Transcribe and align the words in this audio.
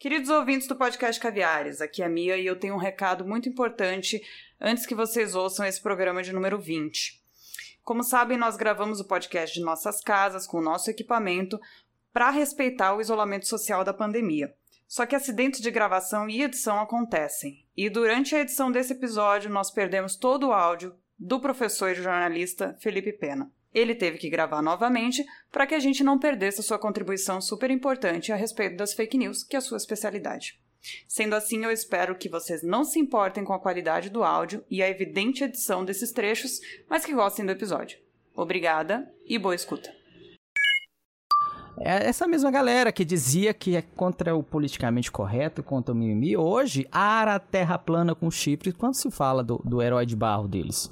Queridos 0.00 0.30
ouvintes 0.30 0.66
do 0.66 0.74
podcast 0.76 1.20
Caviares, 1.20 1.82
aqui 1.82 2.02
é 2.02 2.06
a 2.06 2.08
Mia 2.08 2.38
e 2.38 2.46
eu 2.46 2.58
tenho 2.58 2.72
um 2.72 2.78
recado 2.78 3.22
muito 3.22 3.50
importante 3.50 4.18
antes 4.58 4.86
que 4.86 4.94
vocês 4.94 5.34
ouçam 5.34 5.66
esse 5.66 5.78
programa 5.78 6.22
de 6.22 6.32
número 6.32 6.58
20. 6.58 7.22
Como 7.82 8.02
sabem, 8.02 8.38
nós 8.38 8.56
gravamos 8.56 8.98
o 8.98 9.06
podcast 9.06 9.58
de 9.58 9.62
nossas 9.62 10.00
casas 10.00 10.46
com 10.46 10.56
o 10.56 10.62
nosso 10.62 10.88
equipamento 10.88 11.60
para 12.14 12.30
respeitar 12.30 12.94
o 12.94 13.02
isolamento 13.02 13.46
social 13.46 13.84
da 13.84 13.92
pandemia. 13.92 14.50
Só 14.88 15.04
que 15.04 15.14
acidentes 15.14 15.60
de 15.60 15.70
gravação 15.70 16.30
e 16.30 16.40
edição 16.40 16.80
acontecem, 16.80 17.66
e 17.76 17.90
durante 17.90 18.34
a 18.34 18.40
edição 18.40 18.72
desse 18.72 18.94
episódio 18.94 19.50
nós 19.50 19.70
perdemos 19.70 20.16
todo 20.16 20.48
o 20.48 20.52
áudio 20.54 20.96
do 21.18 21.38
professor 21.38 21.90
e 21.90 21.94
jornalista 21.94 22.74
Felipe 22.80 23.12
Pena. 23.12 23.52
Ele 23.72 23.94
teve 23.94 24.18
que 24.18 24.28
gravar 24.28 24.62
novamente 24.62 25.24
para 25.50 25.66
que 25.66 25.74
a 25.74 25.78
gente 25.78 26.02
não 26.02 26.18
perdesse 26.18 26.60
a 26.60 26.62
sua 26.62 26.78
contribuição 26.78 27.40
super 27.40 27.70
importante 27.70 28.32
a 28.32 28.36
respeito 28.36 28.76
das 28.76 28.92
fake 28.92 29.16
news, 29.16 29.44
que 29.44 29.54
é 29.54 29.58
a 29.58 29.62
sua 29.62 29.76
especialidade. 29.76 30.58
Sendo 31.06 31.34
assim, 31.34 31.62
eu 31.64 31.70
espero 31.70 32.16
que 32.16 32.28
vocês 32.28 32.62
não 32.62 32.84
se 32.84 32.98
importem 32.98 33.44
com 33.44 33.52
a 33.52 33.60
qualidade 33.60 34.10
do 34.10 34.24
áudio 34.24 34.64
e 34.70 34.82
a 34.82 34.88
evidente 34.88 35.44
edição 35.44 35.84
desses 35.84 36.10
trechos, 36.10 36.60
mas 36.88 37.04
que 37.04 37.14
gostem 37.14 37.44
do 37.44 37.52
episódio. 37.52 37.98
Obrigada 38.34 39.12
e 39.26 39.38
boa 39.38 39.54
escuta. 39.54 39.94
É 41.78 42.06
essa 42.06 42.26
mesma 42.26 42.50
galera 42.50 42.92
que 42.92 43.04
dizia 43.04 43.54
que 43.54 43.76
é 43.76 43.82
contra 43.82 44.34
o 44.34 44.42
politicamente 44.42 45.10
correto, 45.10 45.62
contra 45.62 45.94
o 45.94 45.96
mimimi, 45.96 46.36
hoje 46.36 46.86
ara 46.92 47.36
a 47.36 47.38
terra 47.38 47.78
plana 47.78 48.14
com 48.14 48.30
chifres 48.30 48.74
quando 48.74 48.94
se 48.94 49.10
fala 49.10 49.42
do, 49.42 49.58
do 49.64 49.80
herói 49.80 50.04
de 50.04 50.14
barro 50.14 50.46
deles. 50.46 50.90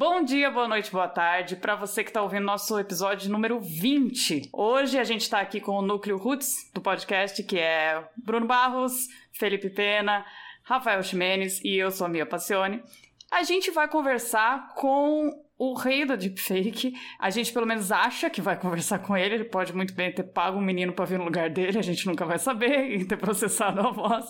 Bom 0.00 0.22
dia, 0.22 0.50
boa 0.50 0.66
noite, 0.66 0.90
boa 0.90 1.06
tarde 1.06 1.56
para 1.56 1.76
você 1.76 2.02
que 2.02 2.08
está 2.08 2.22
ouvindo 2.22 2.46
nosso 2.46 2.78
episódio 2.80 3.30
número 3.30 3.60
20. 3.60 4.48
Hoje 4.50 4.98
a 4.98 5.04
gente 5.04 5.20
está 5.20 5.40
aqui 5.40 5.60
com 5.60 5.72
o 5.72 5.82
núcleo 5.82 6.16
Roots 6.16 6.70
do 6.72 6.80
podcast, 6.80 7.42
que 7.42 7.58
é 7.58 8.02
Bruno 8.16 8.46
Barros, 8.46 9.08
Felipe 9.30 9.68
Pena, 9.68 10.24
Rafael 10.62 11.02
Ximenes 11.02 11.62
e 11.62 11.76
eu 11.76 11.90
sou 11.90 12.06
a 12.06 12.08
Mia 12.08 12.24
Passione. 12.24 12.82
A 13.30 13.42
gente 13.42 13.70
vai 13.70 13.88
conversar 13.88 14.72
com 14.74 15.38
o 15.60 15.74
rei 15.74 16.06
da 16.06 16.16
deepfake. 16.16 16.94
A 17.18 17.28
gente 17.28 17.52
pelo 17.52 17.66
menos 17.66 17.92
acha 17.92 18.30
que 18.30 18.40
vai 18.40 18.58
conversar 18.58 19.00
com 19.00 19.14
ele. 19.14 19.34
Ele 19.34 19.44
pode 19.44 19.76
muito 19.76 19.92
bem 19.92 20.10
ter 20.10 20.22
pago 20.22 20.56
um 20.56 20.62
menino 20.62 20.94
para 20.94 21.04
vir 21.04 21.18
no 21.18 21.26
lugar 21.26 21.50
dele, 21.50 21.78
a 21.78 21.82
gente 21.82 22.06
nunca 22.06 22.24
vai 22.24 22.38
saber 22.38 22.90
e 22.96 23.04
ter 23.04 23.18
processado 23.18 23.78
a 23.78 23.90
voz. 23.90 24.24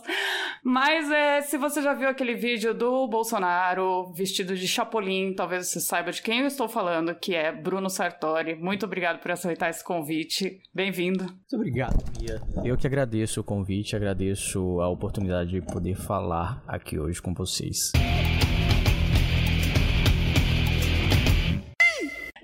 Mas 0.64 1.08
é, 1.08 1.40
se 1.42 1.56
você 1.56 1.80
já 1.80 1.94
viu 1.94 2.08
aquele 2.08 2.34
vídeo 2.34 2.74
do 2.74 3.06
Bolsonaro 3.06 4.12
vestido 4.12 4.56
de 4.56 4.66
Chapolin, 4.66 5.32
talvez 5.32 5.68
você 5.68 5.78
saiba 5.78 6.10
de 6.10 6.20
quem 6.20 6.40
eu 6.40 6.48
estou 6.48 6.68
falando, 6.68 7.14
que 7.14 7.32
é 7.32 7.52
Bruno 7.52 7.88
Sartori. 7.88 8.56
Muito 8.56 8.84
obrigado 8.84 9.20
por 9.20 9.30
aceitar 9.30 9.70
esse 9.70 9.84
convite. 9.84 10.60
Bem-vindo. 10.74 11.22
Muito 11.22 11.54
obrigado, 11.54 12.02
Mia. 12.20 12.42
Eu 12.64 12.76
que 12.76 12.88
agradeço 12.88 13.40
o 13.40 13.44
convite, 13.44 13.94
agradeço 13.94 14.80
a 14.80 14.88
oportunidade 14.88 15.50
de 15.50 15.62
poder 15.62 15.94
falar 15.94 16.60
aqui 16.66 16.98
hoje 16.98 17.22
com 17.22 17.32
vocês. 17.32 17.92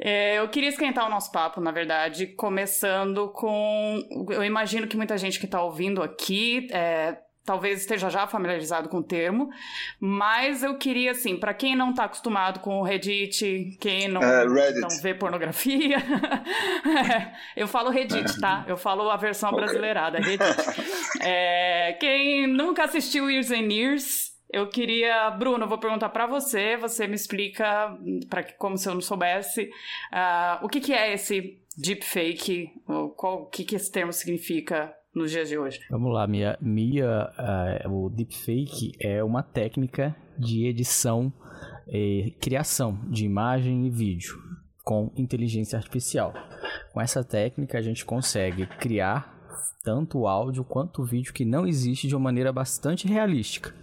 É, 0.08 0.38
eu 0.38 0.48
queria 0.48 0.68
esquentar 0.68 1.04
o 1.04 1.10
nosso 1.10 1.32
papo, 1.32 1.60
na 1.60 1.72
verdade, 1.72 2.28
começando 2.28 3.28
com. 3.30 4.00
Eu 4.30 4.44
imagino 4.44 4.86
que 4.86 4.96
muita 4.96 5.18
gente 5.18 5.40
que 5.40 5.46
está 5.46 5.60
ouvindo 5.60 6.00
aqui 6.00 6.68
é, 6.70 7.16
talvez 7.44 7.80
esteja 7.80 8.08
já 8.08 8.24
familiarizado 8.24 8.88
com 8.88 8.98
o 8.98 9.02
termo, 9.02 9.50
mas 9.98 10.62
eu 10.62 10.78
queria, 10.78 11.10
assim, 11.10 11.36
para 11.36 11.52
quem 11.52 11.74
não 11.74 11.90
está 11.90 12.04
acostumado 12.04 12.60
com 12.60 12.78
o 12.78 12.84
Reddit, 12.84 13.77
quem 13.80 14.06
não, 14.06 14.20
uh, 14.20 14.80
não 14.80 14.88
vê 15.02 15.12
pornografia, 15.12 15.96
é, 15.96 17.32
eu 17.60 17.66
falo 17.66 17.90
Reddit, 17.90 18.40
tá? 18.40 18.64
Eu 18.68 18.77
falo 18.77 19.11
a 19.11 19.16
versão 19.16 19.50
okay. 19.50 19.64
brasileirada, 19.64 20.18
Reddit. 20.18 20.45
É, 21.28 21.95
quem 21.98 22.46
nunca 22.46 22.84
assistiu 22.84 23.28
Years 23.28 23.50
and 23.50 23.72
Years, 23.72 24.36
eu 24.51 24.68
queria, 24.68 25.30
Bruno, 25.30 25.67
vou 25.67 25.79
perguntar 25.79 26.08
para 26.08 26.27
você, 26.27 26.77
você 26.77 27.07
me 27.07 27.14
explica, 27.14 27.96
para 28.29 28.42
como 28.55 28.79
se 28.79 28.89
eu 28.89 28.95
não 28.95 29.01
soubesse, 29.01 29.70
uh, 30.12 30.64
o 30.64 30.68
que, 30.68 30.80
que 30.80 30.92
é 30.92 31.12
esse 31.12 31.61
deepfake, 31.77 32.70
qual, 33.17 33.42
o 33.42 33.46
que, 33.46 33.64
que 33.64 33.77
esse 33.77 33.90
termo 33.90 34.12
significa 34.12 34.95
nos 35.14 35.30
dias 35.30 35.48
de 35.48 35.58
hoje? 35.58 35.80
Vamos 35.90 36.12
lá, 36.12 36.27
Mia. 36.27 36.57
Mia 36.61 37.30
uh, 37.86 38.07
o 38.07 38.11
deepfake 38.11 38.92
é 39.01 39.23
uma 39.23 39.42
técnica 39.42 40.14
de 40.39 40.67
edição 40.67 41.33
e 41.89 42.34
criação 42.40 42.98
de 43.08 43.24
imagem 43.24 43.86
e 43.86 43.90
vídeo 43.90 44.36
com 44.84 45.11
inteligência 45.17 45.77
artificial. 45.77 46.33
Com 46.92 47.01
essa 47.01 47.24
técnica, 47.24 47.78
a 47.78 47.83
gente 47.83 48.05
consegue 48.05 48.67
criar 48.67 49.34
tanto 49.83 50.27
áudio 50.27 50.64
quanto 50.64 51.05
vídeo 51.05 51.33
que 51.33 51.45
não 51.45 51.67
existe 51.67 52.07
de 52.07 52.14
uma 52.14 52.24
maneira 52.24 52.52
bastante 52.52 53.07
realística. 53.08 53.74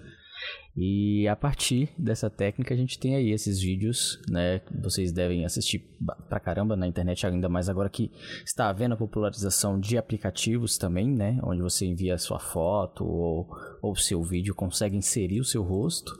E 0.75 1.27
a 1.27 1.35
partir 1.35 1.89
dessa 1.97 2.31
técnica 2.31 2.73
a 2.73 2.77
gente 2.77 2.97
tem 2.97 3.15
aí 3.15 3.31
esses 3.31 3.59
vídeos, 3.61 4.19
né? 4.27 4.59
Vocês 4.81 5.11
devem 5.11 5.45
assistir 5.45 5.87
pra 6.27 6.39
caramba 6.39 6.75
na 6.75 6.87
internet, 6.87 7.27
ainda 7.27 7.47
mais 7.47 7.69
agora 7.69 7.89
que 7.89 8.11
está 8.43 8.69
havendo 8.69 8.93
a 8.93 8.97
popularização 8.97 9.79
de 9.79 9.99
aplicativos 9.99 10.75
também, 10.77 11.07
né? 11.07 11.39
Onde 11.43 11.61
você 11.61 11.85
envia 11.85 12.15
a 12.15 12.17
sua 12.17 12.39
foto 12.39 13.05
ou 13.05 13.47
o 13.83 13.95
seu 13.95 14.23
vídeo, 14.23 14.55
consegue 14.55 14.97
inserir 14.97 15.39
o 15.39 15.45
seu 15.45 15.61
rosto. 15.61 16.11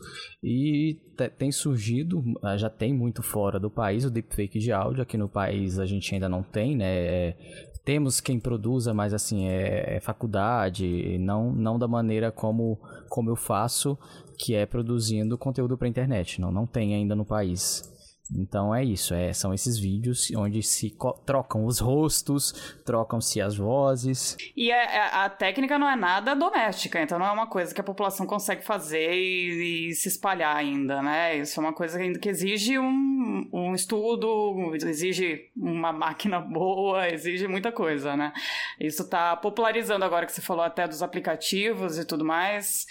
E 0.44 1.00
tem 1.38 1.52
surgido, 1.52 2.24
ah, 2.44 2.56
já 2.56 2.70
tem 2.70 2.94
muito 2.94 3.24
fora 3.24 3.60
do 3.60 3.72
país 3.72 4.06
o 4.06 4.12
deepfake 4.12 4.60
de 4.60 4.72
áudio. 4.72 5.02
Aqui 5.02 5.18
no 5.18 5.30
país 5.30 5.80
a 5.80 5.86
gente 5.86 6.14
ainda 6.14 6.30
não 6.30 6.44
tem, 6.44 6.76
né? 6.76 6.86
É, 6.86 7.38
temos 7.84 8.22
quem 8.22 8.40
produza, 8.40 8.94
mas 8.94 9.14
assim, 9.14 9.48
é, 9.48 9.96
é, 9.98 10.00
faculdade, 10.00 11.18
não, 11.20 11.52
não 11.52 11.78
da 11.78 11.88
maneira 11.88 12.32
como, 12.32 12.80
como 13.10 13.30
eu 13.30 13.36
faço, 13.36 13.98
que 14.38 14.56
é 14.56 14.66
produzindo 14.66 15.38
conteúdo 15.38 15.78
para 15.78 15.88
internet. 15.88 16.42
Não, 16.42 16.52
não 16.52 16.66
tem 16.66 16.96
ainda 16.96 17.16
no 17.16 17.26
país. 17.26 17.93
Então 18.32 18.74
é 18.74 18.84
isso, 18.84 19.14
é, 19.14 19.34
são 19.34 19.54
esses 19.54 19.78
vídeos 19.78 20.32
onde 20.36 20.64
se 20.64 20.96
trocam 21.26 21.66
os 21.66 21.80
rostos, 21.80 22.54
trocam-se 22.86 23.42
as 23.42 23.58
vozes. 23.58 24.38
E 24.56 24.72
a, 24.72 24.76
é, 24.76 24.96
é, 24.96 25.00
a, 25.16 25.30
técnica 25.30 25.78
não 25.78 25.90
é 25.90 25.96
nada 25.96 26.34
doméstica, 26.34 27.02
então 27.02 27.20
não 27.20 27.26
é 27.26 27.32
uma 27.32 27.48
coisa 27.48 27.74
que 27.74 27.82
a 27.82 27.84
população 27.84 28.26
consegue 28.26 28.64
fazer 28.64 29.14
e, 29.14 29.90
e 29.90 29.94
se 29.94 30.08
espalhar 30.08 30.56
ainda, 30.56 31.02
né? 31.02 31.38
Isso 31.38 31.60
é 31.60 31.64
uma 31.64 31.74
coisa 31.74 32.00
ainda 32.00 32.18
que 32.18 32.30
exige 32.30 32.80
um, 32.80 33.50
um 33.52 33.76
estudo, 33.76 34.74
exige 34.74 35.52
uma 35.56 35.92
máquina 35.92 36.40
boa, 36.40 37.10
exige 37.10 37.46
muita 37.48 37.74
coisa, 37.74 38.16
né? 38.16 38.32
Isso 38.80 39.04
está 39.04 39.36
popularizando 39.36 40.06
agora 40.06 40.26
que 40.26 40.32
você 40.32 40.42
falou 40.42 40.64
até 40.64 40.88
dos 40.88 41.04
aplicativos 41.04 41.98
e 41.98 42.06
tudo 42.06 42.24
mais, 42.24 42.88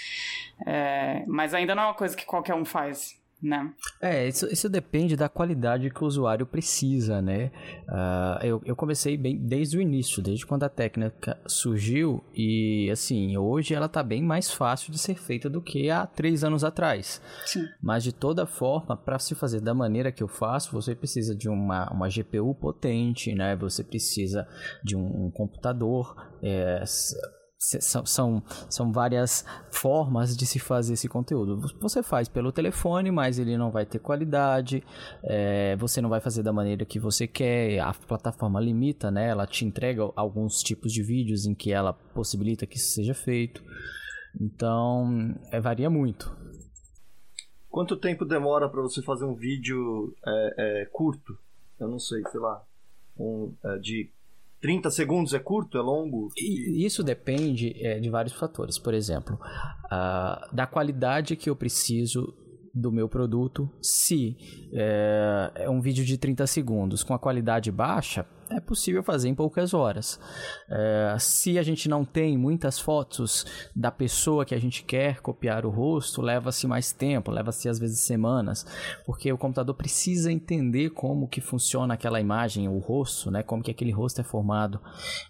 é, 0.67 1.25
mas 1.27 1.55
ainda 1.55 1.75
não 1.75 1.85
é 1.85 1.87
uma 1.87 1.95
coisa 1.95 2.15
que 2.15 2.27
qualquer 2.27 2.55
um 2.55 2.67
faz 2.67 3.22
né? 3.43 3.73
É, 4.01 4.29
isso, 4.29 4.47
isso 4.47 4.69
depende 4.69 5.17
da 5.17 5.29
qualidade 5.29 5.91
que 5.91 6.05
o 6.05 6.07
usuário 6.07 6.47
precisa, 6.47 7.21
né? 7.21 7.51
Uh, 7.89 8.47
eu, 8.47 8.63
eu 8.65 8.77
comecei 8.77 9.17
bem 9.17 9.37
desde 9.37 9.77
o 9.77 9.81
início, 9.81 10.23
desde 10.23 10.47
quando 10.47 10.63
a 10.65 10.69
técnica 10.69 11.39
surgiu 11.47 12.23
e, 12.35 12.89
assim, 12.91 13.37
hoje 13.37 13.75
ela 13.75 13.87
está 13.87 14.03
bem 14.03 14.23
mais 14.23 14.53
fácil 14.53 14.93
de 14.93 14.99
ser 14.99 15.17
feita 15.17 15.51
do 15.51 15.61
que 15.61 15.91
há 15.91 16.07
três 16.07 16.45
anos 16.45 16.63
atrás. 16.63 17.21
Sim. 17.45 17.67
Mas, 17.83 18.05
de 18.05 18.13
toda 18.13 18.47
forma, 18.47 18.97
para 18.97 19.19
se 19.19 19.35
fazer 19.35 19.61
da 19.61 19.75
maneira 19.75 20.13
que 20.13 20.23
eu 20.23 20.29
faço, 20.29 20.73
você 20.73 20.95
precisa 20.95 21.35
de 21.35 21.49
uma, 21.49 21.91
uma 21.91 22.09
GPU 22.09 22.55
potente, 22.55 23.35
né? 23.35 23.57
Você 23.57 23.83
precisa 23.83 24.47
de 24.85 24.97
um, 24.97 25.27
um 25.27 25.31
computador... 25.31 26.15
É, 26.43 26.83
são, 27.63 28.05
são, 28.05 28.43
são 28.69 28.93
várias 28.93 29.45
formas 29.71 30.37
de 30.37 30.45
se 30.45 30.59
fazer 30.59 30.95
esse 30.95 31.09
conteúdo. 31.09 31.61
Você 31.81 32.03
faz 32.03 32.29
pelo 32.29 32.51
telefone, 32.51 33.11
mas 33.11 33.39
ele 33.39 33.57
não 33.57 33.71
vai 33.71 33.87
ter 33.87 34.01
qualidade, 34.01 34.83
é, 35.23 35.77
você 35.77 36.01
não 36.01 36.09
vai 36.09 36.21
fazer 36.21 36.43
da 36.43 36.53
maneira 36.53 36.85
que 36.85 36.99
você 36.99 37.27
quer, 37.27 37.79
a 37.79 37.95
plataforma 37.95 38.61
limita, 38.61 39.11
né? 39.11 39.29
Ela 39.29 39.47
te 39.47 39.65
entrega 39.65 40.11
alguns 40.17 40.61
tipos 40.63 40.93
de 40.93 41.03
vídeos 41.03 41.47
em 41.47 41.55
que 41.55 41.73
ela 41.73 41.93
possibilita 41.93 42.67
que 42.67 42.77
isso 42.77 42.93
seja 42.95 43.15
feito. 43.15 43.63
Então, 44.41 45.35
é, 45.53 45.61
varia 45.61 45.89
muito. 45.89 46.37
Quanto 47.71 47.97
tempo 47.97 48.25
demora 48.25 48.69
para 48.69 48.83
você 48.83 49.01
fazer 49.03 49.25
um 49.25 49.35
vídeo 49.35 50.15
é, 50.27 50.55
é, 50.83 50.87
curto? 50.87 51.39
Eu 51.79 51.89
não 51.89 51.99
sei, 51.99 52.23
sei 52.31 52.41
lá, 52.41 52.63
um, 53.17 53.55
é, 53.65 53.79
de 53.79 54.11
30 54.63 54.91
segundos 54.93 55.35
é 55.35 55.41
curto, 55.41 55.77
é 55.77 55.81
longo? 55.81 56.29
Isso 56.39 57.03
depende 57.03 57.75
é, 57.85 57.99
de 57.99 58.09
vários 58.09 58.33
fatores. 58.33 58.79
Por 58.79 58.95
exemplo, 58.95 59.37
uh, 59.87 60.55
da 60.55 60.67
qualidade 60.67 61.35
que 61.35 61.51
eu 61.51 61.57
preciso 61.57 62.33
do 62.75 62.91
meu 62.91 63.09
produto. 63.09 63.69
Se 63.81 64.37
é, 64.73 65.53
é, 65.57 65.71
um 65.71 65.81
vídeo 65.81 66.05
de 66.05 66.17
30 66.17 66.47
segundos 66.47 67.03
com 67.03 67.13
a 67.13 67.19
qualidade 67.19 67.71
baixa, 67.71 68.27
é 68.51 68.61
possível 68.61 69.03
fazer 69.03 69.29
em 69.29 69.35
poucas 69.35 69.73
horas. 69.75 70.19
É, 70.69 71.17
se 71.19 71.59
a 71.59 71.63
gente 71.63 71.89
não 71.89 72.05
tem 72.05 72.37
muitas 72.37 72.79
fotos 72.79 73.47
da 73.75 73.91
pessoa 73.91 74.45
que 74.45 74.55
a 74.55 74.61
gente 74.61 74.85
quer 74.85 75.21
copiar 75.21 75.65
o 75.65 75.71
rosto, 75.71 76.23
leva-se 76.23 76.67
mais 76.67 76.93
tempo, 76.93 77.31
leva-se 77.31 77.69
às 77.69 77.79
vezes 77.79 78.01
semanas, 78.01 78.67
porque 79.05 79.33
o 79.33 79.39
computador 79.39 79.75
precisa 79.75 80.31
entender 80.31 80.91
como 80.91 81.29
que 81.29 81.41
funciona 81.41 81.95
aquela 81.95 82.21
imagem, 82.21 82.69
o 82.69 82.79
rosto, 82.79 83.31
né, 83.31 83.43
como 83.43 83.63
que 83.63 83.71
aquele 83.71 83.91
rosto 83.91 84.21
é 84.21 84.25
formado. 84.25 84.81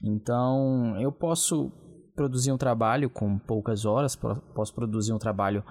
Então, 0.03 0.97
eu 1.01 1.13
posso 1.13 1.73
produzir 2.15 2.53
um 2.53 2.59
trabalho 2.59 3.09
com 3.09 3.39
poucas 3.39 3.85
horas, 3.85 4.17
posso 4.55 4.75
produzir 4.75 5.13
um 5.13 5.19
trabalho 5.19 5.65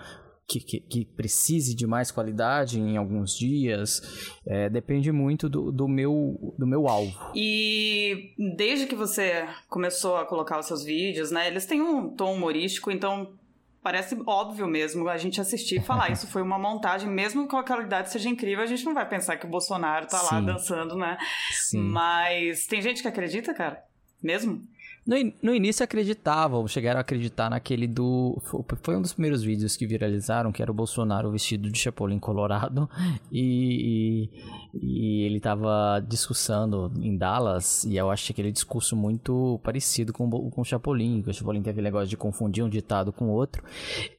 que, 0.47 0.59
que, 0.59 0.79
que, 0.81 1.05
precise 1.05 1.73
de 1.73 1.88
mais 1.88 2.11
qualidade 2.11 2.79
em 2.79 2.97
alguns 2.97 3.38
dias. 3.38 4.01
É, 4.45 4.69
depende 4.69 5.11
muito 5.11 5.47
do, 5.47 5.71
do, 5.71 5.88
meu, 5.88 6.53
do 6.57 6.67
meu 6.67 6.88
alvo. 6.88 7.17
E 7.35 8.33
desde 8.57 8.85
que 8.85 8.95
você 8.95 9.47
começou 9.69 10.17
a 10.17 10.25
colocar 10.25 10.59
os 10.59 10.65
seus 10.65 10.83
vídeos, 10.83 11.31
né? 11.31 11.47
Eles 11.47 11.65
têm 11.65 11.81
um 11.81 12.09
tom 12.09 12.33
humorístico, 12.33 12.91
então 12.91 13.33
parece 13.81 14.15
óbvio 14.27 14.67
mesmo 14.67 15.07
a 15.09 15.17
gente 15.17 15.41
assistir 15.41 15.77
e 15.77 15.83
falar 15.83 16.11
isso 16.13 16.27
foi 16.27 16.41
uma 16.41 16.59
montagem, 16.59 17.09
mesmo 17.09 17.47
que 17.47 17.55
a 17.55 17.63
qualidade 17.63 18.11
seja 18.11 18.29
incrível, 18.29 18.63
a 18.63 18.67
gente 18.67 18.85
não 18.85 18.93
vai 18.93 19.07
pensar 19.07 19.38
que 19.38 19.45
o 19.45 19.49
Bolsonaro 19.49 20.05
tá 20.05 20.17
Sim. 20.17 20.35
lá 20.35 20.41
dançando, 20.41 20.95
né? 20.95 21.17
Sim. 21.51 21.79
Mas 21.79 22.65
tem 22.67 22.81
gente 22.81 23.01
que 23.01 23.07
acredita, 23.07 23.53
cara? 23.53 23.83
Mesmo? 24.21 24.61
No, 25.12 25.18
no 25.44 25.54
início 25.54 25.84
acreditavam, 25.84 26.66
chegaram 26.69 27.00
a 27.00 27.02
acreditar 27.02 27.50
naquele 27.50 27.86
do. 27.86 28.42
Foi 28.81 28.96
um 28.96 29.02
dos 29.02 29.12
primeiros 29.12 29.44
vídeos 29.44 29.75
que 29.75 29.86
viralizaram, 29.86 30.54
que 30.54 30.62
era 30.62 30.72
o 30.72 30.74
Bolsonaro 30.74 31.30
vestido 31.30 31.69
de 31.69 31.78
Chapolin 31.78 32.18
Colorado. 32.18 32.90
E, 33.34 34.30
e, 34.74 34.81
e 34.84 35.22
ele 35.24 35.40
tava 35.40 36.04
discursando 36.06 36.92
em 37.02 37.16
Dallas, 37.16 37.86
e 37.86 37.96
eu 37.96 38.12
achei 38.12 38.34
aquele 38.34 38.52
discurso 38.52 38.96
muito 38.96 39.60
parecido 39.63 40.12
com, 40.12 40.30
com 40.30 40.62
o 40.62 40.66
Chapolin, 40.66 41.22
que 41.22 41.30
o 41.30 41.34
Chapolin 41.34 41.62
teve 41.62 41.72
aquele 41.72 41.86
negócio 41.86 42.10
de 42.10 42.18
confundir 42.18 42.63
um 42.63 42.69
ditado 42.69 43.13
com 43.13 43.30
outro. 43.30 43.63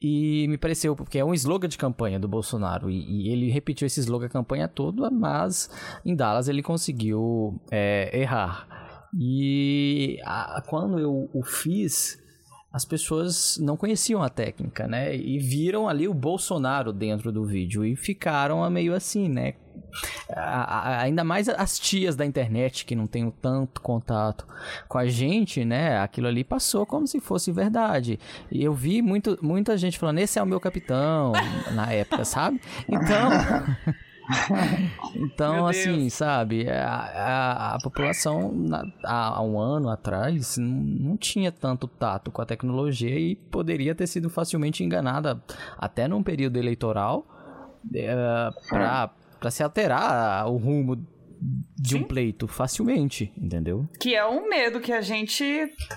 E 0.01 0.47
me 0.47 0.57
pareceu, 0.57 0.95
porque 0.95 1.19
é 1.19 1.25
um 1.25 1.33
slogan 1.33 1.67
de 1.67 1.77
campanha 1.77 2.19
do 2.19 2.27
Bolsonaro, 2.27 2.89
e, 2.89 3.27
e 3.27 3.29
ele 3.29 3.51
repetiu 3.51 3.85
esse 3.85 3.99
slogan 3.99 4.25
a 4.25 4.29
campanha 4.29 4.67
toda, 4.67 5.11
mas 5.11 5.69
em 6.03 6.15
Dallas 6.15 6.47
ele 6.47 6.63
conseguiu 6.63 7.59
é, 7.69 8.19
errar. 8.19 8.82
E 9.17 10.19
a, 10.23 10.61
quando 10.67 10.99
eu 10.99 11.29
o 11.33 11.43
fiz, 11.43 12.19
as 12.73 12.83
pessoas 12.83 13.59
não 13.61 13.77
conheciam 13.77 14.23
a 14.23 14.29
técnica, 14.29 14.87
né? 14.87 15.15
E 15.15 15.37
viram 15.37 15.87
ali 15.87 16.07
o 16.07 16.13
Bolsonaro 16.13 16.91
dentro 16.91 17.31
do 17.31 17.45
vídeo 17.45 17.85
e 17.85 17.95
ficaram 17.95 18.67
meio 18.71 18.95
assim, 18.95 19.29
né? 19.29 19.53
A, 20.29 20.63
a, 20.63 21.01
ainda 21.01 21.23
mais 21.23 21.47
as 21.47 21.77
tias 21.77 22.15
da 22.15 22.25
internet 22.25 22.83
que 22.83 22.95
não 22.95 23.05
tem 23.05 23.29
tanto 23.29 23.79
contato 23.79 24.47
com 24.87 24.97
a 24.97 25.05
gente, 25.05 25.63
né? 25.63 25.99
Aquilo 25.99 26.27
ali 26.27 26.43
passou 26.43 26.83
como 26.83 27.05
se 27.05 27.19
fosse 27.19 27.51
verdade. 27.51 28.19
E 28.51 28.63
eu 28.63 28.73
vi 28.73 29.03
muito, 29.03 29.37
muita 29.39 29.77
gente 29.77 29.99
falando: 29.99 30.17
esse 30.17 30.39
é 30.39 30.41
o 30.41 30.47
meu 30.47 30.59
capitão, 30.59 31.31
na 31.75 31.91
época, 31.91 32.25
sabe? 32.25 32.59
Então. 32.89 33.29
então, 35.15 35.67
assim, 35.67 36.09
sabe, 36.09 36.69
a, 36.69 36.89
a, 36.89 37.75
a 37.75 37.77
população 37.81 38.53
há, 39.03 39.37
há, 39.37 39.41
um 39.41 39.59
ano 39.59 39.89
atrás 39.89 40.57
não, 40.57 40.67
não, 40.67 41.17
tinha 41.17 41.51
tanto 41.51 41.87
tato 41.87 42.31
com 42.31 42.41
a 42.41 42.45
tecnologia 42.45 43.17
e 43.19 43.35
poderia 43.35 43.93
ter 43.93 44.07
sido 44.07 44.29
facilmente 44.29 44.83
enganada 44.83 45.41
até 45.77 46.07
num 46.07 46.23
período 46.23 46.57
eleitoral 46.57 47.25
é, 47.93 48.49
para 48.69 49.51
se 49.51 49.61
alterar 49.61 50.47
o 50.47 50.57
rumo 50.57 51.05
de 51.41 51.95
Sim. 51.95 51.99
um 51.99 52.03
pleito 52.03 52.47
facilmente, 52.47 53.31
entendeu? 53.37 53.87
Que 53.99 54.15
é 54.15 54.25
um 54.25 54.47
medo 54.47 54.79
que 54.79 54.91
a 54.91 55.01
gente 55.01 55.43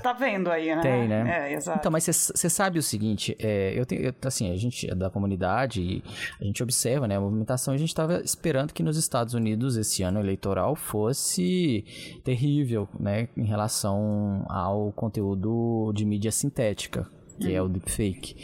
tá 0.03 0.13
vendo 0.13 0.51
aí, 0.51 0.75
né? 0.75 0.81
Tem, 0.81 1.09
né? 1.09 1.49
É, 1.49 1.55
exato. 1.55 1.79
Então, 1.79 1.93
mas 1.93 2.05
você 2.05 2.51
sabe 2.51 2.79
o 2.79 2.83
seguinte, 2.83 3.37
é, 3.39 3.79
eu 3.79 3.87
tenho, 3.87 4.03
eu, 4.03 4.15
assim, 4.25 4.51
a 4.53 4.57
gente 4.57 4.91
é 4.91 4.95
da 4.95 5.11
comunidade, 5.11 6.03
a 6.41 6.45
gente 6.45 6.63
observa, 6.63 7.07
né, 7.07 7.17
a 7.17 7.21
movimentação, 7.21 7.75
a 7.75 7.77
gente 7.77 7.89
estava 7.89 8.21
esperando 8.23 8.73
que 8.73 8.83
nos 8.83 8.97
Estados 8.97 9.35
Unidos 9.35 9.77
esse 9.77 10.03
ano 10.03 10.19
eleitoral 10.21 10.75
fosse 10.75 11.85
terrível, 12.25 12.89
né, 12.99 13.29
em 13.37 13.47
relação 13.47 14.45
ao 14.49 14.93
conteúdo 14.93 15.93
de 15.95 16.05
mídia 16.05 16.33
sintética, 16.33 17.09
que 17.39 17.53
é 17.53 17.61
o 17.61 17.69
deepfake. 17.69 18.37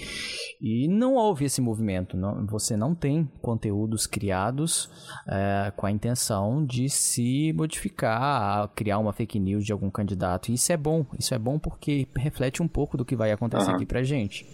E 0.63 0.87
não 0.87 1.15
houve 1.15 1.45
esse 1.45 1.61
movimento. 1.61 2.17
Não, 2.17 2.47
você 2.47 2.77
não 2.77 2.95
tem 2.95 3.29
conteúdos 3.41 4.07
criados 4.07 4.89
é, 5.27 5.73
com 5.77 5.87
a 5.87 5.91
intenção 5.91 6.65
de 6.65 6.89
se 6.89 7.53
modificar, 7.53 8.69
criar 8.69 8.99
uma 8.99 9.13
fake 9.13 9.41
news 9.41 9.65
de 9.65 9.73
algum 9.73 9.91
candidato. 9.91 10.51
E 10.51 10.55
isso 10.55 10.73
é 10.73 10.77
bom. 10.77 11.05
Isso 11.19 11.35
é 11.35 11.39
bom 11.39 11.59
porque 11.59 12.07
reflete 12.17 12.63
um 12.63 12.69
pouco 12.69 12.97
do 12.97 13.05
que 13.05 13.17
vai 13.17 13.33
acontecer 13.33 13.71
uhum. 13.71 13.75
aqui 13.75 13.87
pra 13.87 14.05
gente. 14.05 14.47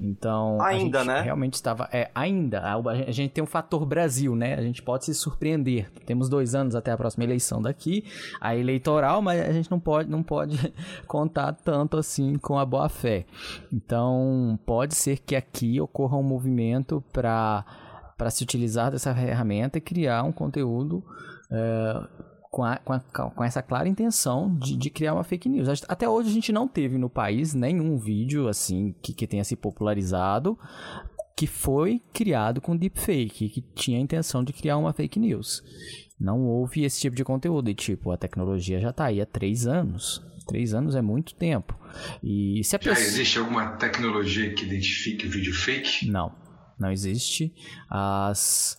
Então, 0.00 0.60
ainda, 0.60 0.98
a 0.98 1.04
gente 1.04 1.12
né? 1.14 1.20
realmente 1.20 1.54
estava. 1.54 1.88
É, 1.92 2.10
ainda. 2.12 2.60
A, 2.60 3.12
gente 3.12 3.30
tem 3.30 3.44
um 3.44 3.46
fator 3.46 3.86
Brasil, 3.86 4.34
né? 4.34 4.54
A 4.54 4.62
gente 4.62 4.82
pode 4.82 5.04
se 5.04 5.14
surpreender. 5.14 5.88
Temos 6.04 6.28
dois 6.28 6.56
anos 6.56 6.74
até 6.74 6.90
a 6.90 6.96
próxima 6.96 7.22
eleição 7.22 7.62
daqui, 7.62 8.04
a 8.40 8.56
eleitoral, 8.56 9.22
mas 9.22 9.40
a 9.40 9.52
gente 9.52 9.70
não 9.70 9.78
pode, 9.78 10.10
não 10.10 10.22
pode 10.24 10.58
contar 11.06 11.52
tanto 11.52 11.96
assim 11.96 12.34
com 12.38 12.58
a 12.58 12.66
boa 12.66 12.88
fé. 12.88 13.24
Então, 13.74 14.56
pode 14.64 14.94
ser 14.94 15.18
que 15.18 15.34
aqui 15.34 15.80
ocorra 15.80 16.16
um 16.16 16.22
movimento 16.22 17.02
para 17.12 17.64
se 18.30 18.44
utilizar 18.44 18.92
dessa 18.92 19.12
ferramenta 19.12 19.78
e 19.78 19.80
criar 19.80 20.22
um 20.22 20.30
conteúdo 20.30 21.04
é, 21.50 22.06
com, 22.52 22.62
a, 22.62 22.76
com, 22.76 22.92
a, 22.92 23.00
com, 23.00 23.42
essa 23.42 23.60
clara 23.60 23.88
intenção 23.88 24.54
de, 24.54 24.76
de, 24.76 24.90
criar 24.90 25.14
uma 25.14 25.24
fake 25.24 25.48
news. 25.48 25.82
Até 25.88 26.08
hoje 26.08 26.30
a 26.30 26.32
gente 26.32 26.52
não 26.52 26.68
teve 26.68 26.96
no 26.98 27.10
país 27.10 27.52
nenhum 27.52 27.98
vídeo 27.98 28.46
assim 28.46 28.94
que, 29.02 29.12
que 29.12 29.26
tenha 29.26 29.42
se 29.42 29.56
popularizado 29.56 30.56
que 31.36 31.48
foi 31.48 32.00
criado 32.12 32.60
com 32.60 32.76
deepfake, 32.76 33.48
que 33.48 33.60
tinha 33.60 33.98
a 33.98 34.00
intenção 34.00 34.44
de 34.44 34.52
criar 34.52 34.76
uma 34.76 34.92
fake 34.92 35.18
news. 35.18 35.64
Não 36.18 36.46
houve 36.46 36.84
esse 36.84 37.00
tipo 37.00 37.16
de 37.16 37.24
conteúdo. 37.24 37.68
E, 37.68 37.74
tipo, 37.74 38.12
a 38.12 38.16
tecnologia 38.16 38.78
já 38.78 38.90
está 38.90 39.06
aí 39.06 39.20
há 39.20 39.26
três 39.26 39.66
anos. 39.66 40.22
Três 40.46 40.74
anos 40.74 40.94
é 40.94 41.02
muito 41.02 41.34
tempo. 41.34 41.78
E 42.22 42.62
se 42.64 42.76
a 42.76 42.78
Já 42.80 42.90
pessoa... 42.90 43.06
existe 43.06 43.38
alguma 43.38 43.76
tecnologia 43.76 44.52
que 44.52 44.64
identifique 44.64 45.26
o 45.26 45.30
vídeo 45.30 45.54
fake? 45.54 46.06
Não, 46.10 46.34
não 46.78 46.90
existe. 46.90 47.54
As, 47.88 48.78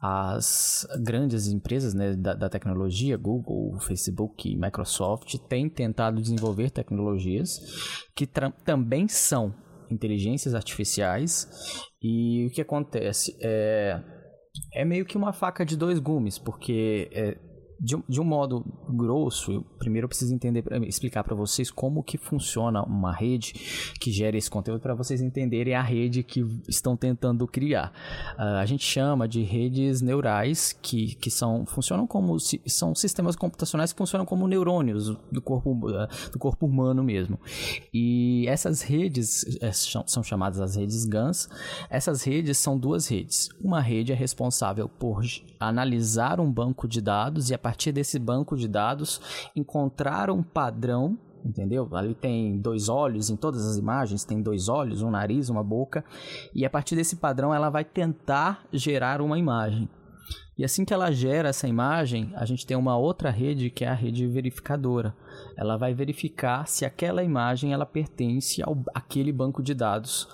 as 0.00 0.86
grandes 1.00 1.46
empresas 1.48 1.94
né, 1.94 2.14
da, 2.14 2.34
da, 2.34 2.48
tecnologia, 2.48 3.16
Google, 3.16 3.78
Facebook, 3.80 4.56
Microsoft, 4.56 5.36
têm 5.48 5.68
tentado 5.68 6.20
desenvolver 6.20 6.70
tecnologias 6.70 7.60
que 8.14 8.26
também 8.64 9.08
são 9.08 9.54
inteligências 9.90 10.54
artificiais. 10.54 11.48
E 12.02 12.46
o 12.46 12.50
que 12.50 12.60
acontece 12.60 13.36
é 13.40 14.00
é 14.72 14.84
meio 14.84 15.04
que 15.04 15.16
uma 15.16 15.32
faca 15.32 15.64
de 15.64 15.76
dois 15.76 15.98
gumes, 15.98 16.38
porque 16.38 17.10
é, 17.12 17.36
de, 17.80 17.96
de 18.08 18.20
um 18.20 18.24
modo 18.24 18.64
grosso, 18.88 19.52
eu, 19.52 19.62
primeiro 19.78 20.04
eu 20.04 20.08
preciso 20.08 20.34
entender, 20.34 20.64
explicar 20.86 21.24
para 21.24 21.34
vocês 21.34 21.70
como 21.70 22.02
que 22.02 22.16
funciona 22.16 22.82
uma 22.82 23.12
rede 23.12 23.52
que 24.00 24.10
gera 24.10 24.36
esse 24.36 24.50
conteúdo 24.50 24.80
para 24.80 24.94
vocês 24.94 25.20
entenderem 25.20 25.74
a 25.74 25.82
rede 25.82 26.22
que 26.22 26.44
estão 26.68 26.96
tentando 26.96 27.46
criar. 27.46 27.92
Uh, 28.38 28.58
a 28.60 28.66
gente 28.66 28.84
chama 28.84 29.28
de 29.28 29.42
redes 29.42 30.00
neurais 30.00 30.72
que, 30.72 31.14
que 31.16 31.30
são 31.30 31.66
funcionam 31.66 32.06
como 32.06 32.38
são 32.66 32.94
sistemas 32.94 33.36
computacionais 33.36 33.92
que 33.92 33.98
funcionam 33.98 34.26
como 34.26 34.46
neurônios 34.46 35.08
do 35.30 35.42
corpo 35.42 35.70
uh, 35.70 36.08
do 36.32 36.38
corpo 36.38 36.66
humano 36.66 37.02
mesmo. 37.02 37.38
E 37.92 38.46
essas 38.48 38.82
redes 38.82 39.44
é, 39.60 39.72
são 39.72 40.22
chamadas 40.22 40.60
as 40.60 40.76
redes 40.76 41.04
GANs. 41.04 41.48
Essas 41.90 42.22
redes 42.22 42.58
são 42.58 42.78
duas 42.78 43.08
redes. 43.08 43.48
Uma 43.60 43.80
rede 43.80 44.12
é 44.12 44.14
responsável 44.14 44.88
por 44.88 45.22
analisar 45.58 46.40
um 46.40 46.50
banco 46.50 46.86
de 46.86 47.00
dados 47.00 47.50
e 47.50 47.54
a 47.54 47.58
partir 47.64 47.92
desse 47.92 48.18
banco 48.18 48.56
de 48.58 48.68
dados 48.68 49.20
encontrar 49.56 50.28
um 50.30 50.42
padrão 50.42 51.18
entendeu? 51.44 51.86
Ali 51.92 52.14
tem 52.14 52.58
dois 52.58 52.88
olhos 52.88 53.28
em 53.28 53.36
todas 53.36 53.66
as 53.66 53.76
imagens, 53.76 54.24
tem 54.24 54.40
dois 54.40 54.66
olhos, 54.66 55.02
um 55.02 55.10
nariz, 55.10 55.50
uma 55.50 55.62
boca, 55.62 56.02
e 56.54 56.64
a 56.64 56.70
partir 56.70 56.96
desse 56.96 57.16
padrão 57.16 57.54
ela 57.54 57.68
vai 57.68 57.84
tentar 57.84 58.64
gerar 58.72 59.20
uma 59.20 59.38
imagem. 59.38 59.86
E 60.56 60.64
assim 60.64 60.86
que 60.86 60.94
ela 60.94 61.12
gera 61.12 61.50
essa 61.50 61.68
imagem, 61.68 62.32
a 62.34 62.46
gente 62.46 62.64
tem 62.64 62.76
uma 62.76 62.96
outra 62.96 63.28
rede 63.28 63.68
que 63.68 63.84
é 63.84 63.88
a 63.88 63.94
rede 63.94 64.26
verificadora. 64.26 65.14
Ela 65.54 65.76
vai 65.76 65.92
verificar 65.92 66.66
se 66.66 66.84
aquela 66.84 67.22
imagem 67.22 67.74
ela 67.74 67.84
pertence 67.84 68.62
ao 68.62 68.82
aquele 68.94 69.32
banco 69.32 69.62
de 69.62 69.74
dados. 69.74 70.26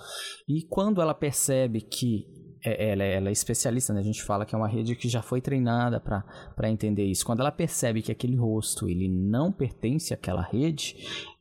E 0.47 0.61
quando 0.61 1.01
ela 1.01 1.13
percebe 1.13 1.81
que 1.81 2.25
é, 2.63 2.91
ela, 2.91 3.03
é, 3.03 3.15
ela, 3.15 3.29
é 3.29 3.31
especialista, 3.31 3.93
né? 3.93 3.99
A 3.99 4.03
gente 4.03 4.23
fala 4.23 4.45
que 4.45 4.53
é 4.53 4.57
uma 4.57 4.67
rede 4.67 4.95
que 4.95 5.09
já 5.09 5.21
foi 5.21 5.41
treinada 5.41 5.99
para 5.99 6.69
entender 6.69 7.05
isso. 7.05 7.25
Quando 7.25 7.39
ela 7.39 7.51
percebe 7.51 8.01
que 8.01 8.11
aquele 8.11 8.35
rosto 8.35 8.87
ele 8.87 9.07
não 9.09 9.51
pertence 9.51 10.13
àquela 10.13 10.41
rede, 10.41 10.95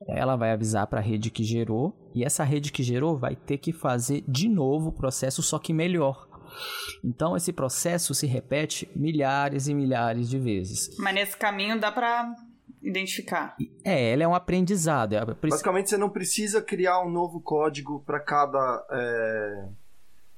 ela 0.08 0.36
vai 0.36 0.52
avisar 0.52 0.86
para 0.86 1.00
a 1.00 1.02
rede 1.02 1.30
que 1.30 1.44
gerou 1.44 1.94
e 2.14 2.24
essa 2.24 2.44
rede 2.44 2.72
que 2.72 2.82
gerou 2.82 3.16
vai 3.16 3.36
ter 3.36 3.58
que 3.58 3.72
fazer 3.72 4.24
de 4.26 4.48
novo 4.48 4.88
o 4.88 4.92
processo, 4.92 5.42
só 5.42 5.58
que 5.58 5.72
melhor. 5.72 6.28
Então 7.04 7.36
esse 7.36 7.52
processo 7.52 8.14
se 8.14 8.26
repete 8.26 8.90
milhares 8.94 9.68
e 9.68 9.74
milhares 9.74 10.28
de 10.28 10.38
vezes. 10.38 10.96
Mas 10.98 11.14
nesse 11.14 11.36
caminho 11.36 11.78
dá 11.78 11.92
para 11.92 12.34
identificar. 12.82 13.56
É, 13.84 14.12
ele 14.12 14.22
é 14.22 14.28
um 14.28 14.34
aprendizado. 14.34 15.14
É, 15.14 15.24
Basicamente, 15.24 15.90
você 15.90 15.96
não 15.96 16.10
precisa 16.10 16.62
criar 16.62 17.02
um 17.02 17.10
novo 17.10 17.40
código 17.40 18.02
para 18.04 18.20
cada. 18.20 18.86
É... 18.90 19.68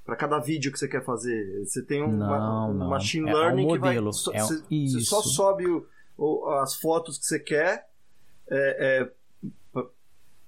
Para 0.05 0.17
cada 0.17 0.39
vídeo 0.39 0.73
que 0.73 0.79
você 0.79 0.89
quer 0.89 1.05
fazer. 1.05 1.65
Você 1.65 1.83
tem 1.83 2.03
um, 2.03 2.11
não, 2.11 2.71
um 2.71 2.75
não. 2.75 2.89
machine 2.89 3.29
é 3.29 3.35
learning 3.35 3.65
um 3.65 3.69
modelo. 3.69 4.11
que 4.11 4.25
vai. 4.31 4.37
É 4.37 4.43
um... 4.43 4.47
você, 4.47 4.63
você, 4.69 5.01
só 5.01 5.23
sobe 5.23 5.67
o, 5.67 5.87
o, 6.19 6.49
as 6.61 6.75
fotos 6.75 7.19
que 7.19 7.25
você 7.25 7.39
quer 7.39 7.89
é, 8.51 9.09
é, 9.75 9.83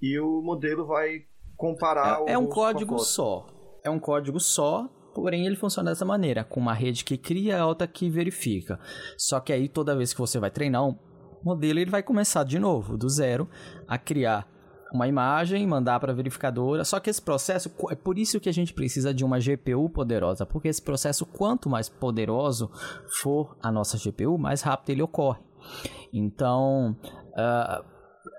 e 0.02 0.18
o 0.18 0.42
modelo 0.42 0.86
vai 0.86 1.24
comparar. 1.56 2.20
É, 2.26 2.32
é 2.32 2.38
um 2.38 2.46
código 2.46 2.98
só. 2.98 3.46
É 3.82 3.90
um 3.90 3.98
código 3.98 4.40
só 4.40 4.90
porém 5.14 5.46
ele 5.46 5.54
funciona 5.54 5.90
dessa 5.90 6.04
maneira, 6.04 6.42
com 6.42 6.58
uma 6.58 6.74
rede 6.74 7.04
que 7.04 7.16
cria 7.16 7.58
e 7.58 7.62
outra 7.62 7.86
que 7.86 8.10
verifica. 8.10 8.78
Só 9.16 9.38
que 9.38 9.52
aí 9.52 9.68
toda 9.68 9.96
vez 9.96 10.12
que 10.12 10.18
você 10.18 10.40
vai 10.40 10.50
treinar 10.50 10.84
um 10.84 10.98
modelo, 11.42 11.78
ele 11.78 11.90
vai 11.90 12.02
começar 12.02 12.42
de 12.42 12.58
novo, 12.58 12.98
do 12.98 13.08
zero, 13.08 13.48
a 13.86 13.96
criar 13.96 14.46
uma 14.94 15.08
imagem, 15.08 15.66
mandar 15.66 15.98
para 15.98 16.12
a 16.12 16.14
verificadora. 16.14 16.84
Só 16.84 17.00
que 17.00 17.10
esse 17.10 17.20
processo, 17.20 17.70
é 17.90 17.96
por 17.96 18.16
isso 18.16 18.38
que 18.38 18.48
a 18.48 18.52
gente 18.52 18.72
precisa 18.72 19.12
de 19.12 19.24
uma 19.24 19.40
GPU 19.40 19.90
poderosa, 19.90 20.46
porque 20.46 20.68
esse 20.68 20.80
processo, 20.80 21.26
quanto 21.26 21.68
mais 21.68 21.88
poderoso 21.88 22.70
for 23.20 23.56
a 23.60 23.72
nossa 23.72 23.98
GPU, 23.98 24.38
mais 24.38 24.62
rápido 24.62 24.90
ele 24.90 25.02
ocorre. 25.02 25.40
Então, 26.12 26.96
uh, 27.32 27.84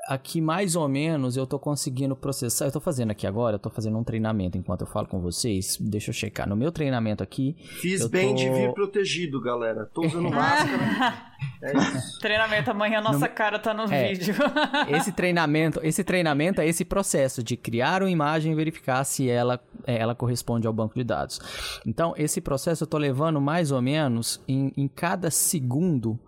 aqui 0.08 0.40
mais 0.40 0.76
ou 0.76 0.88
menos 0.88 1.36
eu 1.36 1.44
estou 1.44 1.60
conseguindo 1.60 2.16
processar. 2.16 2.66
Eu 2.66 2.70
estou 2.70 2.82
fazendo 2.82 3.12
aqui 3.12 3.26
agora, 3.26 3.56
eu 3.56 3.60
tô 3.60 3.70
fazendo 3.70 3.98
um 3.98 4.04
treinamento 4.04 4.58
enquanto 4.58 4.82
eu 4.82 4.88
falo 4.88 5.08
com 5.08 5.20
vocês. 5.20 5.78
Deixa 5.80 6.10
eu 6.10 6.14
checar. 6.14 6.48
No 6.48 6.56
meu 6.56 6.72
treinamento 6.72 7.24
aqui. 7.24 7.56
Fiz 7.82 8.06
bem 8.08 8.30
tô... 8.30 8.36
de 8.36 8.50
vir 8.50 8.74
protegido, 8.74 9.42
galera. 9.42 9.90
Tô 9.94 10.06
usando 10.06 10.30
máscara. 10.32 11.14
é 11.62 11.78
isso. 11.78 12.20
Treinamento 12.22 12.72
amanhã 12.72 13.02
nossa 13.02 13.28
no... 13.28 13.34
cara 13.34 13.60
tá 13.60 13.74
no 13.74 13.84
é, 13.92 14.14
vídeo. 14.14 14.36
esse 14.90 15.12
treinamento, 15.12 15.80
esse 15.84 16.04
treinamento 16.04 16.62
é 16.62 16.68
esse 16.68 16.86
processo 16.86 17.44
de 17.44 17.58
criar 17.58 18.02
uma 18.02 18.12
imagem 18.12 18.52
e 18.52 18.56
verificar 18.56 19.04
se 19.04 19.30
ela, 19.30 19.60
é, 19.86 19.98
ela 19.98 20.16
corresponde 20.16 20.68
ao 20.68 20.74
banco 20.74 20.96
de 20.96 21.04
dados. 21.04 21.40
Então, 21.86 22.14
esse 22.18 22.40
processo 22.42 22.84
eu 22.84 22.88
tô 22.88 22.98
levando 22.98 23.42
mais 23.42 23.72
ou 23.72 23.82
menos 23.82 24.42
em, 24.48 24.72
em 24.78 24.88
cada 24.88 25.32
segundo 25.32 26.20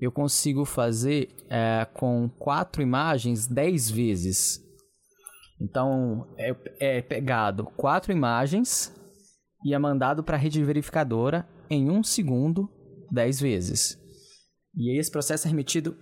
eu 0.00 0.10
consigo 0.10 0.64
fazer 0.64 1.28
é, 1.48 1.86
com 1.92 2.28
quatro 2.38 2.82
imagens 2.82 3.46
dez 3.46 3.90
vezes. 3.90 4.64
Então 5.60 6.26
é, 6.38 6.56
é 6.78 7.02
pegado 7.02 7.64
quatro 7.76 8.12
imagens 8.12 8.94
e 9.64 9.74
é 9.74 9.78
mandado 9.78 10.24
para 10.24 10.36
a 10.36 10.38
rede 10.38 10.64
verificadora 10.64 11.46
em 11.68 11.90
um 11.90 12.02
segundo 12.02 12.68
dez 13.10 13.38
vezes. 13.38 13.98
E 14.74 14.98
esse 14.98 15.10
processo 15.10 15.46
é 15.46 15.50
remetido 15.50 15.96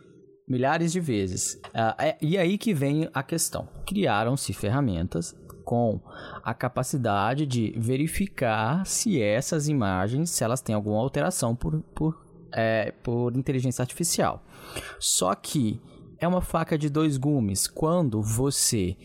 milhares 0.47 0.93
de 0.93 1.01
vezes. 1.01 1.55
Uh, 1.69 2.03
é, 2.03 2.19
e 2.21 2.39
aí 2.39 2.57
que 2.57 2.73
vem 2.73 3.09
a 3.13 3.23
questão. 3.23 3.69
Criaram-se 3.87 4.53
ferramentas 4.53 5.35
com 5.65 6.01
a 6.43 6.55
capacidade 6.55 7.45
de 7.45 7.75
verificar 7.77 8.87
se 8.87 9.21
essas 9.21 9.69
imagens, 9.69 10.31
se 10.31 10.43
elas 10.43 10.63
têm 10.63 10.75
alguma 10.75 10.99
alteração 10.99 11.55
por, 11.55 11.83
por 11.95 12.28
é, 12.53 12.93
por 13.03 13.37
inteligência 13.37 13.83
artificial. 13.83 14.45
Só 14.99 15.35
que 15.35 15.81
é 16.19 16.27
uma 16.27 16.41
faca 16.41 16.77
de 16.77 16.89
dois 16.89 17.17
gumes. 17.17 17.67
Quando 17.67 18.21
você 18.23 18.97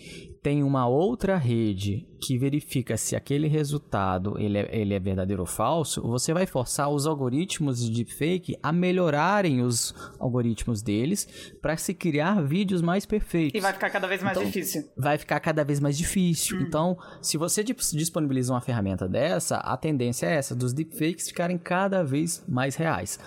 tem 0.43 0.62
uma 0.62 0.85
outra 0.85 1.38
rede 1.38 2.05
que 2.21 2.38
verifica 2.38 2.97
se 2.97 3.15
aquele 3.15 3.47
resultado 3.47 4.38
ele 4.38 4.57
é, 4.57 4.69
ele 4.71 4.93
é 4.93 5.00
verdadeiro 5.00 5.41
ou 5.41 5.47
falso, 5.47 6.01
você 6.01 6.33
vai 6.33 6.45
forçar 6.45 6.89
os 6.89 7.07
algoritmos 7.07 7.81
de 7.81 7.89
deepfake 7.89 8.57
a 8.62 8.71
melhorarem 8.71 9.62
os 9.62 9.95
algoritmos 10.19 10.81
deles 10.81 11.27
para 11.62 11.77
se 11.77 11.93
criar 11.93 12.41
vídeos 12.41 12.81
mais 12.81 13.05
perfeitos. 13.05 13.57
E 13.57 13.62
vai 13.62 13.73
ficar 13.73 13.89
cada 13.89 14.07
vez 14.07 14.21
mais 14.21 14.38
então, 14.38 14.45
difícil. 14.45 14.83
Vai 14.97 15.17
ficar 15.17 15.39
cada 15.39 15.63
vez 15.63 15.79
mais 15.79 15.97
difícil. 15.97 16.57
Hum. 16.57 16.62
Então, 16.67 16.97
se 17.21 17.38
você 17.38 17.63
disponibiliza 17.63 18.53
uma 18.53 18.62
ferramenta 18.62 19.07
dessa, 19.07 19.57
a 19.57 19.77
tendência 19.77 20.27
é 20.27 20.35
essa, 20.35 20.53
dos 20.53 20.73
deepfakes 20.73 21.29
ficarem 21.29 21.57
cada 21.57 22.03
vez 22.03 22.43
mais 22.47 22.75
reais 22.75 23.17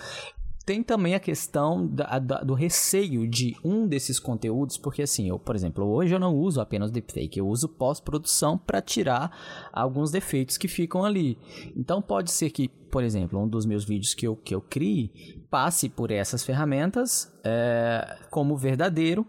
tem 0.67 0.83
também 0.83 1.15
a 1.15 1.21
questão 1.21 1.87
da, 1.87 2.19
da, 2.19 2.41
do 2.41 2.53
receio 2.53 3.27
de 3.29 3.55
um 3.65 3.87
desses 3.87 4.19
conteúdos, 4.19 4.77
porque 4.77 5.03
assim, 5.03 5.29
eu, 5.29 5.39
por 5.39 5.55
exemplo, 5.55 5.87
hoje 5.87 6.13
eu 6.13 6.19
não 6.19 6.35
uso 6.35 6.61
apenas 6.61 6.91
deepfake, 6.91 7.39
eu 7.39 7.47
uso 7.47 7.69
pós-produção 7.69 8.59
para 8.59 8.83
tirar 8.83 9.31
alguns 9.73 10.11
defeitos 10.11 10.59
que 10.59 10.67
ficam 10.67 11.05
ali. 11.05 11.39
Então 11.77 12.03
pode 12.03 12.33
ser 12.33 12.51
que, 12.51 12.67
por 12.69 13.05
exemplo, 13.05 13.41
um 13.41 13.49
dos 13.49 13.65
meus 13.65 13.85
vídeos 13.85 14.13
que 14.13 14.27
eu, 14.27 14.35
que 14.35 14.53
eu 14.53 14.61
crie 14.61 15.13
passe 15.49 15.89
por 15.89 16.11
essas 16.11 16.45
ferramentas 16.45 17.33
é, 17.45 18.19
como 18.29 18.57
verdadeiro, 18.57 19.25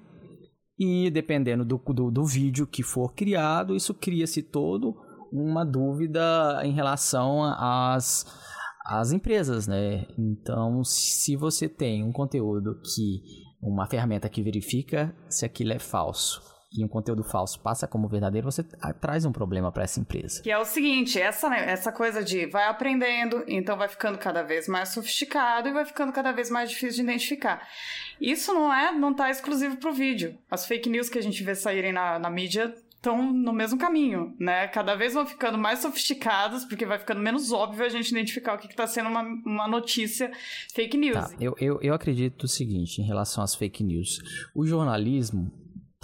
e 0.80 1.10
dependendo 1.12 1.64
do, 1.64 1.78
do, 1.78 2.12
do 2.12 2.26
vídeo 2.26 2.66
que 2.66 2.82
for 2.82 3.14
criado, 3.14 3.76
isso 3.76 3.94
cria-se 3.94 4.42
todo 4.42 4.96
uma 5.32 5.64
dúvida 5.64 6.62
em 6.64 6.72
relação 6.72 7.44
às 7.44 8.26
as 8.88 9.12
empresas, 9.12 9.68
né? 9.68 10.06
Então, 10.18 10.84
se 10.84 11.36
você 11.36 11.68
tem 11.68 12.04
um 12.04 12.12
conteúdo 12.12 12.80
que 12.82 13.22
uma 13.62 13.86
ferramenta 13.86 14.30
que 14.30 14.42
verifica 14.42 15.14
se 15.30 15.46
aquilo 15.46 15.74
é 15.74 15.80
falso 15.80 16.42
e 16.72 16.84
um 16.84 16.88
conteúdo 16.88 17.24
falso 17.24 17.60
passa 17.60 17.88
como 17.88 18.08
verdadeiro, 18.08 18.50
você 18.50 18.64
traz 19.02 19.26
um 19.26 19.32
problema 19.32 19.72
para 19.72 19.84
essa 19.84 20.00
empresa. 20.00 20.42
Que 20.42 20.52
é 20.52 20.58
o 20.58 20.66
seguinte, 20.66 21.20
essa, 21.20 21.54
essa 21.56 21.92
coisa 21.92 22.24
de 22.24 22.46
vai 22.46 22.68
aprendendo, 22.68 23.44
então 23.48 23.78
vai 23.78 23.88
ficando 23.88 24.18
cada 24.18 24.44
vez 24.44 24.68
mais 24.68 24.90
sofisticado 24.90 25.68
e 25.68 25.74
vai 25.74 25.86
ficando 25.86 26.14
cada 26.14 26.32
vez 26.32 26.50
mais 26.50 26.70
difícil 26.70 27.04
de 27.04 27.10
identificar. 27.10 27.68
Isso 28.22 28.54
não 28.54 28.74
é, 28.74 28.92
não 28.92 29.14
tá 29.14 29.30
exclusivo 29.30 29.78
pro 29.78 29.94
vídeo. 29.94 30.38
As 30.52 30.66
fake 30.66 30.90
news 30.90 31.10
que 31.10 31.18
a 31.18 31.24
gente 31.24 31.44
vê 31.44 31.56
saírem 31.56 31.94
na, 31.94 32.20
na 32.20 32.30
mídia 32.30 32.74
estão 32.98 33.32
no 33.32 33.54
mesmo 33.54 33.78
caminho, 33.78 34.36
né? 34.40 34.68
Cada 34.68 34.96
vez 34.96 35.14
vão 35.14 35.26
ficando 35.26 35.58
mais 35.58 35.80
sofisticados, 35.80 36.66
porque 36.66 36.86
vai 36.86 37.00
ficando 37.00 37.22
menos 37.22 37.52
óbvio 37.52 37.86
a 37.86 37.90
gente 37.90 38.10
identificar 38.10 38.56
o 38.56 38.58
que 38.58 38.68
está 38.68 38.86
sendo 38.86 39.10
uma, 39.10 39.22
uma 39.22 39.68
notícia 39.68 40.32
fake 40.74 40.98
news. 40.98 41.16
Tá, 41.16 41.36
eu, 41.40 41.56
eu, 41.60 41.80
eu 41.82 41.94
acredito 41.94 42.44
o 42.44 42.48
seguinte 42.48 43.00
em 43.00 43.06
relação 43.06 43.44
às 43.44 43.56
fake 43.56 43.84
news. 43.84 44.20
O 44.54 44.66
jornalismo 44.66 45.52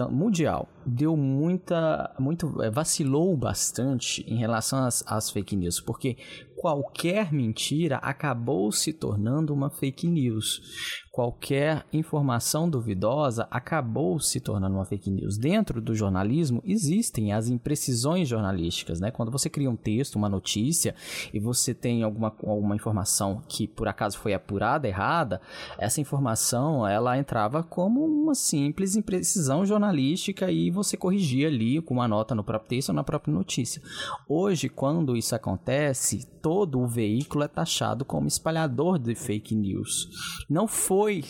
mundial 0.10 0.68
deu 0.86 1.16
muita 1.16 2.14
muito 2.20 2.62
é, 2.62 2.70
vacilou 2.70 3.36
bastante 3.36 4.24
em 4.28 4.38
relação 4.38 4.86
às, 4.86 5.04
às 5.08 5.30
fake 5.30 5.56
news 5.56 5.80
porque 5.80 6.18
qualquer 6.56 7.32
mentira 7.34 7.98
acabou 7.98 8.72
se 8.72 8.94
tornando 8.94 9.54
uma 9.54 9.70
fake 9.70 10.08
news 10.08 10.62
qualquer 11.14 11.86
informação 11.94 12.68
duvidosa 12.68 13.48
acabou 13.52 14.20
se 14.20 14.40
tornando 14.40 14.74
uma 14.74 14.84
fake 14.84 15.12
news. 15.12 15.38
Dentro 15.38 15.80
do 15.80 15.94
jornalismo 15.94 16.60
existem 16.66 17.32
as 17.32 17.48
imprecisões 17.48 18.28
jornalísticas, 18.28 19.00
né? 19.00 19.12
Quando 19.12 19.32
você 19.32 19.48
cria 19.48 19.70
um 19.70 19.76
texto, 19.76 20.16
uma 20.16 20.28
notícia 20.28 20.96
e 21.32 21.40
você 21.40 21.72
tem 21.72 22.02
alguma, 22.02 22.36
alguma 22.44 22.76
informação 22.76 23.44
que 23.48 23.68
por 23.68 23.88
acaso 23.88 24.18
foi 24.18 24.34
apurada 24.34 24.88
errada, 24.88 25.40
essa 25.78 26.02
informação 26.02 26.88
ela 26.88 27.16
entrava 27.16 27.62
como 27.62 28.04
uma 28.04 28.34
simples 28.34 28.96
imprecisão 28.96 29.68
jornalística 29.68 30.52
e 30.52 30.72
você 30.74 30.98
corrigia 30.98 31.48
ali 31.48 31.82
com 31.82 31.94
uma 31.94 32.08
nota 32.08 32.36
no 32.36 32.44
próprio 32.44 32.70
texto 32.70 32.90
ou 32.90 32.96
na 32.96 33.04
própria 33.04 33.34
notícia. 33.34 33.82
Hoje, 34.28 34.68
quando 34.68 35.16
isso 35.16 35.36
acontece, 35.36 36.28
todo 36.42 36.80
o 36.80 36.88
veículo 36.88 37.44
é 37.44 37.48
taxado 37.48 38.04
como 38.04 38.28
espalhador 38.28 39.00
de 39.00 39.16
fake 39.16 39.56
news. 39.56 40.10
Não 40.50 40.68
foi 40.68 41.24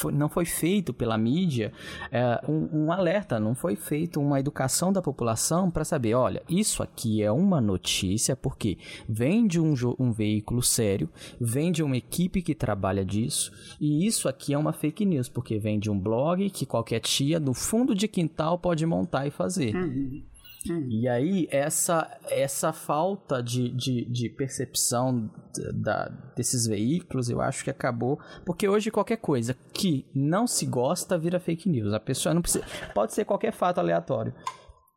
foi, 0.00 0.12
não 0.12 0.28
foi 0.28 0.46
feito 0.46 0.94
pela 0.94 1.18
mídia 1.18 1.72
é, 2.10 2.40
um, 2.48 2.84
um, 2.84 2.92
alerta, 2.92 3.38
não 3.38 3.54
foi 3.54 3.76
feito 3.76 4.20
uma 4.20 4.40
educação 4.40 4.92
da 4.92 5.02
população 5.02 5.70
para 5.70 5.84
saber, 5.84 6.14
olha, 6.14 6.42
isso 6.48 6.82
aqui 6.82 7.22
é 7.22 7.30
uma 7.30 7.60
notícia 7.60 8.34
porque 8.34 8.78
vem 9.06 9.46
de 9.46 9.60
um, 9.60 9.74
um 9.98 10.10
veículo 10.10 10.62
sério, 10.62 11.08
vem 11.38 11.70
de 11.70 11.82
uma 11.82 11.96
equipe 11.96 12.40
que 12.40 12.54
trabalha 12.54 13.04
disso, 13.04 13.52
e 13.80 14.06
isso 14.06 14.28
aqui 14.28 14.54
é 14.54 14.58
uma 14.58 14.72
fake 14.72 15.04
news 15.04 15.28
porque 15.28 15.58
vem 15.58 15.78
de 15.78 15.90
um 15.90 15.98
blog 15.98 16.48
que 16.50 16.64
qualquer 16.64 17.00
tia 17.00 17.38
do 17.38 17.52
fundo 17.52 17.94
de 17.94 18.08
quintal 18.08 18.58
pode 18.58 18.79
montar 18.86 19.26
e 19.26 19.30
fazer. 19.30 19.74
Uhum. 19.74 20.22
Hum. 20.68 20.88
E 20.90 21.08
aí, 21.08 21.48
essa, 21.50 22.18
essa 22.28 22.72
falta 22.72 23.42
de, 23.42 23.70
de, 23.70 24.04
de 24.04 24.28
percepção 24.28 25.30
da, 25.72 26.08
desses 26.36 26.66
veículos, 26.66 27.30
eu 27.30 27.40
acho 27.40 27.64
que 27.64 27.70
acabou. 27.70 28.20
Porque 28.44 28.68
hoje 28.68 28.90
qualquer 28.90 29.16
coisa 29.16 29.56
que 29.72 30.06
não 30.14 30.46
se 30.46 30.66
gosta 30.66 31.16
vira 31.16 31.40
fake 31.40 31.68
news. 31.68 31.94
A 31.94 32.00
pessoa 32.00 32.34
não 32.34 32.42
precisa. 32.42 32.64
Pode 32.94 33.14
ser 33.14 33.24
qualquer 33.24 33.52
fato 33.52 33.78
aleatório. 33.78 34.34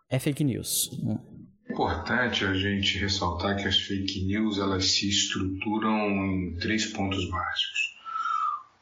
É 0.10 0.20
fake 0.20 0.44
news. 0.44 0.90
É 1.68 1.72
importante 1.72 2.46
a 2.46 2.54
gente 2.54 2.98
ressaltar 2.98 3.56
que 3.56 3.68
as 3.68 3.78
fake 3.78 4.26
news 4.26 4.60
elas 4.60 4.92
se 4.92 5.08
estruturam 5.08 5.98
em 5.98 6.58
três 6.60 6.86
pontos 6.88 7.30
básicos. 7.30 7.94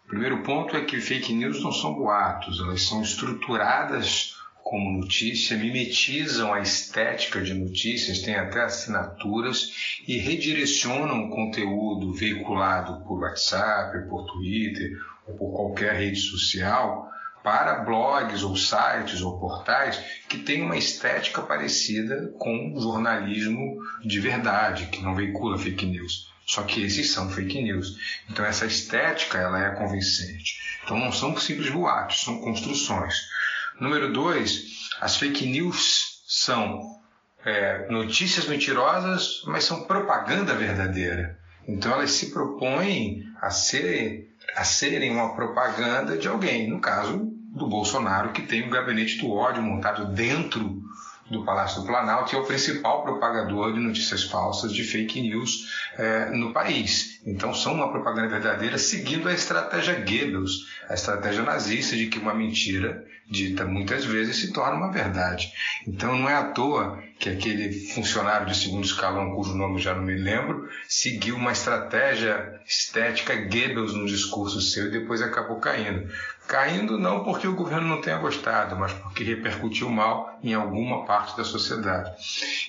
O 0.05 0.07
primeiro 0.09 0.41
ponto 0.43 0.75
é 0.75 0.83
que 0.83 0.99
fake 0.99 1.31
news 1.31 1.63
não 1.63 1.71
são 1.71 1.93
boatos, 1.93 2.59
elas 2.59 2.81
são 2.81 3.01
estruturadas 3.01 4.40
como 4.63 4.99
notícia, 4.99 5.57
mimetizam 5.57 6.53
a 6.53 6.61
estética 6.61 7.41
de 7.41 7.53
notícias, 7.53 8.19
têm 8.19 8.35
até 8.35 8.61
assinaturas 8.61 9.99
e 10.07 10.17
redirecionam 10.17 11.25
o 11.25 11.29
conteúdo 11.29 12.13
veiculado 12.13 13.05
por 13.05 13.21
WhatsApp, 13.21 14.07
por 14.07 14.25
Twitter 14.25 14.97
ou 15.27 15.35
por 15.35 15.51
qualquer 15.55 15.95
rede 15.95 16.19
social 16.19 17.11
para 17.43 17.79
blogs 17.79 18.43
ou 18.43 18.55
sites 18.55 19.21
ou 19.21 19.39
portais 19.39 19.99
que 20.29 20.37
têm 20.37 20.61
uma 20.61 20.77
estética 20.77 21.41
parecida 21.41 22.31
com 22.37 22.75
jornalismo 22.79 23.79
de 24.03 24.19
verdade, 24.19 24.87
que 24.87 25.01
não 25.01 25.15
veicula 25.15 25.57
fake 25.57 25.85
news. 25.85 26.31
Só 26.45 26.63
que 26.63 26.83
esses 26.83 27.11
são 27.11 27.29
fake 27.29 27.61
news. 27.61 27.95
Então 28.29 28.45
essa 28.45 28.65
estética 28.65 29.37
ela 29.37 29.63
é 29.63 29.75
convincente. 29.75 30.59
Então 30.83 30.99
não 30.99 31.11
são 31.11 31.35
simples 31.37 31.69
boatos, 31.69 32.23
são 32.23 32.39
construções. 32.41 33.15
Número 33.81 34.13
dois, 34.13 34.91
as 35.01 35.17
fake 35.17 35.43
news 35.47 36.21
são 36.27 36.79
é, 37.43 37.87
notícias 37.89 38.45
mentirosas, 38.45 39.41
mas 39.47 39.63
são 39.63 39.85
propaganda 39.85 40.53
verdadeira. 40.53 41.39
Então 41.67 41.91
elas 41.91 42.11
se 42.11 42.31
propõem 42.31 43.23
a 43.41 43.49
ser 43.49 44.29
a 44.55 44.63
serem 44.63 45.09
uma 45.09 45.33
propaganda 45.33 46.15
de 46.15 46.27
alguém, 46.27 46.69
no 46.69 46.79
caso 46.79 47.27
do 47.55 47.67
Bolsonaro, 47.67 48.31
que 48.31 48.43
tem 48.43 48.67
um 48.67 48.69
gabinete 48.69 49.17
do 49.17 49.31
ódio 49.31 49.63
montado 49.63 50.13
dentro 50.13 50.79
do 51.31 51.43
Palácio 51.43 51.81
do 51.81 51.87
Planalto, 51.87 52.29
que 52.29 52.35
é 52.35 52.39
o 52.39 52.45
principal 52.45 53.01
propagador 53.03 53.73
de 53.73 53.79
notícias 53.79 54.23
falsas, 54.25 54.73
de 54.73 54.83
fake 54.83 55.21
news 55.21 55.89
é, 55.97 56.29
no 56.29 56.53
país. 56.53 57.21
Então, 57.25 57.53
são 57.53 57.73
uma 57.73 57.89
propaganda 57.89 58.27
verdadeira 58.27 58.77
seguindo 58.77 59.27
a 59.27 59.33
estratégia 59.33 59.95
Goebbels, 59.95 60.67
a 60.89 60.93
estratégia 60.93 61.41
nazista 61.41 61.95
de 61.95 62.07
que 62.07 62.19
uma 62.19 62.33
mentira 62.33 63.03
dita 63.31 63.65
muitas 63.65 64.03
vezes 64.03 64.35
se 64.35 64.51
torna 64.51 64.75
uma 64.75 64.91
verdade. 64.91 65.51
Então, 65.87 66.17
não 66.17 66.29
é 66.29 66.35
à 66.35 66.43
toa 66.43 67.01
que 67.17 67.29
aquele 67.29 67.71
funcionário 67.71 68.47
de 68.47 68.55
segundo 68.55 68.83
escalão, 68.83 69.33
cujo 69.33 69.55
nome 69.55 69.79
já 69.79 69.95
não 69.95 70.03
me 70.03 70.15
lembro, 70.15 70.67
seguiu 70.87 71.35
uma 71.35 71.51
estratégia 71.51 72.59
estética 72.65 73.35
Goebbels 73.35 73.93
no 73.93 74.05
discurso 74.05 74.59
seu 74.59 74.87
e 74.87 74.91
depois 74.91 75.21
acabou 75.21 75.59
caindo. 75.59 76.11
Caindo 76.47 76.99
não 76.99 77.23
porque 77.23 77.47
o 77.47 77.55
governo 77.55 77.87
não 77.87 78.01
tenha 78.01 78.17
gostado, 78.17 78.75
mas 78.75 78.91
porque 78.91 79.23
repercutiu 79.23 79.89
mal 79.89 80.37
em 80.43 80.53
alguma 80.53 81.05
parte 81.05 81.37
da 81.37 81.45
sociedade. 81.45 82.11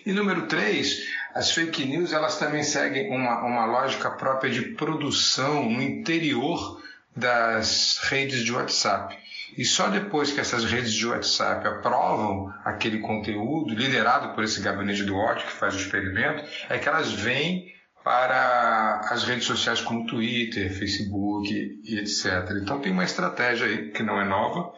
E 0.07 0.13
número 0.13 0.47
três, 0.47 1.03
as 1.35 1.51
fake 1.51 1.85
news 1.87 2.13
elas 2.13 2.39
também 2.39 2.63
seguem 2.63 3.11
uma, 3.11 3.43
uma 3.43 3.65
lógica 3.65 4.11
própria 4.11 4.53
de 4.53 4.63
produção 4.77 5.69
no 5.69 5.83
interior 5.83 6.81
das 7.17 7.99
redes 8.03 8.45
de 8.45 8.53
WhatsApp. 8.53 9.19
E 9.57 9.65
só 9.65 9.89
depois 9.89 10.33
que 10.33 10.41
essas 10.41 10.65
redes 10.65 10.93
de 10.93 11.07
WhatsApp 11.07 11.67
aprovam 11.67 12.53
aquele 12.65 12.99
conteúdo, 12.99 13.75
liderado 13.75 14.35
por 14.35 14.45
esse 14.45 14.61
gabinete 14.61 15.05
do 15.05 15.17
ódio 15.17 15.47
que 15.47 15.53
faz 15.53 15.75
o 15.75 15.79
experimento, 15.79 16.45
é 16.69 16.79
que 16.79 16.89
elas 16.89 17.13
vêm 17.13 17.73
para 18.05 19.01
as 19.11 19.25
redes 19.25 19.45
sociais 19.45 19.81
como 19.81 20.07
Twitter, 20.07 20.73
Facebook 20.77 21.49
e 21.85 21.99
etc. 21.99 22.51
Então 22.61 22.81
tem 22.81 22.93
uma 22.93 23.05
estratégia 23.05 23.67
aí 23.67 23.91
que 23.91 24.03
não 24.03 24.21
é 24.21 24.25
nova, 24.25 24.73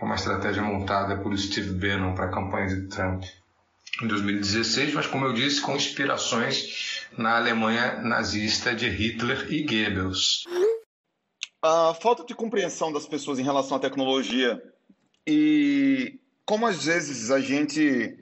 é 0.00 0.04
uma 0.04 0.14
estratégia 0.14 0.62
montada 0.62 1.16
por 1.16 1.36
Steve 1.36 1.72
Bannon 1.72 2.14
para 2.14 2.26
a 2.26 2.30
campanha 2.30 2.68
de 2.68 2.88
Trump 2.88 3.24
em 4.02 4.06
2016, 4.06 4.94
mas 4.94 5.06
como 5.06 5.26
eu 5.26 5.32
disse, 5.32 5.60
com 5.60 5.76
inspirações 5.76 7.06
na 7.18 7.36
Alemanha 7.36 8.00
nazista 8.02 8.74
de 8.74 8.88
Hitler 8.88 9.46
e 9.50 9.62
Goebbels. 9.62 10.44
A 11.62 11.92
falta 11.94 12.24
de 12.24 12.34
compreensão 12.34 12.90
das 12.90 13.06
pessoas 13.06 13.38
em 13.38 13.42
relação 13.42 13.76
à 13.76 13.80
tecnologia 13.80 14.62
e 15.26 16.18
como 16.46 16.66
às 16.66 16.86
vezes 16.86 17.30
a 17.30 17.38
gente 17.38 18.16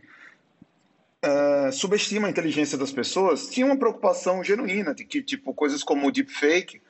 uh, 1.25 1.73
subestima 1.73 2.27
a 2.27 2.31
inteligência 2.31 2.77
das 2.77 2.91
pessoas, 2.91 3.49
tinha 3.49 3.65
uma 3.65 3.79
preocupação 3.79 4.43
genuína 4.43 4.93
de 4.93 5.05
que 5.05 5.23
tipo 5.23 5.55
coisas 5.55 5.85
como 5.85 6.09
o 6.09 6.13
deepfake 6.13 6.83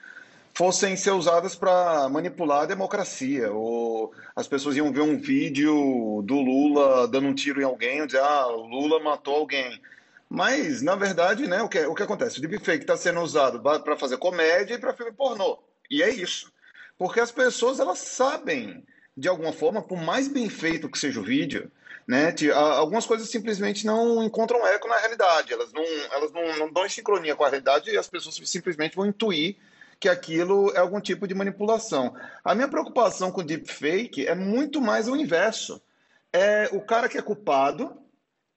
fossem 0.54 0.96
ser 0.96 1.12
usadas 1.12 1.54
para 1.54 2.08
manipular 2.08 2.62
a 2.62 2.66
democracia, 2.66 3.52
ou 3.52 4.12
as 4.34 4.48
pessoas 4.48 4.74
iam 4.74 4.92
ver 4.92 5.02
um 5.02 5.16
vídeo 5.16 6.22
do 6.24 6.34
Lula 6.34 7.06
dando 7.06 7.28
um 7.28 7.34
tiro 7.34 7.60
em 7.60 7.64
alguém, 7.64 8.00
e 8.00 8.06
dizer, 8.06 8.20
ah, 8.20 8.48
o 8.48 8.66
Lula 8.66 8.98
matou 8.98 9.36
alguém. 9.36 9.80
Mas, 10.28 10.82
na 10.82 10.96
verdade, 10.96 11.46
né, 11.46 11.62
o, 11.62 11.68
que, 11.68 11.78
o 11.86 11.94
que 11.94 12.02
acontece? 12.02 12.38
O 12.38 12.40
deepfake 12.40 12.82
está 12.82 12.96
sendo 12.96 13.20
usado 13.20 13.60
para 13.60 13.96
fazer 13.96 14.16
comédia 14.16 14.74
e 14.74 14.78
para 14.78 14.92
filme 14.92 15.12
pornô. 15.12 15.58
E 15.90 16.02
é 16.02 16.10
isso. 16.10 16.52
Porque 16.96 17.20
as 17.20 17.30
pessoas, 17.30 17.80
elas 17.80 17.98
sabem, 17.98 18.84
de 19.16 19.28
alguma 19.28 19.52
forma, 19.52 19.82
por 19.82 19.98
mais 19.98 20.28
bem 20.28 20.48
feito 20.48 20.88
que 20.88 20.98
seja 20.98 21.20
o 21.20 21.24
vídeo, 21.24 21.70
né? 22.06 22.34
Algumas 22.54 23.04
coisas 23.04 23.28
simplesmente 23.28 23.84
não 23.84 24.22
encontram 24.22 24.66
eco 24.66 24.88
na 24.88 24.96
realidade, 24.96 25.52
elas 25.52 25.72
não, 25.72 25.84
elas 25.84 26.32
não, 26.32 26.56
não 26.56 26.72
dão 26.72 26.86
em 26.86 26.88
sincronia 26.88 27.36
com 27.36 27.44
a 27.44 27.48
realidade 27.48 27.90
e 27.90 27.98
as 27.98 28.08
pessoas 28.08 28.40
simplesmente 28.44 28.96
vão 28.96 29.06
intuir 29.06 29.56
que 30.00 30.08
aquilo 30.08 30.70
é 30.74 30.78
algum 30.78 31.00
tipo 31.00 31.26
de 31.26 31.34
manipulação. 31.34 32.14
A 32.44 32.54
minha 32.54 32.68
preocupação 32.68 33.30
com 33.30 33.44
deepfake 33.44 34.26
é 34.26 34.34
muito 34.34 34.80
mais 34.80 35.08
o 35.08 35.16
inverso. 35.16 35.82
É 36.32 36.68
o 36.72 36.80
cara 36.80 37.08
que 37.08 37.18
é 37.18 37.22
culpado, 37.22 37.96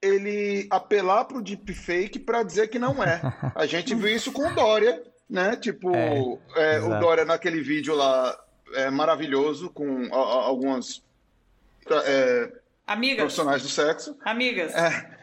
ele 0.00 0.66
apelar 0.70 1.24
para 1.24 1.38
o 1.38 1.42
deepfake 1.42 2.18
para 2.18 2.42
dizer 2.42 2.68
que 2.68 2.78
não 2.78 3.02
é. 3.02 3.20
A 3.54 3.66
gente 3.66 3.94
viu 3.94 4.14
isso 4.14 4.32
com 4.32 4.46
o 4.46 4.54
Dória, 4.54 5.02
né? 5.32 5.56
Tipo, 5.56 5.94
é, 5.96 6.76
é, 6.76 6.80
o 6.80 7.00
Dória 7.00 7.24
naquele 7.24 7.62
vídeo 7.62 7.94
lá 7.94 8.38
é 8.74 8.90
maravilhoso 8.90 9.70
com 9.70 10.04
a, 10.12 10.16
a, 10.16 10.44
algumas 10.44 11.02
é, 12.04 12.52
Amigas. 12.86 13.18
profissionais 13.18 13.62
do 13.62 13.68
sexo. 13.68 14.16
Amigas. 14.24 14.74
É, 14.74 15.18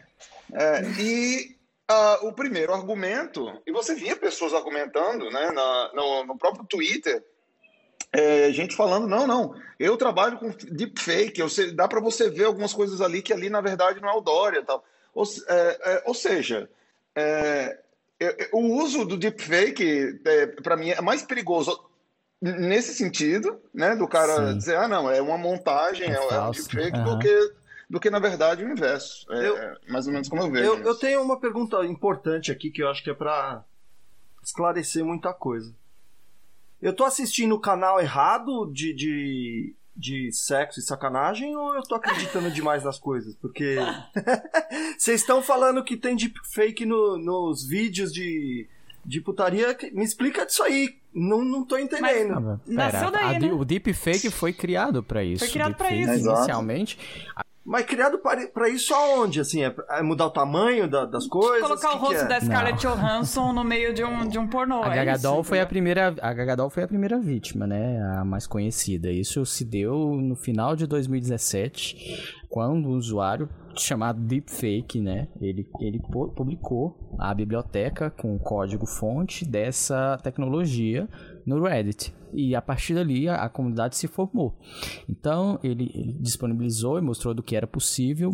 é, 0.51 0.81
e 0.99 1.55
uh, 1.91 2.27
o 2.27 2.33
primeiro 2.33 2.73
argumento, 2.73 3.61
e 3.67 3.71
você 3.71 3.93
via 3.93 4.15
pessoas 4.15 4.51
argumentando 4.53 5.29
né, 5.29 5.51
na, 5.51 5.91
no, 5.93 6.25
no 6.25 6.37
próprio 6.37 6.65
Twitter, 6.65 7.23
é, 8.11 8.51
gente 8.51 8.75
falando, 8.75 9.07
não, 9.07 9.27
não, 9.27 9.55
eu 9.79 9.95
trabalho 9.95 10.39
com 10.39 10.49
deepfake, 10.49 11.39
eu 11.39 11.47
sei, 11.47 11.71
dá 11.71 11.87
para 11.87 12.01
você 12.01 12.31
ver 12.31 12.45
algumas 12.45 12.73
coisas 12.73 12.99
ali 12.99 13.21
que 13.21 13.31
ali 13.31 13.47
na 13.47 13.61
verdade 13.61 14.01
não 14.01 14.09
é 14.09 14.13
o 14.13 14.21
Dória 14.21 14.63
tal. 14.63 14.83
Ou, 15.13 15.23
é, 15.47 15.79
é, 15.83 16.03
ou 16.07 16.15
seja, 16.15 16.67
o 18.51 18.81
uso 18.81 19.05
do 19.05 19.17
deepfake, 19.17 20.19
para 20.61 20.75
mim, 20.75 20.89
é 20.89 21.01
mais 21.01 21.21
perigoso 21.21 21.89
nesse 22.41 22.93
sentido, 22.93 23.59
né, 23.73 23.95
do 23.95 24.07
cara 24.07 24.51
Sim. 24.51 24.57
dizer, 24.57 24.77
ah, 24.77 24.87
não, 24.87 25.09
é 25.09 25.21
uma 25.21 25.37
montagem, 25.37 26.09
é, 26.09 26.13
é 26.13 26.41
um 26.41 26.51
deepfake, 26.51 26.97
uhum. 26.97 27.03
do, 27.03 27.19
que, 27.19 27.53
do 27.89 27.99
que, 27.99 28.09
na 28.09 28.19
verdade, 28.19 28.63
o 28.63 28.71
inverso. 28.71 29.25
É, 29.31 29.47
eu, 29.47 29.57
é 29.57 29.77
mais 29.89 30.07
ou 30.07 30.13
menos 30.13 30.29
como 30.29 30.43
eu 30.43 30.51
vejo. 30.51 30.65
Eu, 30.65 30.79
eu, 30.79 30.95
tenho 30.95 31.21
uma 31.21 31.39
pergunta 31.39 31.85
importante 31.85 32.51
aqui 32.51 32.71
que 32.71 32.81
eu 32.81 32.89
acho 32.89 33.03
que 33.03 33.09
é 33.09 33.13
para 33.13 33.63
esclarecer 34.43 35.03
muita 35.03 35.33
coisa. 35.33 35.73
Eu 36.81 36.93
tô 36.93 37.03
assistindo 37.03 37.53
o 37.55 37.59
canal 37.59 37.99
errado 37.99 38.71
de, 38.71 38.93
de, 38.93 39.75
de 39.99 40.31
sexo 40.31 40.79
e 40.79 40.83
sacanagem 40.83 41.55
ou 41.55 41.75
eu 41.75 41.83
tô 41.83 41.95
acreditando 41.95 42.49
demais 42.49 42.83
nas 42.83 42.97
coisas? 42.97 43.35
Porque 43.35 43.77
vocês 44.97 45.21
estão 45.21 45.41
falando 45.41 45.83
que 45.83 45.97
tem 45.97 46.15
deepfake 46.15 46.85
no, 46.85 47.17
nos 47.17 47.67
vídeos 47.67 48.13
de 48.13 48.67
de 49.05 49.21
putaria. 49.21 49.75
Me 49.93 50.03
explica 50.03 50.45
disso 50.45 50.61
aí. 50.63 50.97
Não, 51.13 51.43
não 51.43 51.65
tô 51.65 51.77
entendendo. 51.77 52.59
Mas, 52.67 52.93
Nasceu 52.93 53.09
daí, 53.09 53.37
a, 53.37 53.39
né? 53.39 53.51
O 53.51 53.65
deepfake 53.65 54.29
foi 54.29 54.53
criado 54.53 55.01
para 55.01 55.23
isso. 55.23 55.39
Foi 55.39 55.49
criado 55.51 55.75
para 55.75 55.91
isso. 55.91 56.13
Inicialmente. 56.13 56.97
Mas 57.69 57.85
criado 57.85 58.17
para 58.17 58.67
isso 58.67 58.95
aonde? 58.95 59.39
Assim, 59.39 59.63
é, 59.63 59.71
é, 59.91 60.01
mudar 60.01 60.25
o 60.25 60.31
tamanho 60.31 60.89
da, 60.89 61.05
das 61.05 61.27
coisas? 61.27 61.61
Colocar 61.61 61.89
que 61.89 61.95
o 61.95 61.99
rosto 61.99 62.23
é? 62.23 62.27
da 62.27 62.41
Scarlett 62.41 62.83
não. 62.83 62.95
Johansson 62.95 63.53
no 63.53 63.63
meio 63.63 63.93
de 63.93 64.03
um, 64.03 64.27
de 64.27 64.39
um 64.39 64.47
pornô. 64.47 64.81
A 64.81 64.91
é 64.91 64.95
Gagadol 64.95 65.41
isso, 65.41 65.49
foi 65.49 65.59
a 65.59 65.67
primeira, 65.67 66.15
a 66.19 66.33
Gagadol 66.33 66.71
foi 66.71 66.81
a 66.81 66.87
primeira 66.87 67.19
vítima, 67.19 67.67
né? 67.67 68.01
A 68.17 68.25
mais 68.25 68.47
conhecida. 68.47 69.11
Isso 69.11 69.45
se 69.45 69.63
deu 69.63 70.15
no 70.19 70.35
final 70.35 70.75
de 70.75 70.87
2017, 70.87 72.39
quando 72.49 72.89
um 72.89 72.93
usuário 72.93 73.47
chamado 73.77 74.19
Deepfake, 74.19 74.99
né? 74.99 75.27
Ele, 75.39 75.69
ele 75.79 76.01
publicou 76.35 76.97
a 77.19 77.31
biblioteca 77.35 78.09
com 78.09 78.35
o 78.35 78.39
código 78.39 78.87
fonte 78.87 79.45
dessa 79.45 80.17
tecnologia 80.23 81.07
no 81.45 81.61
Reddit. 81.61 82.13
E 82.33 82.55
a 82.55 82.61
partir 82.61 82.93
dali 82.93 83.27
a, 83.27 83.35
a 83.43 83.49
comunidade 83.49 83.95
se 83.95 84.07
formou. 84.07 84.57
Então 85.07 85.59
ele, 85.63 85.91
ele, 85.95 86.13
disponibilizou 86.19 86.97
e 86.97 87.01
mostrou 87.01 87.33
do 87.33 87.41
que 87.41 87.55
era 87.55 87.65
possível. 87.65 88.31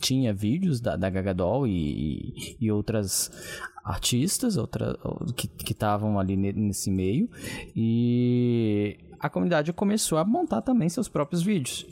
tinha 0.00 0.34
vídeos 0.34 0.80
da, 0.80 0.96
da 0.96 1.08
Gagadol 1.08 1.66
e, 1.66 2.56
e, 2.60 2.70
outras 2.70 3.30
artistas 3.84 4.56
outra, 4.56 4.98
que 5.36 5.72
estavam 5.72 6.18
ali 6.18 6.36
nesse 6.36 6.90
meio. 6.90 7.30
E 7.74 8.98
a 9.20 9.28
comunidade 9.28 9.72
começou 9.72 10.18
a 10.18 10.24
montar 10.24 10.62
também 10.62 10.88
seus 10.88 11.08
próprios 11.08 11.42
vídeos. 11.42 11.86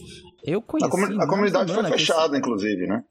Eu 0.45 0.61
conheci. 0.61 0.89
A, 0.89 0.91
comu 0.91 1.23
a 1.23 1.27
comunidade 1.29 1.73
foi 1.73 1.85
fechada, 1.85 2.37
inclusive, 2.37 2.87
né? 2.87 3.03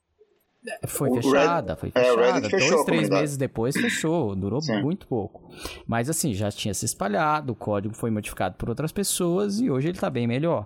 Foi 0.87 1.09
fechada, 1.21 1.75
foi 1.75 1.91
é, 1.93 2.03
fechada. 2.03 2.47
É, 2.47 2.49
Dois, 2.69 2.85
três 2.85 3.09
meses 3.09 3.37
depois 3.37 3.75
fechou, 3.75 4.35
durou 4.35 4.61
Sim. 4.61 4.81
muito 4.81 5.07
pouco. 5.07 5.49
Mas 5.85 6.09
assim, 6.09 6.33
já 6.33 6.49
tinha 6.51 6.73
se 6.73 6.85
espalhado, 6.85 7.53
o 7.53 7.55
código 7.55 7.93
foi 7.93 8.09
modificado 8.09 8.55
por 8.55 8.69
outras 8.69 8.91
pessoas 8.91 9.59
e 9.59 9.69
hoje 9.69 9.87
ele 9.89 9.97
está 9.97 10.09
bem 10.09 10.27
melhor. 10.27 10.65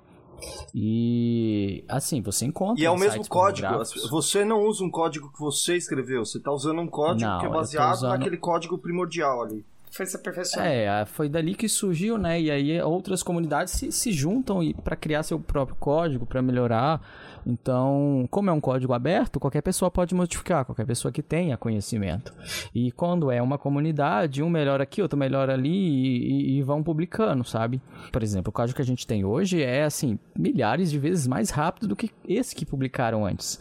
E 0.74 1.84
assim, 1.88 2.22
você 2.22 2.46
encontra. 2.46 2.82
E 2.82 2.86
é 2.86 2.92
o 2.92 2.98
mesmo 2.98 3.28
código. 3.28 3.68
Você 4.12 4.46
não 4.46 4.64
usa 4.66 4.84
um 4.84 4.92
código 4.92 5.32
que 5.32 5.40
você 5.40 5.76
escreveu, 5.76 6.24
você 6.24 6.38
está 6.38 6.52
usando 6.52 6.80
um 6.80 6.88
código 6.88 7.28
Não, 7.30 7.40
que 7.40 7.46
é 7.46 7.50
baseado 7.50 7.94
usando- 7.96 8.12
naquele 8.12 8.38
código 8.38 8.78
primordial 8.78 9.42
ali. 9.42 9.66
Foi 9.98 10.06
se 10.06 10.16
aperfeiçoando. 10.16 10.68
É, 10.68 11.06
foi 11.06 11.28
dali 11.28 11.56
que 11.56 11.68
surgiu, 11.68 12.18
né? 12.20 12.40
E 12.40 12.52
aí 12.52 12.80
outras 12.82 13.24
comunidades 13.24 13.74
se, 13.74 13.92
se 13.92 14.12
juntam 14.12 14.60
para 14.84 14.96
criar 14.96 15.24
seu 15.24 15.40
próprio 15.40 15.76
código, 15.76 16.24
para 16.26 16.40
melhorar. 16.40 17.02
Então, 17.46 18.28
como 18.30 18.50
é 18.50 18.54
um 18.54 18.60
código 18.60 18.94
aberto, 18.94 19.40
qualquer 19.40 19.62
pessoa 19.62 19.90
pode 19.90 20.14
modificar, 20.14 20.66
qualquer 20.66 20.86
pessoa 20.86 21.12
que 21.12 21.24
tenha 21.24 21.58
conhecimento. 21.58 22.34
E 22.76 22.92
quando 22.92 23.32
é 23.32 23.42
uma 23.42 23.58
comunidade, 23.58 24.44
um 24.44 24.50
melhora 24.50 24.84
aqui, 24.84 25.02
outro 25.02 25.18
melhora 25.18 25.54
ali 25.54 25.70
e, 25.72 26.18
e- 26.56 26.58
e 26.60 26.62
vão 26.62 26.84
publicando, 26.84 27.44
sabe? 27.44 27.82
Por 28.12 28.22
exemplo, 28.22 28.50
o 28.50 28.54
código 28.54 28.76
que 28.76 28.82
a 28.82 28.86
gente 28.86 29.08
tem 29.08 29.24
hoje 29.26 29.64
é, 29.64 29.84
assim, 29.84 30.20
milhares 30.38 30.92
de 30.92 31.00
vezes 31.00 31.26
mais 31.26 31.50
rápido 31.50 31.88
do 31.88 31.96
que 31.96 32.12
esse 32.28 32.54
que 32.54 32.66
publicaram 32.66 33.26
antes. 33.26 33.60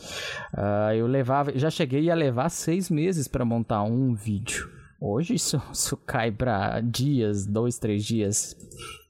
Ah, 0.53 0.94
eu 0.94 1.07
levava, 1.07 1.57
já 1.57 1.70
cheguei 1.70 2.11
a 2.11 2.14
levar 2.14 2.49
seis 2.51 2.90
meses 2.90 3.27
para 3.29 3.44
montar 3.44 3.83
um 3.85 4.14
vídeo. 4.14 4.75
Hoje 5.00 5.35
isso, 5.35 5.61
isso 5.72 5.96
cai 5.96 6.30
para 6.30 6.80
dias, 6.80 7.46
dois, 7.46 7.78
três 7.78 8.04
dias. 8.04 8.56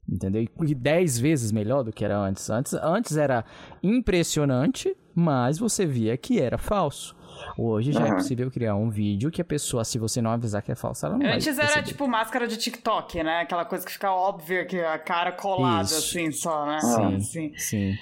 Entendeu? 0.08 0.42
E- 0.42 0.74
dez 0.74 1.18
vezes 1.18 1.50
melhor 1.50 1.82
do 1.82 1.92
que 1.92 2.04
era 2.04 2.16
antes. 2.18 2.48
Antes, 2.48 2.74
antes 2.74 3.16
era 3.16 3.44
impressionante, 3.82 4.96
mas 5.14 5.58
você 5.58 5.84
via 5.84 6.16
que 6.16 6.40
era 6.40 6.56
falso. 6.58 7.14
Hoje 7.58 7.92
já 7.92 8.00
é 8.00 8.06
Aham. 8.08 8.16
possível 8.16 8.50
criar 8.50 8.76
um 8.76 8.90
vídeo 8.90 9.30
que 9.30 9.40
a 9.40 9.44
pessoa, 9.44 9.84
se 9.84 9.98
você 9.98 10.20
não 10.20 10.30
avisar 10.30 10.62
que 10.62 10.70
é 10.70 10.74
falso, 10.74 11.06
ela 11.06 11.16
não 11.16 11.24
vai 11.26 11.36
Antes 11.36 11.58
era 11.58 11.82
tipo 11.82 12.06
máscara 12.06 12.46
de 12.46 12.56
TikTok, 12.56 13.22
né? 13.22 13.40
Aquela 13.40 13.64
coisa 13.64 13.84
que 13.84 13.92
fica 13.92 14.12
óbvia, 14.12 14.64
que 14.66 14.78
a 14.78 14.98
cara 14.98 15.32
colada 15.32 15.84
Isso. 15.84 15.96
assim 15.96 16.30
só, 16.30 16.66
né? 16.66 16.78
Sim, 16.80 17.14
Assim. 17.16 17.52
sim. 17.56 17.94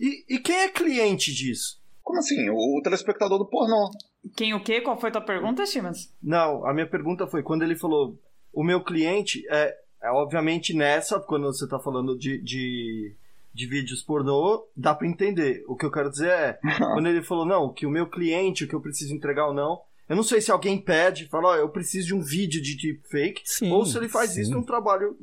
E, 0.00 0.36
e 0.36 0.38
quem 0.38 0.54
é 0.54 0.68
cliente 0.68 1.32
disso? 1.34 1.78
Como 2.02 2.18
assim? 2.18 2.48
O, 2.50 2.78
o 2.78 2.82
telespectador 2.82 3.38
do 3.38 3.46
pornô. 3.46 3.90
Quem 4.36 4.54
o 4.54 4.62
quê? 4.62 4.80
Qual 4.80 4.98
foi 4.98 5.10
a 5.10 5.12
tua 5.12 5.20
pergunta, 5.22 5.66
Simas? 5.66 6.12
Não, 6.22 6.66
a 6.66 6.72
minha 6.72 6.86
pergunta 6.86 7.26
foi 7.26 7.42
quando 7.42 7.62
ele 7.62 7.76
falou: 7.76 8.18
o 8.52 8.64
meu 8.64 8.82
cliente 8.82 9.44
é, 9.50 9.74
é 10.02 10.10
obviamente 10.10 10.74
nessa, 10.74 11.20
quando 11.20 11.46
você 11.46 11.64
está 11.64 11.78
falando 11.78 12.16
de, 12.18 12.40
de, 12.42 13.14
de 13.52 13.66
vídeos 13.66 14.02
pornô, 14.02 14.66
dá 14.76 14.94
para 14.94 15.06
entender. 15.06 15.64
O 15.68 15.76
que 15.76 15.84
eu 15.86 15.90
quero 15.90 16.10
dizer 16.10 16.30
é, 16.30 16.58
quando 16.92 17.06
ele 17.08 17.22
falou, 17.22 17.44
não, 17.46 17.72
que 17.72 17.86
o 17.86 17.90
meu 17.90 18.06
cliente, 18.08 18.64
o 18.64 18.68
que 18.68 18.74
eu 18.74 18.80
preciso 18.80 19.14
entregar 19.14 19.46
ou 19.48 19.54
não. 19.54 19.80
Eu 20.08 20.16
não 20.16 20.22
sei 20.22 20.40
se 20.40 20.50
alguém 20.50 20.80
pede, 20.80 21.26
fala, 21.26 21.48
ó, 21.50 21.56
eu 21.56 21.68
preciso 21.68 22.06
de 22.06 22.14
um 22.14 22.22
vídeo 22.22 22.62
de 22.62 22.74
deepfake, 22.76 23.42
Sim, 23.44 23.70
ou 23.70 23.84
se 23.84 23.98
ele 23.98 24.08
faz 24.08 24.30
sim. 24.30 24.40
isso 24.40 24.52
num 24.52 24.62
trabalho. 24.62 25.14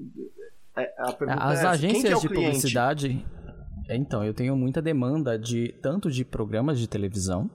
É, 0.78 0.94
a 1.00 1.12
pergunta 1.12 1.44
As 1.44 1.64
é 1.64 1.68
agências 1.68 2.02
quem 2.02 2.02
que 2.04 2.14
é 2.14 2.18
o 2.18 2.22
de 2.22 2.28
cliente? 2.28 2.46
publicidade. 2.52 3.26
É, 3.88 3.96
Então, 3.96 4.24
eu 4.24 4.32
tenho 4.34 4.56
muita 4.56 4.84
demanda 4.84 5.40
de 5.40 5.74
tanto 5.82 6.12
de 6.12 6.24
programas 6.24 6.78
de 6.80 6.88
televisão 6.88 7.50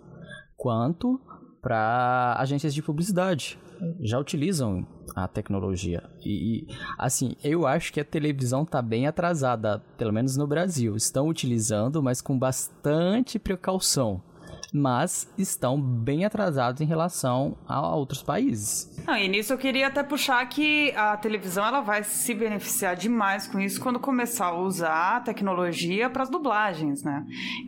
quanto 0.57 1.21
para 1.61 2.37
agências 2.39 2.75
de 2.75 2.83
publicidade. 2.83 3.59
Já 4.01 4.19
utilizam 4.19 4.87
a 5.15 5.27
tecnologia. 5.27 6.03
E, 6.25 6.67
assim, 6.99 7.35
eu 7.43 7.67
acho 7.67 7.93
que 7.93 8.01
a 8.01 8.05
televisão 8.05 8.63
está 8.63 8.83
bem 8.83 9.07
atrasada, 9.07 9.83
pelo 9.97 10.13
menos 10.13 10.37
no 10.37 10.47
Brasil. 10.47 10.97
Estão 10.97 11.29
utilizando, 11.29 12.03
mas 12.03 12.21
com 12.21 12.39
bastante 12.39 13.39
precaução. 13.39 14.23
Mas 14.73 15.29
estão 15.37 15.81
bem 15.81 16.25
atrasados 16.25 16.81
em 16.81 16.85
relação 16.85 17.57
a 17.67 17.95
outros 17.95 18.23
países. 18.23 18.89
Não, 19.07 19.17
e 19.17 19.29
nisso 19.29 19.53
eu 19.53 19.59
queria 19.59 19.89
até 19.89 20.03
puxar 20.03 20.45
que 20.47 20.93
a 20.93 21.17
televisão 21.17 21.67
ela 21.67 21.81
vai 21.81 22.05
se 22.05 22.33
beneficiar 22.35 22.95
demais 22.95 23.49
com 23.49 23.59
isso 23.59 23.81
quando 23.81 23.99
começar 23.99 24.47
a 24.47 24.59
usar 24.59 25.17
a 25.17 25.21
tecnologia 25.21 26.09
para 26.09 26.23
as 26.23 26.29
dublagens, 26.29 27.03
né? 27.03 27.25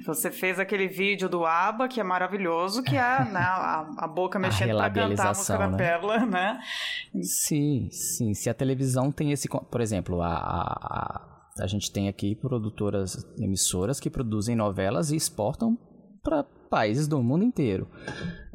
Você 0.06 0.30
fez 0.30 0.58
aquele 0.58 0.86
vídeo 0.86 1.28
do 1.28 1.44
ABBA, 1.44 1.88
que 1.88 2.00
é 2.00 2.04
maravilhoso, 2.04 2.82
que 2.82 2.96
é 2.96 3.24
né, 3.26 3.40
a, 3.40 3.86
a 3.98 4.08
boca 4.08 4.38
mexendo 4.38 4.76
para 4.76 4.90
cantar 4.90 5.26
a 5.26 5.28
música 5.28 5.58
da 5.58 5.68
né? 5.68 5.76
Pérola, 5.76 6.18
né? 6.26 6.60
Sim, 7.22 7.88
sim. 7.90 8.34
Se 8.34 8.48
a 8.48 8.54
televisão 8.54 9.10
tem 9.10 9.32
esse. 9.32 9.48
Por 9.48 9.80
exemplo, 9.80 10.22
a, 10.22 10.34
a, 10.34 11.22
a, 11.58 11.64
a 11.64 11.66
gente 11.66 11.90
tem 11.90 12.08
aqui 12.08 12.34
produtoras, 12.34 13.26
emissoras 13.38 13.98
que 13.98 14.08
produzem 14.08 14.54
novelas 14.54 15.10
e 15.10 15.16
exportam 15.16 15.78
para 16.22 16.44
países 16.70 17.06
do 17.08 17.22
mundo 17.22 17.44
inteiro. 17.44 17.86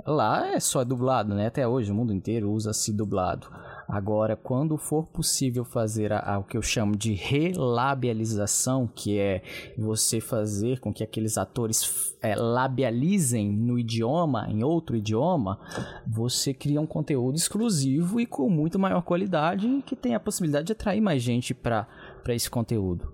Lá 0.06 0.48
é 0.56 0.60
só 0.60 0.84
dublado, 0.84 1.36
né? 1.36 1.48
Até 1.48 1.68
hoje 1.68 1.92
o 1.92 1.96
mundo 1.96 2.14
inteiro 2.14 2.50
usa-se 2.52 2.94
dublado. 2.94 3.48
Agora, 3.88 4.36
quando 4.36 4.78
for 4.78 5.06
possível 5.08 5.64
fazer 5.64 6.12
a, 6.12 6.20
a- 6.20 6.40
o 6.40 6.44
que 6.44 6.58
eu 6.58 6.62
chamo 6.62 6.96
de 6.96 7.14
relabialização, 7.14 8.88
que 8.94 9.18
é 9.18 9.42
você 9.78 10.20
fazer 10.20 10.80
com 10.80 10.94
que 10.94 11.04
aqueles 11.04 11.38
atores 11.38 12.16
é, 12.22 12.36
labializem 12.36 13.52
no 13.52 13.78
idioma, 13.78 14.48
em 14.50 14.64
outro 14.64 14.96
idioma, 14.96 15.60
você 16.06 16.54
cria 16.54 16.82
um 16.82 16.88
conteúdo 16.88 17.36
exclusivo 17.38 18.20
e 18.20 18.26
com 18.26 18.50
muito 18.50 18.80
maior 18.80 19.02
qualidade 19.02 19.84
que 19.86 19.96
tem 19.96 20.16
a 20.16 20.20
possibilidade 20.20 20.68
de 20.68 20.72
atrair 20.74 21.02
mais 21.02 21.22
gente 21.22 21.54
para 21.54 21.88
esse 22.30 22.50
conteúdo. 22.50 23.14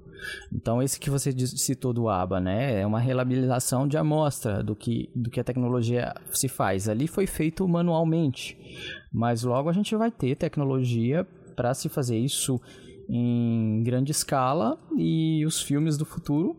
Então, 0.52 0.82
esse 0.82 1.00
que 1.00 1.10
você 1.10 1.32
citou 1.48 1.94
do 1.94 2.10
ABA, 2.10 2.40
né? 2.40 2.82
É 2.82 2.86
uma 2.86 3.00
relabilização 3.00 3.88
de 3.88 3.98
amostra 3.98 4.64
do 4.64 4.76
que, 4.76 5.10
do 5.16 5.30
que 5.30 5.40
a 5.40 5.44
tecnologia 5.44 6.14
se 6.32 6.48
faz. 6.48 6.88
Ali 6.88 7.08
foi 7.08 7.28
feito 7.28 7.68
manualmente, 7.68 8.58
mas 9.12 9.44
logo 9.44 9.70
a 9.70 9.74
gente 9.74 9.96
vai 9.96 10.12
ter 10.12 10.36
tecnologia 10.36 11.28
para 11.56 11.74
se 11.74 11.90
fazer 11.90 12.18
isso 12.18 12.60
em 13.10 13.84
grande 13.84 14.12
escala 14.12 14.78
e 14.98 15.46
os 15.46 15.62
filmes 15.62 15.98
do 15.98 16.06
futuro 16.06 16.58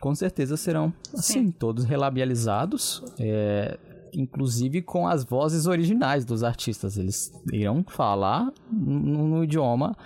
com 0.00 0.14
certeza 0.14 0.56
serão 0.56 0.92
assim, 1.14 1.50
todos 1.50 1.84
relabializados, 1.84 3.02
é, 3.18 3.78
inclusive 4.12 4.82
com 4.82 5.06
as 5.06 5.24
vozes 5.24 5.66
originais 5.66 6.24
dos 6.24 6.42
artistas. 6.42 6.96
Eles 6.96 7.32
irão 7.52 7.84
falar 7.86 8.52
no, 8.70 9.28
no 9.28 9.44
idioma 9.44 9.96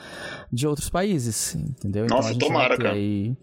de 0.52 0.66
outros 0.66 0.88
países, 0.88 1.54
entendeu? 1.54 2.06
Nossa, 2.06 2.28
a 2.28 2.32
gente 2.32 2.46
tomara, 2.46 2.68
vai 2.68 2.76
ter 2.76 2.82
cara. 2.82 2.94
aí. 2.94 3.36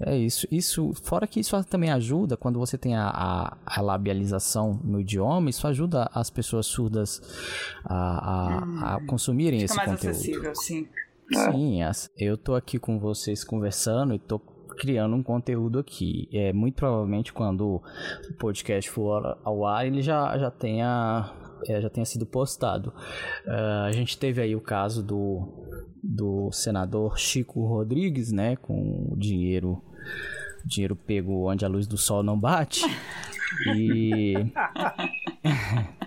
É 0.00 0.16
isso, 0.16 0.46
isso. 0.50 0.92
Fora 1.02 1.26
que 1.26 1.40
isso 1.40 1.60
também 1.64 1.90
ajuda 1.90 2.36
quando 2.36 2.58
você 2.58 2.78
tem 2.78 2.96
a, 2.96 3.08
a, 3.08 3.56
a 3.66 3.80
labialização 3.80 4.80
no 4.84 5.00
idioma, 5.00 5.50
isso 5.50 5.66
ajuda 5.66 6.08
as 6.14 6.30
pessoas 6.30 6.66
surdas 6.66 7.20
a, 7.84 8.94
a, 8.94 8.96
a 8.96 9.06
consumirem 9.06 9.58
Hum. 9.58 9.62
Fica 9.62 9.72
esse 9.72 9.76
mais 9.76 9.90
conteúdo. 9.90 10.10
acessível, 10.10 10.54
sim. 10.54 10.88
Sim, 11.30 11.80
eu 12.16 12.38
tô 12.38 12.54
aqui 12.54 12.78
com 12.78 12.98
vocês 12.98 13.44
conversando 13.44 14.14
e 14.14 14.18
tô 14.18 14.40
criando 14.78 15.14
um 15.14 15.22
conteúdo 15.22 15.78
aqui. 15.78 16.28
É 16.32 16.52
muito 16.52 16.76
provavelmente 16.76 17.32
quando 17.32 17.82
o 18.30 18.34
podcast 18.38 18.88
for 18.90 19.38
ao 19.44 19.66
ar, 19.66 19.86
ele 19.86 20.00
já, 20.00 20.38
já 20.38 20.50
tenha 20.50 21.32
é, 21.66 21.80
já 21.80 21.90
tenha 21.90 22.04
sido 22.04 22.24
postado. 22.24 22.92
Ah, 23.46 23.86
a 23.86 23.92
gente 23.92 24.16
teve 24.16 24.40
aí 24.40 24.54
o 24.54 24.60
caso 24.60 25.02
do, 25.02 25.48
do 26.02 26.50
senador 26.52 27.18
Chico 27.18 27.66
Rodrigues, 27.66 28.30
né, 28.32 28.56
com 28.56 29.08
o 29.12 29.16
dinheiro 29.16 29.82
dinheiro 30.64 30.94
pego 30.94 31.50
onde 31.50 31.64
a 31.64 31.68
luz 31.68 31.86
do 31.86 31.96
sol 31.96 32.22
não 32.22 32.38
bate. 32.38 32.82
E 33.74 34.34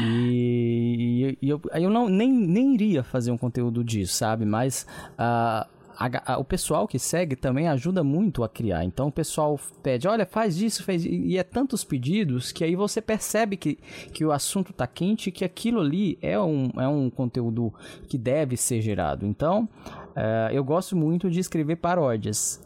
e, 0.00 1.38
e 1.40 1.48
eu, 1.48 1.60
aí 1.70 1.84
eu 1.84 1.90
não, 1.90 2.08
nem, 2.08 2.32
nem 2.32 2.74
iria 2.74 3.02
fazer 3.02 3.30
um 3.30 3.38
conteúdo 3.38 3.84
disso, 3.84 4.14
sabe? 4.14 4.44
Mas 4.44 4.86
ah, 5.16 5.66
a- 5.96 6.34
a- 6.34 6.38
o 6.38 6.44
pessoal 6.44 6.86
que 6.86 6.98
segue 6.98 7.36
também 7.36 7.68
ajuda 7.68 8.02
muito 8.04 8.42
a 8.44 8.48
criar. 8.48 8.84
Então 8.84 9.08
o 9.08 9.12
pessoal 9.12 9.58
pede, 9.82 10.06
olha, 10.08 10.26
faz 10.26 10.60
isso, 10.60 10.90
isso. 10.90 11.08
E 11.08 11.38
é 11.38 11.42
tantos 11.42 11.84
pedidos 11.84 12.52
que 12.52 12.64
aí 12.64 12.74
você 12.76 13.00
percebe 13.00 13.56
que, 13.56 13.76
que 14.12 14.24
o 14.24 14.32
assunto 14.32 14.72
tá 14.72 14.86
quente 14.86 15.30
que 15.30 15.44
aquilo 15.44 15.80
ali 15.80 16.18
é 16.20 16.38
um, 16.38 16.70
é 16.76 16.88
um 16.88 17.08
conteúdo 17.10 17.72
que 18.08 18.18
deve 18.18 18.56
ser 18.56 18.80
gerado. 18.80 19.26
Então 19.26 19.68
ah, 20.16 20.48
eu 20.52 20.62
gosto 20.64 20.96
muito 20.96 21.30
de 21.30 21.40
escrever 21.40 21.76
paródias. 21.76 22.62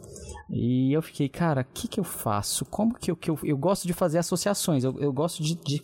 E 0.50 0.92
eu 0.92 1.02
fiquei, 1.02 1.28
cara, 1.28 1.60
o 1.60 1.64
que, 1.74 1.86
que 1.86 2.00
eu 2.00 2.04
faço? 2.04 2.64
Como 2.64 2.94
que 2.94 3.10
eu, 3.10 3.16
que 3.16 3.30
eu, 3.30 3.38
eu 3.44 3.56
gosto 3.56 3.86
de 3.86 3.92
fazer 3.92 4.18
associações? 4.18 4.82
Eu, 4.82 4.98
eu 4.98 5.12
gosto 5.12 5.42
de, 5.42 5.54
de, 5.54 5.82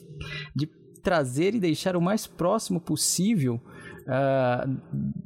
de 0.57 0.67
trazer 1.03 1.55
e 1.55 1.61
deixar 1.61 1.97
o 1.97 2.01
mais 2.01 2.27
próximo 2.27 2.81
possível 2.81 3.61
ah, 4.07 4.67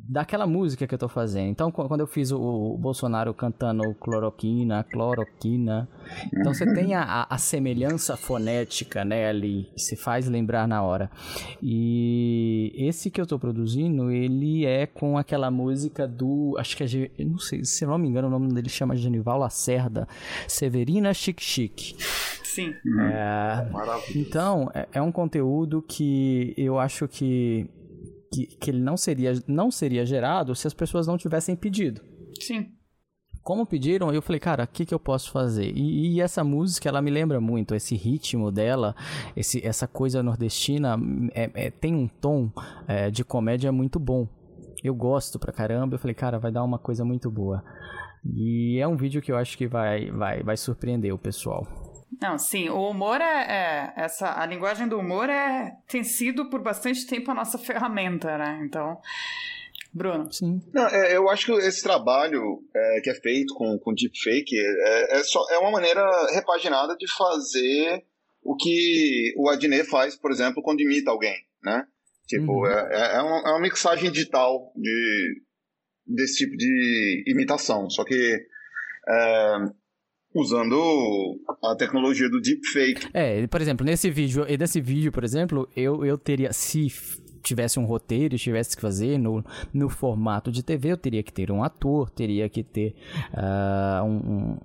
daquela 0.09 0.47
música 0.47 0.87
que 0.87 0.95
eu 0.95 0.99
tô 0.99 1.09
fazendo. 1.09 1.49
Então, 1.51 1.71
qu- 1.71 1.87
quando 1.89 2.01
eu 2.01 2.07
fiz 2.07 2.31
o, 2.33 2.39
o 2.41 2.79
Bolsonaro 2.79 3.33
cantando 3.35 3.83
cloroquina, 3.95 4.85
cloroquina, 4.85 5.89
então 6.33 6.53
você 6.55 6.73
tem 6.75 6.95
a, 6.95 7.27
a- 7.29 7.39
semelhança 7.39 8.17
fonética, 8.17 9.05
né, 9.05 9.29
ali, 9.29 9.69
se 9.77 9.97
faz 9.97 10.29
lembrar 10.29 10.67
na 10.69 10.83
hora. 10.83 11.11
E 11.63 12.73
esse 12.77 13.11
que 13.11 13.21
eu 13.21 13.27
tô 13.27 13.39
produzindo, 13.39 14.11
ele 14.11 14.65
é 14.67 14.87
com 14.87 15.19
aquela 15.19 15.51
música 15.51 16.07
do, 16.07 16.55
acho 16.59 16.77
que 16.77 16.85
é, 16.85 17.25
não 17.25 17.39
sei, 17.39 17.65
se 17.65 17.85
eu 17.85 17.89
não 17.91 17.99
me 17.99 18.09
engano, 18.09 18.29
o 18.29 18.31
nome 18.31 18.53
dele 18.53 18.69
chama 18.69 18.97
Genival 18.97 19.39
Lacerda, 19.39 20.07
Severina 20.47 21.13
Chic 21.15 21.41
Chic. 21.41 21.95
Sim. 22.45 22.75
É, 23.13 23.71
Maravilhoso. 23.71 24.19
então, 24.19 24.71
é, 24.75 24.89
é 24.95 25.03
um 25.03 25.13
conteúdo 25.13 25.83
que 25.87 26.55
eu 26.57 26.79
acho 26.79 27.07
que, 27.07 27.69
que, 28.33 28.47
que 28.47 28.71
ele 28.71 28.81
não 28.81 28.97
seria, 28.97 29.33
não 29.47 29.71
seria 29.71 30.05
gerado 30.05 30.55
se 30.55 30.67
as 30.67 30.75
pessoas 30.75 31.07
não 31.07 31.17
tivessem 31.17 31.57
pedido. 31.57 32.01
Sim. 32.41 32.69
como 33.43 33.67
pediram, 33.67 34.13
eu 34.13 34.21
falei, 34.21 34.39
cara, 34.39 34.65
o 34.65 34.67
que, 34.69 34.85
que 34.85 34.95
eu 34.95 35.01
posso 35.01 35.31
fazer? 35.33 35.73
E, 35.75 36.15
e, 36.15 36.21
essa 36.21 36.45
música, 36.45 36.89
ela 36.89 37.01
me 37.01 37.11
lembra 37.11 37.41
muito, 37.41 37.75
esse 37.75 37.97
ritmo 37.97 38.53
dela, 38.53 38.95
esse, 39.35 39.67
essa 39.67 39.89
coisa 39.89 40.23
nordestina, 40.23 40.97
é, 41.35 41.51
é, 41.55 41.71
tem 41.71 41.95
um 41.95 42.07
tom 42.07 42.51
é, 42.87 43.11
de 43.11 43.25
comédia 43.25 43.73
muito 43.73 43.99
bom. 43.99 44.29
Eu 44.85 44.95
gosto 44.95 45.39
pra 45.39 45.53
caramba, 45.53 45.95
eu 45.95 45.99
falei, 45.99 46.15
cara, 46.15 46.39
vai 46.39 46.53
dar 46.53 46.63
uma 46.63 46.79
coisa 46.79 47.05
muito 47.05 47.31
boa. 47.31 47.65
E 48.25 48.79
é 48.79 48.87
um 48.87 48.97
vídeo 48.97 49.23
que 49.23 49.33
eu 49.33 49.37
acho 49.37 49.57
que 49.57 49.67
vai, 49.67 50.11
vai, 50.11 50.43
vai 50.43 50.57
surpreender 50.57 51.13
o 51.13 51.19
pessoal. 51.19 51.67
Não, 52.21 52.37
sim, 52.37 52.69
o 52.69 52.91
humor 52.91 53.21
é, 53.21 53.47
é, 53.49 53.93
essa 53.97 54.41
a 54.41 54.45
linguagem 54.45 54.89
do 54.89 54.99
humor 54.99 55.29
é 55.29 55.77
tem 55.89 56.03
sido 56.03 56.51
por 56.51 56.61
bastante 56.61 57.07
tempo 57.07 57.31
a 57.31 57.35
nossa 57.35 57.57
ferramenta, 57.59 58.37
né? 58.37 58.61
Então, 58.65 59.01
Bruno. 59.93 60.33
Sim. 60.33 60.61
Não, 60.73 60.87
é, 60.87 61.17
eu 61.17 61.29
acho 61.29 61.47
que 61.47 61.53
esse 61.67 61.83
trabalho 61.83 62.61
é, 62.75 63.01
que 63.03 63.11
é 63.11 63.15
feito 63.15 63.55
com, 63.55 63.79
com 63.79 63.95
deepfake 63.95 64.57
é, 64.57 65.19
é, 65.19 65.23
só, 65.23 65.45
é 65.51 65.59
uma 65.59 65.71
maneira 65.71 66.03
repaginada 66.33 66.97
de 66.97 67.07
fazer 67.13 68.05
o 68.43 68.57
que 68.57 69.35
o 69.37 69.49
Adnet 69.49 69.89
faz, 69.89 70.17
por 70.17 70.31
exemplo, 70.31 70.63
quando 70.63 70.81
imita 70.81 71.11
alguém, 71.11 71.37
né? 71.63 71.85
Tipo, 72.27 72.53
uhum. 72.53 72.67
é, 72.67 72.89
é, 72.91 73.17
é, 73.17 73.23
uma, 73.23 73.39
é 73.39 73.51
uma 73.53 73.61
mixagem 73.61 74.11
digital 74.11 74.73
de, 74.77 75.43
desse 76.07 76.45
tipo 76.45 76.57
de 76.57 77.25
imitação, 77.27 77.89
só 77.89 78.05
que 78.05 78.39
é, 79.09 79.57
usando 80.41 81.41
a 81.65 81.75
tecnologia 81.75 82.29
do 82.29 82.41
deepfake. 82.41 83.09
É, 83.13 83.47
por 83.47 83.61
exemplo, 83.61 83.85
nesse 83.85 84.11
vídeo, 84.11 84.45
nesse 84.59 84.81
vídeo, 84.81 85.11
por 85.11 85.25
exemplo, 85.25 85.69
eu, 85.77 86.05
eu 86.05 86.17
teria, 86.17 86.53
se 86.53 86.89
tivesse 87.43 87.79
um 87.79 87.85
roteiro 87.85 88.35
e 88.35 88.39
tivesse 88.39 88.77
que 88.77 88.83
fazer 88.83 89.19
no, 89.19 89.45
no 89.73 89.89
formato 89.89 90.51
de 90.53 90.63
TV, 90.63 90.93
eu 90.93 90.97
teria 90.97 91.23
que 91.23 91.33
ter 91.33 91.51
um 91.51 91.63
ator, 91.63 92.11
teria 92.11 92.49
que 92.49 92.63
ter 92.63 92.95
uh, 93.33 94.05
um, 94.05 94.17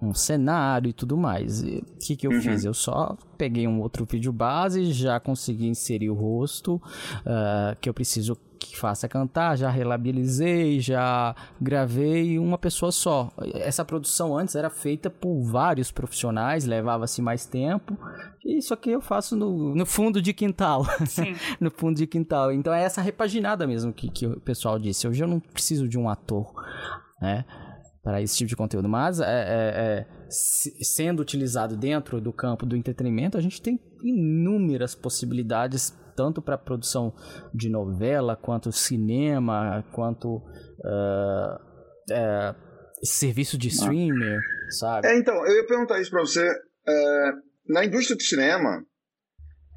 um, 0.01 0.09
um, 0.09 0.13
cenário 0.13 0.89
e 0.89 0.93
tudo 0.93 1.15
mais. 1.15 1.63
O 1.63 1.81
que, 1.99 2.15
que 2.15 2.27
eu 2.27 2.31
uhum. 2.31 2.41
fiz? 2.41 2.65
Eu 2.65 2.73
só 2.73 3.17
peguei 3.37 3.67
um 3.67 3.81
outro 3.81 4.05
vídeo 4.05 4.31
base, 4.31 4.91
já 4.93 5.19
consegui 5.19 5.67
inserir 5.67 6.09
o 6.09 6.13
rosto 6.13 6.75
uh, 6.75 7.75
que 7.81 7.89
eu 7.89 7.93
preciso 7.93 8.37
que 8.63 8.77
faça 8.77 9.09
cantar, 9.09 9.57
já 9.57 9.69
relabilizei, 9.69 10.79
já 10.79 11.35
gravei 11.59 12.39
uma 12.39 12.57
pessoa 12.57 12.91
só. 12.91 13.31
Essa 13.55 13.83
produção 13.83 14.37
antes 14.37 14.55
era 14.55 14.69
feita 14.69 15.09
por 15.09 15.41
vários 15.43 15.91
profissionais, 15.91 16.65
levava-se 16.65 17.21
mais 17.21 17.45
tempo. 17.45 17.97
E 18.43 18.57
isso 18.57 18.73
aqui 18.73 18.91
eu 18.91 19.01
faço 19.01 19.35
no, 19.35 19.75
no 19.75 19.85
fundo 19.85 20.21
de 20.21 20.33
quintal. 20.33 20.85
no 21.59 21.69
fundo 21.71 21.97
de 21.97 22.07
quintal. 22.07 22.51
Então 22.51 22.73
é 22.73 22.83
essa 22.83 23.01
repaginada 23.01 23.67
mesmo 23.67 23.91
que, 23.91 24.09
que 24.09 24.25
o 24.25 24.39
pessoal 24.39 24.79
disse. 24.79 25.07
Hoje 25.07 25.23
eu 25.23 25.27
não 25.27 25.39
preciso 25.39 25.87
de 25.87 25.97
um 25.97 26.09
ator, 26.09 26.53
né? 27.21 27.45
Para 28.03 28.21
esse 28.21 28.35
tipo 28.35 28.49
de 28.49 28.55
conteúdo. 28.55 28.89
Mas 28.89 29.21
é, 29.21 29.23
é, 29.23 29.27
é, 29.29 30.05
sendo 30.29 31.21
utilizado 31.21 31.77
dentro 31.77 32.19
do 32.19 32.33
campo 32.33 32.65
do 32.65 32.75
entretenimento, 32.75 33.37
a 33.37 33.41
gente 33.41 33.61
tem 33.61 33.79
inúmeras 34.03 34.93
possibilidades 34.93 35.97
tanto 36.15 36.41
para 36.41 36.57
produção 36.57 37.13
de 37.53 37.69
novela, 37.69 38.35
quanto 38.35 38.71
cinema, 38.71 39.83
quanto 39.93 40.37
uh, 40.37 41.55
uh, 42.11 42.55
serviço 43.03 43.57
de 43.57 43.67
streamer, 43.69 44.39
sabe? 44.79 45.07
É, 45.07 45.17
então, 45.17 45.35
eu 45.45 45.55
ia 45.55 45.67
perguntar 45.67 45.99
isso 45.99 46.11
para 46.11 46.21
você. 46.21 46.47
É, 46.87 47.31
na 47.67 47.85
indústria 47.85 48.15
do 48.15 48.23
cinema, 48.23 48.85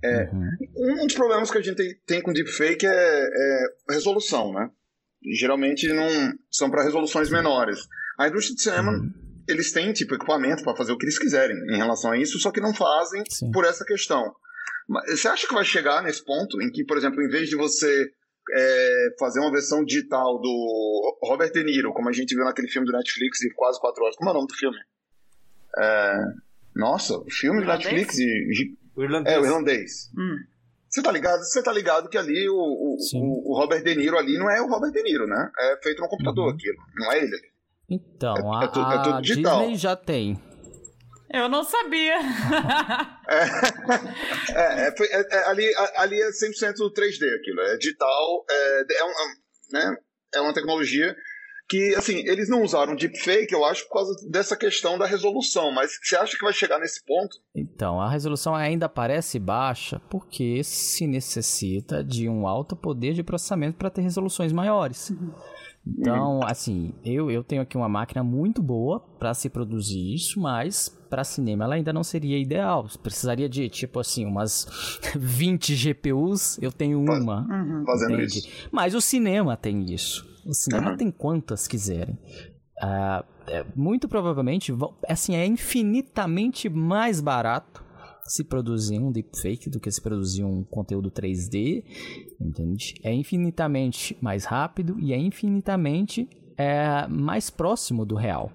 é, 0.02 0.30
uhum. 0.30 1.02
um 1.02 1.06
dos 1.06 1.14
problemas 1.14 1.50
que 1.50 1.58
a 1.58 1.62
gente 1.62 1.76
tem, 1.76 1.94
tem 2.06 2.22
com 2.22 2.32
deepfake 2.32 2.86
é, 2.86 2.90
é 2.90 3.92
resolução, 3.92 4.52
né? 4.52 4.70
Geralmente 5.38 5.88
não 5.92 6.08
são 6.50 6.70
para 6.70 6.84
resoluções 6.84 7.30
menores. 7.30 7.78
A 8.18 8.29
indústria 8.29 8.55
do 8.55 8.61
cinema, 8.61 8.92
uhum. 8.92 9.12
eles 9.48 9.72
têm 9.72 9.92
tipo 9.92 10.14
equipamento 10.14 10.62
para 10.62 10.76
fazer 10.76 10.92
o 10.92 10.98
que 10.98 11.05
eles 11.05 11.18
quiserem 11.18 11.57
em 11.70 11.76
relação 11.76 12.12
a 12.12 12.18
isso, 12.18 12.38
só 12.38 12.50
que 12.50 12.61
não 12.61 12.74
fazem 12.74 13.22
Sim. 13.29 13.50
por 13.50 13.64
essa 13.64 13.85
questão. 13.85 14.35
Você 15.09 15.29
acha 15.29 15.46
que 15.46 15.55
vai 15.55 15.64
chegar 15.64 16.02
nesse 16.02 16.24
ponto 16.24 16.62
em 16.62 16.70
que, 16.70 16.85
por 16.85 16.96
exemplo, 16.96 17.20
em 17.20 17.29
vez 17.29 17.48
de 17.48 17.57
você 17.57 18.09
é, 18.55 19.09
fazer 19.18 19.40
uma 19.40 19.50
versão 19.50 19.85
digital 19.85 20.40
do 20.40 21.18
Robert 21.24 21.50
De 21.50 21.64
Niro, 21.64 21.92
como 21.92 22.09
a 22.09 22.12
gente 22.12 22.35
viu 22.35 22.44
naquele 22.44 22.68
filme 22.68 22.87
do 22.87 22.92
Netflix 22.92 23.38
de 23.40 23.52
quase 23.55 23.81
quatro 23.81 24.05
horas, 24.05 24.16
como 24.16 24.31
é 24.31 24.33
o 24.33 24.37
nome 24.37 24.46
do 24.46 24.55
filme? 24.55 24.79
É, 25.79 26.16
nossa, 26.74 27.18
o 27.18 27.31
filme 27.31 27.61
do 27.61 27.66
Netflix 27.66 28.14
de, 28.14 28.76
o 28.94 29.02
irlandês. 29.02 29.37
É, 29.37 29.40
o 29.40 29.44
irlandês. 29.44 30.11
Hum. 30.16 30.37
Você 30.88 31.02
tá 31.02 31.12
ligado? 31.12 31.40
Você 31.40 31.62
tá 31.62 31.72
ligado 31.72 32.09
que 32.09 32.16
ali 32.16 32.48
o, 32.48 32.55
o, 32.55 32.96
o, 33.50 33.59
Robert 33.59 33.83
De 33.83 33.94
Niro 33.94 34.16
ali 34.16 34.38
não 34.38 34.48
é 34.48 34.62
o 34.62 34.68
Robert 34.68 34.92
De 34.92 35.02
Niro, 35.02 35.26
né? 35.26 35.50
É 35.59 35.79
feito 35.83 36.00
no 36.00 36.09
computador 36.09 36.46
uhum. 36.46 36.55
aquilo, 36.55 36.79
não 36.94 37.12
é 37.12 37.18
ele 37.18 37.35
ali. 37.35 37.55
Então, 37.88 38.55
é, 38.55 38.59
a, 38.59 38.64
é 38.64 38.68
tudo, 38.68 38.92
é 38.92 39.03
tudo 39.03 39.22
Disney 39.22 39.77
já 39.77 39.94
tem. 39.94 40.40
Eu 41.33 41.49
não 41.49 41.64
sabia. 41.64 42.18
é, 43.29 44.88
é, 44.88 44.88
é, 44.88 45.27
é, 45.31 45.49
ali, 45.49 45.72
ali 45.96 46.20
é 46.20 46.29
100% 46.29 46.75
3D 46.92 47.35
aquilo. 47.38 47.61
É 47.62 47.77
digital, 47.77 48.44
é, 48.49 48.85
é, 48.99 49.05
um, 49.05 49.12
né, 49.72 49.96
é 50.35 50.40
uma 50.40 50.55
tecnologia 50.55 51.16
que, 51.68 51.94
assim, 51.96 52.18
eles 52.29 52.49
não 52.49 52.62
usaram 52.62 52.94
deepfake, 52.94 53.53
eu 53.53 53.64
acho, 53.64 53.88
por 53.88 53.94
causa 53.94 54.14
dessa 54.31 54.57
questão 54.57 54.96
da 54.96 55.05
resolução. 55.05 55.72
Mas 55.72 55.99
você 56.01 56.16
acha 56.16 56.38
que 56.38 56.44
vai 56.44 56.53
chegar 56.53 56.79
nesse 56.79 57.05
ponto? 57.05 57.37
Então, 57.55 58.01
a 58.01 58.09
resolução 58.09 58.55
ainda 58.55 58.88
parece 58.88 59.40
baixa 59.40 60.01
porque 60.09 60.62
se 60.62 61.09
necessita 61.09 62.05
de 62.05 62.29
um 62.29 62.46
alto 62.46 62.77
poder 62.77 63.14
de 63.14 63.25
processamento 63.25 63.77
para 63.77 63.90
ter 63.90 64.03
resoluções 64.03 64.53
maiores. 64.53 65.11
Uhum. 65.11 65.35
Então, 65.87 66.40
assim, 66.44 66.92
eu, 67.05 67.31
eu 67.31 67.44
tenho 67.44 67.62
aqui 67.62 67.77
uma 67.77 67.88
máquina 67.88 68.25
muito 68.25 68.61
boa 68.61 69.01
para 69.18 69.33
se 69.35 69.49
produzir 69.49 70.14
isso, 70.14 70.40
mas 70.40 70.88
para 71.09 71.22
cinema 71.22 71.64
ela 71.64 71.77
ainda 71.77 71.92
não 71.92 72.03
seria 72.03 72.38
ideal. 72.38 72.88
Precisaria 73.03 73.49
de, 73.49 73.68
tipo 73.68 74.01
assim, 74.01 74.27
umas 74.27 74.66
20 75.14 75.75
GPUs, 75.75 76.59
eu 76.61 76.72
tenho 76.72 77.01
uma. 77.01 77.46
Uhum. 77.49 77.85
Fazendo 77.87 78.20
isso. 78.20 78.49
Mas 78.72 78.94
o 78.94 79.01
cinema 79.01 79.57
tem 79.57 79.85
isso. 79.92 80.27
O 80.44 80.53
cinema 80.53 80.90
uhum. 80.90 80.96
tem 80.96 81.11
quantas 81.11 81.68
quiserem. 81.68 82.18
Uh, 82.83 83.25
muito 83.75 84.09
provavelmente, 84.09 84.75
assim, 85.09 85.35
é 85.37 85.46
infinitamente 85.46 86.68
mais 86.68 87.20
barato 87.20 87.86
se 88.26 88.44
produzir 88.44 88.98
um 88.98 89.12
deepfake 89.12 89.70
do 89.70 89.80
que 89.80 89.90
se 89.90 90.00
produzir 90.00 90.44
um 90.44 90.62
conteúdo 90.64 91.10
3D, 91.10 91.84
entende? 92.40 92.94
É 93.02 93.12
infinitamente 93.12 94.16
mais 94.20 94.44
rápido 94.44 94.98
e 94.98 95.12
é 95.12 95.18
infinitamente 95.18 96.28
é, 96.56 97.06
mais 97.08 97.50
próximo 97.50 98.04
do 98.04 98.14
real. 98.14 98.50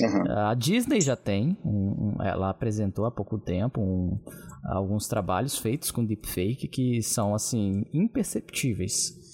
Uhum. 0.00 0.32
A 0.32 0.54
Disney 0.54 1.00
já 1.00 1.16
tem, 1.16 1.56
um, 1.64 2.14
ela 2.22 2.48
apresentou 2.48 3.04
há 3.04 3.10
pouco 3.10 3.38
tempo 3.38 3.80
um, 3.80 4.18
alguns 4.64 5.06
trabalhos 5.06 5.58
feitos 5.58 5.90
com 5.90 6.04
deepfake 6.04 6.68
que 6.68 7.02
são 7.02 7.34
assim 7.34 7.84
imperceptíveis. 7.92 9.24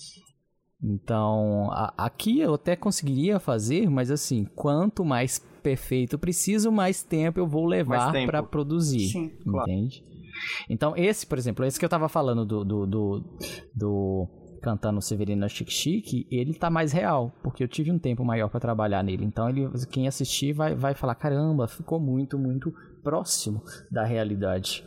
Então, 0.83 1.71
a, 1.71 1.93
aqui 1.97 2.41
eu 2.41 2.55
até 2.55 2.75
conseguiria 2.75 3.39
fazer, 3.39 3.89
mas 3.89 4.11
assim, 4.11 4.45
quanto 4.57 5.05
mais 5.05 5.41
perfeito 5.61 6.19
preciso, 6.19 6.73
mais 6.73 7.03
tempo 7.03 7.39
eu 7.39 7.47
vou 7.47 7.67
levar 7.67 8.13
para 8.27 8.43
produzir. 8.43 9.09
Sim, 9.09 9.33
entende? 9.47 10.01
Claro. 10.01 10.21
Então, 10.69 10.95
esse, 10.97 11.27
por 11.27 11.39
exemplo, 11.39 11.65
esse 11.65 11.79
que 11.79 11.85
eu 11.85 11.89
tava 11.89 12.09
falando 12.09 12.45
do, 12.45 12.65
do, 12.65 12.87
do, 12.87 13.39
do 13.75 14.29
cantando 14.63 15.01
Severino 15.01 15.49
Chique 15.49 15.73
Chique, 15.73 16.27
ele 16.31 16.55
tá 16.55 16.71
mais 16.71 16.93
real, 16.93 17.33
porque 17.43 17.63
eu 17.63 17.69
tive 17.69 17.91
um 17.91 17.99
tempo 17.99 18.25
maior 18.25 18.49
para 18.49 18.61
trabalhar 18.61 19.03
nele. 19.03 19.25
Então, 19.25 19.49
ele, 19.49 19.69
quem 19.91 20.07
assistir 20.07 20.53
vai, 20.53 20.75
vai 20.75 20.95
falar: 20.95 21.15
caramba, 21.15 21.67
ficou 21.67 22.01
muito, 22.01 22.39
muito 22.39 22.73
próximo 23.03 23.63
da 23.91 24.05
realidade. 24.05 24.85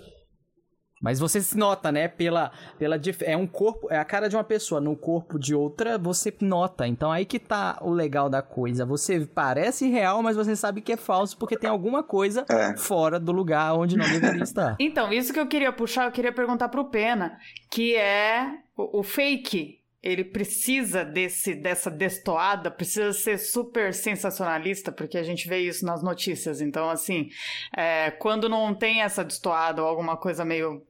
Mas 1.03 1.19
você 1.19 1.41
se 1.41 1.57
nota, 1.57 1.91
né? 1.91 2.07
Pela, 2.07 2.51
pela 2.79 2.99
é 3.25 3.35
um 3.35 3.45
corpo, 3.45 3.91
é 3.91 3.97
a 3.97 4.05
cara 4.05 4.29
de 4.29 4.37
uma 4.37 4.43
pessoa 4.43 4.79
no 4.79 4.95
corpo 4.95 5.37
de 5.37 5.53
outra, 5.53 5.97
você 5.97 6.33
nota. 6.39 6.87
Então 6.87 7.11
aí 7.11 7.25
que 7.25 7.37
tá 7.37 7.77
o 7.81 7.91
legal 7.91 8.29
da 8.29 8.41
coisa. 8.41 8.85
Você 8.85 9.27
parece 9.27 9.89
real, 9.89 10.23
mas 10.23 10.37
você 10.37 10.55
sabe 10.55 10.79
que 10.79 10.93
é 10.93 10.97
falso 10.97 11.37
porque 11.37 11.57
tem 11.57 11.69
alguma 11.69 12.01
coisa 12.01 12.45
é. 12.49 12.77
fora 12.77 13.19
do 13.19 13.33
lugar 13.33 13.73
onde 13.73 13.97
não 13.97 14.09
deveria 14.09 14.43
estar. 14.43 14.77
Então, 14.93 15.11
isso 15.11 15.33
que 15.33 15.39
eu 15.39 15.47
queria 15.47 15.73
puxar, 15.73 16.05
eu 16.05 16.11
queria 16.11 16.31
perguntar 16.31 16.69
pro 16.69 16.85
Pena, 16.85 17.37
que 17.69 17.95
é 17.95 18.59
o, 18.77 18.99
o 18.99 19.03
fake 19.03 19.81
ele 20.01 20.23
precisa 20.23 21.03
desse 21.03 21.55
dessa 21.55 21.89
destoada, 21.89 22.69
precisa 22.69 23.13
ser 23.13 23.37
super 23.37 23.93
sensacionalista, 23.93 24.91
porque 24.91 25.17
a 25.17 25.23
gente 25.23 25.47
vê 25.47 25.59
isso 25.59 25.85
nas 25.85 26.03
notícias. 26.03 26.61
Então, 26.61 26.89
assim, 26.89 27.29
é, 27.75 28.11
quando 28.11 28.49
não 28.49 28.73
tem 28.75 29.01
essa 29.01 29.23
destoada 29.23 29.81
ou 29.81 29.87
alguma 29.87 30.17
coisa 30.17 30.43
meio 30.43 30.85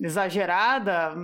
exagerada, 0.00 1.14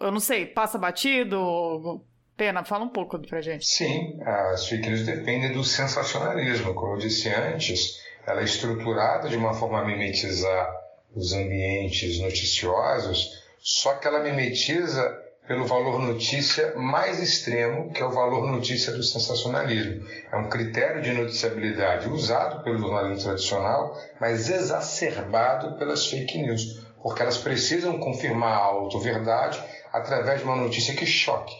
eu 0.00 0.10
não 0.10 0.20
sei, 0.20 0.46
passa 0.46 0.78
batido? 0.78 2.02
Pena, 2.36 2.64
fala 2.64 2.84
um 2.84 2.88
pouco 2.88 3.18
pra 3.20 3.40
gente. 3.40 3.64
Sim, 3.64 4.18
as 4.24 4.66
fake 4.66 4.88
news 4.88 5.06
dependem 5.06 5.52
do 5.52 5.62
sensacionalismo. 5.62 6.74
Como 6.74 6.94
eu 6.94 6.98
disse 6.98 7.28
antes, 7.28 8.00
ela 8.26 8.40
é 8.40 8.44
estruturada 8.44 9.28
de 9.28 9.36
uma 9.36 9.54
forma 9.54 9.80
a 9.80 9.84
mimetizar 9.84 10.68
os 11.14 11.32
ambientes 11.32 12.18
noticiosos, 12.18 13.40
só 13.60 13.94
que 13.94 14.08
ela 14.08 14.18
mimetiza 14.18 15.22
pelo 15.46 15.66
valor 15.66 16.00
notícia 16.00 16.74
mais 16.74 17.22
extremo, 17.22 17.92
que 17.92 18.02
é 18.02 18.04
o 18.04 18.10
valor 18.10 18.50
notícia 18.50 18.92
do 18.92 19.02
sensacionalismo. 19.02 20.06
É 20.32 20.36
um 20.36 20.48
critério 20.48 21.02
de 21.02 21.12
noticiabilidade 21.12 22.08
usado 22.08 22.64
pelo 22.64 22.78
jornalismo 22.78 23.22
tradicional, 23.22 23.96
mas 24.20 24.48
exacerbado 24.48 25.78
pelas 25.78 26.06
fake 26.06 26.38
news, 26.38 26.83
porque 27.04 27.20
elas 27.20 27.36
precisam 27.36 27.98
confirmar 27.98 28.54
a 28.54 28.62
auto-verdade 28.62 29.62
através 29.92 30.40
de 30.40 30.46
uma 30.46 30.56
notícia 30.56 30.96
que 30.96 31.04
choque. 31.04 31.54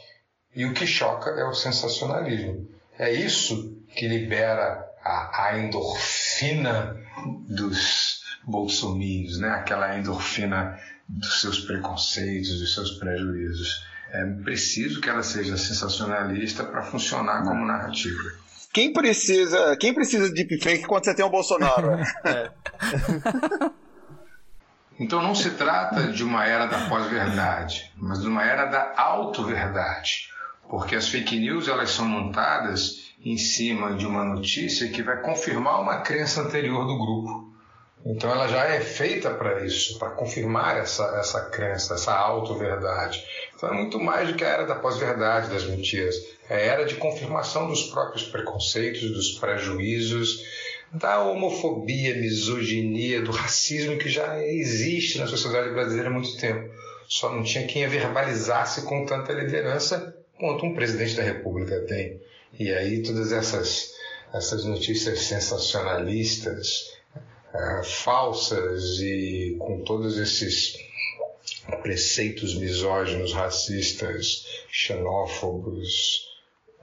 E 0.56 0.64
o 0.64 0.72
que 0.72 0.86
choca 0.86 1.28
é 1.32 1.44
o 1.44 1.52
sensacionalismo. 1.52 2.66
É 2.98 3.12
isso 3.12 3.76
que 3.94 4.08
libera 4.08 4.82
a, 5.04 5.48
a 5.48 5.58
endorfina 5.58 6.96
dos 7.46 8.22
bolsominions, 8.42 9.38
né? 9.38 9.50
aquela 9.50 9.98
endorfina 9.98 10.80
dos 11.06 11.42
seus 11.42 11.58
preconceitos, 11.58 12.60
dos 12.60 12.72
seus 12.72 12.92
prejuízos. 12.92 13.84
É 14.12 14.24
preciso 14.24 14.98
que 14.98 15.10
ela 15.10 15.22
seja 15.22 15.58
sensacionalista 15.58 16.64
para 16.64 16.84
funcionar 16.84 17.44
como 17.44 17.66
narrativa. 17.66 18.32
Quem 18.72 18.94
precisa, 18.94 19.76
quem 19.76 19.92
precisa 19.92 20.32
de 20.32 20.42
deepfake 20.42 20.86
quando 20.86 21.04
você 21.04 21.14
tem 21.14 21.24
o 21.24 21.30
Bolsonaro? 21.30 21.98
é. 22.24 22.50
Então 24.98 25.20
não 25.20 25.34
se 25.34 25.50
trata 25.50 26.12
de 26.12 26.22
uma 26.22 26.46
era 26.46 26.66
da 26.66 26.88
pós-verdade, 26.88 27.90
mas 27.96 28.20
de 28.20 28.28
uma 28.28 28.44
era 28.44 28.66
da 28.66 28.92
auto-verdade, 28.96 30.28
porque 30.68 30.94
as 30.94 31.08
fake 31.08 31.38
news 31.38 31.66
elas 31.66 31.90
são 31.90 32.06
montadas 32.06 33.12
em 33.24 33.36
cima 33.36 33.94
de 33.94 34.06
uma 34.06 34.24
notícia 34.24 34.88
que 34.90 35.02
vai 35.02 35.20
confirmar 35.20 35.80
uma 35.80 36.00
crença 36.00 36.42
anterior 36.42 36.86
do 36.86 36.96
grupo. 36.96 37.54
Então 38.06 38.30
ela 38.30 38.46
já 38.46 38.66
é 38.66 38.80
feita 38.80 39.30
para 39.30 39.64
isso, 39.64 39.98
para 39.98 40.10
confirmar 40.10 40.76
essa, 40.76 41.02
essa 41.18 41.46
crença, 41.46 41.94
essa 41.94 42.12
auto-verdade. 42.14 43.24
Então 43.56 43.70
é 43.70 43.72
muito 43.72 43.98
mais 43.98 44.28
do 44.28 44.34
que 44.34 44.44
a 44.44 44.48
era 44.48 44.66
da 44.66 44.74
pós-verdade, 44.74 45.48
das 45.48 45.64
mentiras. 45.64 46.14
É 46.48 46.56
a 46.56 46.60
era 46.60 46.84
de 46.84 46.96
confirmação 46.96 47.66
dos 47.66 47.84
próprios 47.84 48.24
preconceitos, 48.24 49.10
dos 49.10 49.38
prejuízos, 49.38 50.38
da 50.94 51.22
homofobia, 51.24 52.14
misoginia, 52.14 53.20
do 53.20 53.32
racismo 53.32 53.98
que 53.98 54.08
já 54.08 54.40
existe 54.40 55.18
na 55.18 55.26
sociedade 55.26 55.70
brasileira 55.70 56.08
há 56.08 56.12
muito 56.12 56.36
tempo. 56.36 56.72
Só 57.08 57.34
não 57.34 57.42
tinha 57.42 57.66
quem 57.66 57.84
a 57.84 57.88
verbalizasse 57.88 58.82
com 58.82 59.04
tanta 59.04 59.32
liderança 59.32 60.16
quanto 60.38 60.64
um 60.64 60.74
presidente 60.74 61.16
da 61.16 61.22
República 61.22 61.80
tem. 61.80 62.20
E 62.58 62.72
aí 62.72 63.02
todas 63.02 63.32
essas, 63.32 63.92
essas 64.32 64.64
notícias 64.64 65.20
sensacionalistas, 65.22 66.96
é, 67.52 67.82
falsas 67.82 69.00
e 69.00 69.56
com 69.58 69.80
todos 69.80 70.16
esses 70.16 70.76
preceitos 71.82 72.54
misóginos, 72.54 73.32
racistas, 73.32 74.46
xenófobos, 74.70 76.32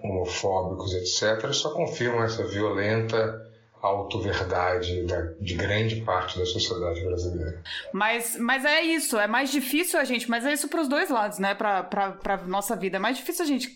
homofóbicos, 0.03 0.93
etc., 0.93 1.53
só 1.53 1.71
confirmam 1.71 2.23
essa 2.23 2.45
violenta 2.45 3.50
auto-verdade 3.81 5.05
de 5.39 5.55
grande 5.55 6.01
parte 6.01 6.37
da 6.37 6.45
sociedade 6.45 7.01
brasileira. 7.01 7.61
Mas, 7.91 8.37
mas 8.37 8.63
é 8.63 8.81
isso, 8.81 9.19
é 9.19 9.27
mais 9.27 9.51
difícil 9.51 9.99
a 9.99 10.03
gente, 10.03 10.29
mas 10.29 10.45
é 10.45 10.53
isso 10.53 10.67
para 10.67 10.81
os 10.81 10.87
dois 10.87 11.09
lados, 11.09 11.39
né? 11.39 11.55
Para 11.55 12.43
nossa 12.47 12.75
vida. 12.75 12.97
É 12.97 12.99
mais 12.99 13.17
difícil 13.17 13.43
a 13.43 13.47
gente 13.47 13.75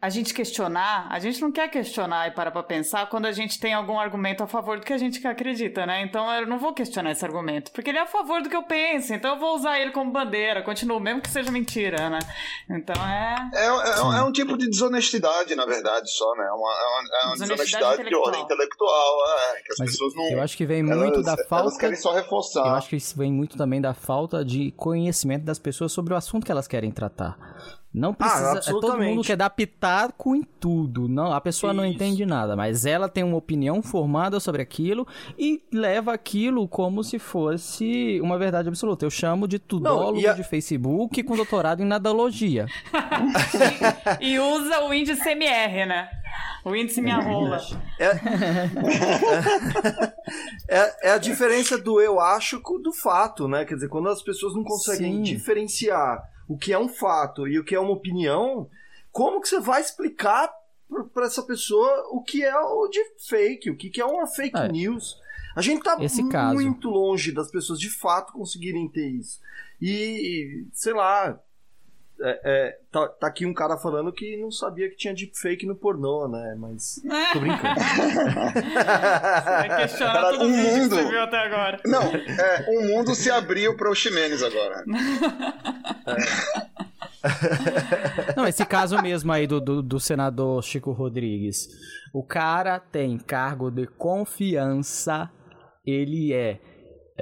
a 0.00 0.08
gente 0.08 0.32
questionar, 0.32 1.08
a 1.10 1.18
gente 1.18 1.40
não 1.40 1.50
quer 1.50 1.68
questionar 1.68 2.28
e 2.28 2.30
parar 2.30 2.52
pra 2.52 2.62
pensar 2.62 3.08
quando 3.08 3.26
a 3.26 3.32
gente 3.32 3.58
tem 3.58 3.74
algum 3.74 3.98
argumento 3.98 4.44
a 4.44 4.46
favor 4.46 4.78
do 4.78 4.86
que 4.86 4.92
a 4.92 4.98
gente 4.98 5.24
acredita, 5.26 5.84
né? 5.84 6.02
Então 6.02 6.32
eu 6.34 6.46
não 6.46 6.56
vou 6.56 6.72
questionar 6.72 7.10
esse 7.10 7.24
argumento, 7.24 7.72
porque 7.72 7.90
ele 7.90 7.98
é 7.98 8.02
a 8.02 8.06
favor 8.06 8.40
do 8.40 8.48
que 8.48 8.54
eu 8.54 8.62
penso, 8.62 9.12
então 9.12 9.34
eu 9.34 9.40
vou 9.40 9.56
usar 9.56 9.80
ele 9.80 9.90
como 9.90 10.12
bandeira, 10.12 10.62
continuo, 10.62 11.00
mesmo 11.00 11.20
que 11.20 11.28
seja 11.28 11.50
mentira, 11.50 12.08
né? 12.08 12.20
Então 12.70 12.94
é. 13.08 13.50
É, 13.54 13.66
é, 13.66 14.18
é 14.18 14.22
um 14.22 14.30
tipo 14.30 14.56
de 14.56 14.70
desonestidade, 14.70 15.56
na 15.56 15.66
verdade, 15.66 16.08
só, 16.12 16.32
né? 16.36 16.44
É 16.44 16.52
uma, 16.52 16.70
é 16.70 16.86
uma, 16.86 17.00
é 17.00 17.26
uma 17.26 17.36
desonestidade, 17.36 18.04
de 18.04 18.14
ordem 18.14 18.42
intelectual, 18.42 19.16
é, 19.26 19.62
que 19.62 19.72
as 19.72 19.78
Mas 19.80 19.90
pessoas 19.90 20.14
não. 20.14 20.30
Eu 20.30 20.42
acho 20.42 20.56
que 20.56 20.64
vem 20.64 20.82
muito 20.82 21.14
elas, 21.14 21.26
da 21.26 21.36
falta. 21.44 21.64
Elas 21.64 21.76
querem 21.76 21.96
só 21.96 22.12
reforçar. 22.12 22.66
Eu 22.66 22.74
acho 22.74 22.88
que 22.88 22.96
isso 22.96 23.18
vem 23.18 23.32
muito 23.32 23.56
também 23.56 23.80
da 23.80 23.94
falta 23.94 24.44
de 24.44 24.70
conhecimento 24.72 25.44
das 25.44 25.58
pessoas 25.58 25.90
sobre 25.90 26.14
o 26.14 26.16
assunto 26.16 26.46
que 26.46 26.52
elas 26.52 26.68
querem 26.68 26.92
tratar. 26.92 27.36
Não 27.92 28.10
ah, 28.10 28.14
precisa. 28.14 28.58
Ah, 28.58 28.60
todo 28.80 28.98
mundo 28.98 29.22
quer 29.22 29.36
dar 29.36 29.48
pitaco 29.50 30.36
em 30.36 30.42
tudo. 30.42 31.08
Não, 31.08 31.32
a 31.32 31.40
pessoa 31.40 31.72
Isso. 31.72 31.76
não 31.76 31.86
entende 31.86 32.26
nada, 32.26 32.54
mas 32.54 32.84
ela 32.84 33.08
tem 33.08 33.24
uma 33.24 33.36
opinião 33.36 33.82
formada 33.82 34.38
sobre 34.38 34.60
aquilo 34.60 35.06
e 35.38 35.62
leva 35.72 36.12
aquilo 36.12 36.68
como 36.68 37.02
se 37.02 37.18
fosse 37.18 38.20
uma 38.22 38.38
verdade 38.38 38.68
absoluta. 38.68 39.06
Eu 39.06 39.10
chamo 39.10 39.48
de 39.48 39.58
tudólogo 39.58 40.28
a... 40.28 40.32
de 40.32 40.44
Facebook 40.44 41.22
com 41.22 41.34
doutorado 41.34 41.82
em 41.82 41.86
nadologia. 41.86 42.66
e, 44.20 44.32
e 44.34 44.38
usa 44.38 44.80
o 44.84 44.92
índice 44.92 45.30
MR, 45.30 45.86
né? 45.86 46.10
O 46.64 46.74
índice 46.76 47.00
minha 47.00 47.18
rola. 47.18 47.58
É, 47.98 48.10
é, 50.68 50.94
é, 51.08 51.10
a 51.12 51.18
diferença 51.18 51.78
do 51.78 52.00
eu 52.00 52.20
acho 52.20 52.60
do 52.82 52.92
fato, 52.92 53.48
né? 53.48 53.64
Quer 53.64 53.74
dizer, 53.74 53.88
quando 53.88 54.10
as 54.10 54.22
pessoas 54.22 54.54
não 54.54 54.62
conseguem 54.62 55.16
Sim. 55.16 55.22
diferenciar 55.22 56.22
o 56.48 56.56
que 56.56 56.72
é 56.72 56.78
um 56.78 56.88
fato 56.88 57.46
e 57.46 57.58
o 57.58 57.64
que 57.64 57.74
é 57.74 57.80
uma 57.80 57.92
opinião, 57.92 58.68
como 59.12 59.40
que 59.40 59.48
você 59.48 59.60
vai 59.60 59.80
explicar 59.80 60.50
para 61.12 61.26
essa 61.26 61.42
pessoa 61.42 62.08
o 62.10 62.22
que 62.22 62.42
é 62.42 62.58
o 62.58 62.88
de 62.88 63.00
fake, 63.28 63.70
o 63.70 63.76
que 63.76 64.00
é 64.00 64.04
uma 64.04 64.26
fake 64.26 64.56
é. 64.56 64.68
news? 64.68 65.20
A 65.54 65.60
gente 65.60 65.82
tá 65.82 65.96
Esse 66.00 66.22
muito 66.22 66.88
caso. 66.88 66.90
longe 66.90 67.32
das 67.32 67.50
pessoas 67.50 67.78
de 67.78 67.90
fato 67.90 68.32
conseguirem 68.32 68.88
ter 68.88 69.08
isso. 69.08 69.40
E, 69.80 70.64
sei 70.72 70.94
lá, 70.94 71.38
é, 72.20 72.40
é, 72.44 72.78
tá, 72.90 73.08
tá, 73.08 73.26
aqui 73.26 73.46
um 73.46 73.54
cara 73.54 73.76
falando 73.76 74.12
que 74.12 74.36
não 74.36 74.50
sabia 74.50 74.90
que 74.90 74.96
tinha 74.96 75.14
deepfake 75.14 75.66
no 75.66 75.76
pornô, 75.76 76.28
né? 76.28 76.56
Mas. 76.58 77.00
Tô 77.32 77.40
brincando. 77.40 77.80
Você 78.58 79.44
vai 79.44 79.76
questionar 79.76 80.30
todo 80.30 80.48
mundo 80.48 80.88
que 80.88 81.02
você 81.02 81.08
viu 81.08 81.22
até 81.22 81.38
agora. 81.38 81.80
Não, 81.84 82.02
é, 82.02 82.66
o 82.68 82.88
mundo 82.88 83.14
se 83.14 83.30
abriu 83.30 83.76
para 83.76 83.90
o 83.90 83.94
Ximenes 83.94 84.42
agora. 84.42 84.84
É. 86.06 86.16
Não, 88.36 88.46
esse 88.46 88.64
caso 88.64 89.00
mesmo 89.02 89.32
aí 89.32 89.46
do, 89.46 89.60
do, 89.60 89.82
do 89.82 90.00
senador 90.00 90.62
Chico 90.62 90.92
Rodrigues. 90.92 91.68
O 92.12 92.24
cara 92.24 92.80
tem 92.80 93.18
cargo 93.18 93.70
de 93.70 93.86
confiança, 93.86 95.30
ele 95.84 96.32
é 96.32 96.38
é, 96.38 96.60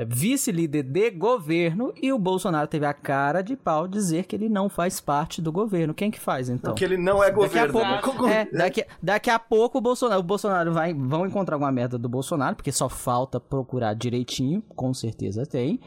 vice-líder 0.05 0.83
de 0.83 1.11
governo 1.11 1.93
e 2.01 2.13
o 2.13 2.19
Bolsonaro 2.19 2.67
teve 2.67 2.85
a 2.85 2.93
cara 2.93 3.43
de 3.43 3.57
pau 3.57 3.89
dizer 3.89 4.25
que 4.25 4.37
ele 4.37 4.49
não 4.49 4.69
faz 4.69 5.01
parte 5.01 5.41
do 5.41 5.51
governo. 5.51 5.95
Quem 5.95 6.11
que 6.11 6.21
faz 6.21 6.49
então? 6.49 6.73
Porque 6.73 6.85
ele 6.85 6.97
não 6.97 7.23
é 7.23 7.31
daqui 7.31 7.37
governo. 7.37 7.79
A 7.79 7.99
pouco, 8.01 8.27
é, 8.29 8.47
daqui, 8.47 8.85
daqui 9.03 9.31
a 9.31 9.39
pouco 9.39 9.79
o 9.79 9.81
Bolsonaro, 9.81 10.21
o 10.21 10.25
Bolsonaro 10.25 10.73
vai 10.73 10.93
vão 10.93 11.27
encontrar 11.27 11.57
alguma 11.57 11.73
merda 11.73 11.99
do 11.99 12.09
Bolsonaro, 12.09 12.57
porque 12.57 12.73
só 12.73 12.89
falta 12.89 13.41
procurar 13.41 13.95
direitinho, 13.95 14.63
com 14.75 14.93
certeza 14.93 15.47
tem. 15.47 15.81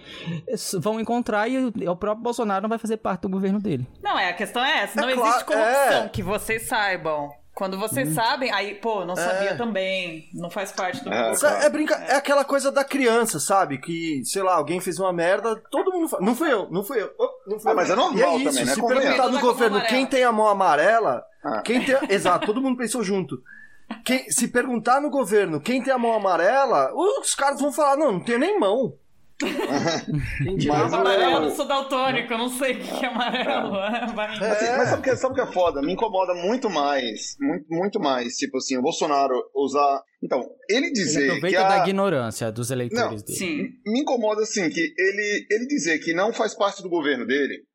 Vão 0.80 1.00
encontrar 1.00 1.48
e 1.48 1.68
o 1.68 1.96
próprio 1.96 2.24
Bolsonaro 2.24 2.64
não 2.64 2.70
vai 2.70 2.78
fazer 2.78 2.98
parte 2.98 3.22
do 3.22 3.30
governo 3.30 3.60
dele. 3.60 3.88
Não, 4.02 4.18
é 4.18 4.30
a 4.30 4.34
questão 4.34 4.64
é 4.64 4.84
essa, 4.84 5.00
não 5.00 5.10
é 5.10 5.14
existe 5.14 5.46
corrupção 5.46 6.04
é. 6.04 6.10
que 6.10 6.24
vocês 6.24 6.68
saibam. 6.68 7.30
Quando 7.60 7.78
vocês 7.78 8.08
hum. 8.08 8.14
sabem, 8.14 8.50
aí, 8.54 8.76
pô, 8.76 9.04
não 9.04 9.18
sabia 9.18 9.50
é. 9.50 9.54
também. 9.54 10.30
Não 10.34 10.50
faz 10.50 10.72
parte 10.72 11.04
do. 11.04 11.12
É, 11.12 11.34
é, 11.66 11.70
brinca... 11.70 11.94
é. 12.08 12.12
é 12.12 12.16
aquela 12.16 12.46
coisa 12.46 12.72
da 12.72 12.86
criança, 12.86 13.38
sabe? 13.38 13.80
Que, 13.80 14.22
sei 14.24 14.42
lá, 14.42 14.56
alguém 14.56 14.80
fez 14.80 14.98
uma 14.98 15.12
merda, 15.12 15.62
todo 15.70 15.92
mundo 15.92 16.08
fala. 16.08 16.24
Não 16.24 16.34
fui 16.34 16.50
eu, 16.50 16.70
não 16.72 16.86
fui 16.86 17.02
eu. 17.02 17.14
Oh, 17.20 17.30
não 17.46 17.60
fui 17.60 17.70
ah, 17.70 17.74
eu. 17.74 17.76
mas 17.76 17.90
é 17.90 17.96
normal 17.98 18.18
e 18.18 18.24
é 18.24 18.36
isso, 18.38 18.46
também, 18.46 18.66
né? 18.66 18.74
Se 18.74 18.88
perguntar 18.88 19.28
no 19.28 19.40
governo 19.42 19.82
quem 19.88 20.06
tem 20.06 20.24
a 20.24 20.32
mão 20.32 20.48
amarela, 20.48 21.22
ah. 21.44 21.62
quem 21.62 21.84
tem. 21.84 21.98
Exato, 22.10 22.46
todo 22.46 22.62
mundo 22.62 22.78
pensou 22.78 23.04
junto. 23.04 23.44
Quem... 24.06 24.32
Se 24.32 24.48
perguntar 24.48 25.02
no 25.02 25.10
governo 25.10 25.60
quem 25.60 25.84
tem 25.84 25.92
a 25.92 25.98
mão 25.98 26.14
amarela, 26.14 26.94
os 26.94 27.36
caras 27.36 27.60
vão 27.60 27.74
falar: 27.74 27.98
não, 27.98 28.14
não 28.14 28.20
tenho 28.22 28.40
nem 28.40 28.58
mão. 28.58 28.94
mas, 30.68 30.94
amarelo, 30.94 31.46
eu 31.46 31.52
sou 31.52 31.66
daltônico, 31.66 32.34
eu 32.34 32.38
não 32.38 32.50
sei 32.50 32.74
o 32.74 32.80
que 32.80 33.06
é 33.06 33.08
amarelo. 33.08 33.72
Vai. 34.16 34.36
Assim, 34.36 34.66
mas 34.78 34.90
sabe 34.90 35.00
o 35.00 35.04
que, 35.04 35.16
sabe 35.16 35.36
que 35.36 35.42
é 35.42 35.52
foda? 35.52 35.82
Me 35.82 35.94
incomoda 35.94 36.34
muito 36.34 36.70
mais, 36.70 37.36
muito, 37.40 37.66
muito 37.70 38.00
mais, 38.00 38.36
tipo 38.36 38.58
assim, 38.58 38.78
o 38.78 38.82
Bolsonaro 38.82 39.34
usar. 39.56 40.02
Então, 40.22 40.44
ele 40.70 40.92
dizer. 40.92 41.22
Ele 41.22 41.32
aproveita 41.32 41.58
que 41.58 41.64
a... 41.64 41.70
da 41.70 41.84
ignorância 41.84 42.52
dos 42.52 42.70
eleitores 42.72 43.22
não, 43.22 43.26
dele. 43.26 43.38
Sim. 43.38 43.70
Me 43.86 44.02
incomoda 44.02 44.42
assim, 44.42 44.70
que 44.70 44.94
ele, 44.98 45.48
ele 45.50 45.68
dizer 45.68 46.00
que 46.00 46.14
não 46.14 46.34
faz 46.34 46.54
parte 46.54 46.84
do 46.84 46.90
governo 46.90 47.26
dele 47.26 47.70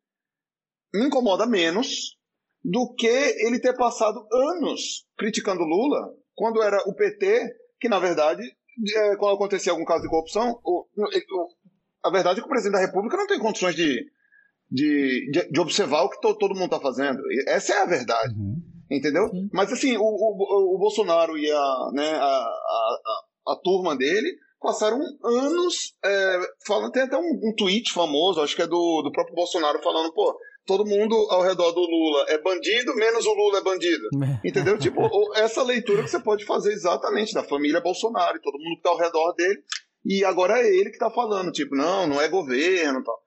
me 0.95 1.07
incomoda 1.07 1.45
menos 1.45 2.17
do 2.63 2.95
que 2.95 3.07
ele 3.07 3.59
ter 3.59 3.77
passado 3.77 4.27
anos 4.33 5.05
criticando 5.19 5.65
Lula 5.65 6.15
quando 6.35 6.63
era 6.63 6.79
o 6.87 6.95
PT, 6.95 7.53
que 7.81 7.89
na 7.89 7.99
verdade 7.99 8.43
é, 8.97 9.17
quando 9.17 9.35
acontecia 9.35 9.73
algum 9.73 9.85
caso 9.85 10.03
de 10.03 10.09
corrupção, 10.09 10.59
o, 10.65 10.87
o, 10.97 11.49
a 12.05 12.11
verdade 12.11 12.39
é 12.39 12.43
que 12.43 12.47
o 12.47 12.51
presidente 12.51 12.75
da 12.75 12.87
República 12.87 13.17
não 13.17 13.27
tem 13.27 13.39
condições 13.39 13.75
de, 13.75 14.05
de, 14.71 15.31
de, 15.31 15.51
de 15.51 15.61
observar 15.61 16.03
o 16.03 16.11
que 16.11 16.21
to, 16.21 16.37
todo 16.37 16.55
mundo 16.55 16.67
está 16.67 16.81
fazendo. 16.81 17.23
Essa 17.47 17.75
é 17.75 17.83
a 17.83 17.87
verdade. 17.87 18.35
Uhum. 18.35 18.61
Entendeu? 18.91 19.29
Sim. 19.29 19.49
Mas 19.53 19.73
assim, 19.73 19.97
o, 19.97 20.03
o, 20.03 20.75
o, 20.75 20.79
Bolsonaro 20.79 21.39
e 21.39 21.51
a, 21.51 21.91
né, 21.93 22.13
a, 22.13 22.27
a, 22.27 22.99
a, 23.47 23.53
a 23.53 23.57
turma 23.63 23.97
dele 23.97 24.37
passaram 24.61 24.99
anos 25.23 25.95
é, 26.05 26.41
falando, 26.67 26.93
tem 26.93 27.03
até 27.03 27.17
um, 27.17 27.41
um, 27.43 27.55
tweet 27.57 27.93
famoso, 27.93 28.41
acho 28.41 28.57
que 28.57 28.63
é 28.63 28.67
do, 28.67 29.03
do 29.03 29.13
próprio 29.13 29.35
Bolsonaro, 29.35 29.83
falando, 29.83 30.13
pô, 30.13 30.37
todo 30.67 30.87
mundo 30.87 31.15
ao 31.31 31.43
redor 31.43 31.73
do 31.73 31.81
Lula 31.81 32.27
é 32.29 32.39
bandido, 32.39 32.95
menos 32.95 33.27
o 33.27 33.35
Lula 33.35 33.59
é 33.59 33.63
bandido. 33.63 34.09
Entendeu? 34.45 34.79
tipo, 34.79 35.03
essa 35.37 35.63
leitura 35.63 36.03
que 36.03 36.11
você 36.11 36.21
pode 36.21 36.45
fazer 36.45 36.73
exatamente 36.73 37.35
da 37.35 37.43
família 37.43 37.81
Bolsonaro, 37.81 38.41
todo 38.41 38.59
mundo 38.59 38.77
que 38.77 38.83
tá 38.83 38.91
ao 38.91 38.99
redor 38.99 39.33
dele, 39.33 39.63
e 40.05 40.25
agora 40.25 40.61
é 40.61 40.67
ele 40.67 40.91
que 40.91 40.99
tá 40.99 41.11
falando, 41.11 41.53
tipo, 41.53 41.75
não, 41.75 42.07
não 42.07 42.21
é 42.21 42.29
governo 42.29 43.03
tal. 43.03 43.25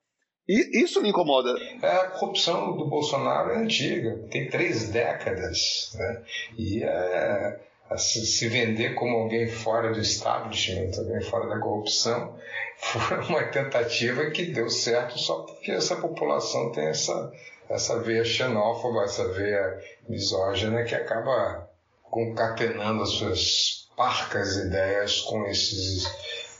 E 0.48 0.82
isso 0.82 1.02
me 1.02 1.10
incomoda. 1.10 1.54
É, 1.82 1.88
a 1.88 2.12
corrupção 2.12 2.78
do 2.78 2.86
Bolsonaro 2.86 3.52
é 3.52 3.58
antiga, 3.58 4.18
tem 4.32 4.50
três 4.50 4.90
décadas, 4.90 5.92
né? 5.96 6.24
E 6.58 6.84
é, 6.84 7.60
se 7.98 8.48
vender 8.48 8.94
como 8.96 9.18
alguém 9.18 9.48
fora 9.48 9.92
do 9.92 10.00
establishment, 10.00 10.92
alguém 10.98 11.22
fora 11.22 11.50
da 11.50 11.60
corrupção, 11.60 12.38
foi 12.78 13.18
uma 13.18 13.44
tentativa 13.46 14.30
que 14.30 14.46
deu 14.46 14.70
certo 14.70 15.18
só 15.18 15.42
porque 15.42 15.72
essa 15.72 15.96
população 15.96 16.72
tem 16.72 16.88
essa, 16.88 17.32
essa 17.70 18.00
veia 18.00 18.24
xenófoba, 18.24 19.04
essa 19.04 19.28
veia 19.30 19.84
misógina 20.08 20.84
que 20.84 20.96
acaba 20.96 21.70
concatenando 22.04 23.04
as 23.04 23.10
suas 23.10 23.90
parcas 23.96 24.56
ideias 24.58 25.22
com 25.22 25.46
esses 25.48 26.06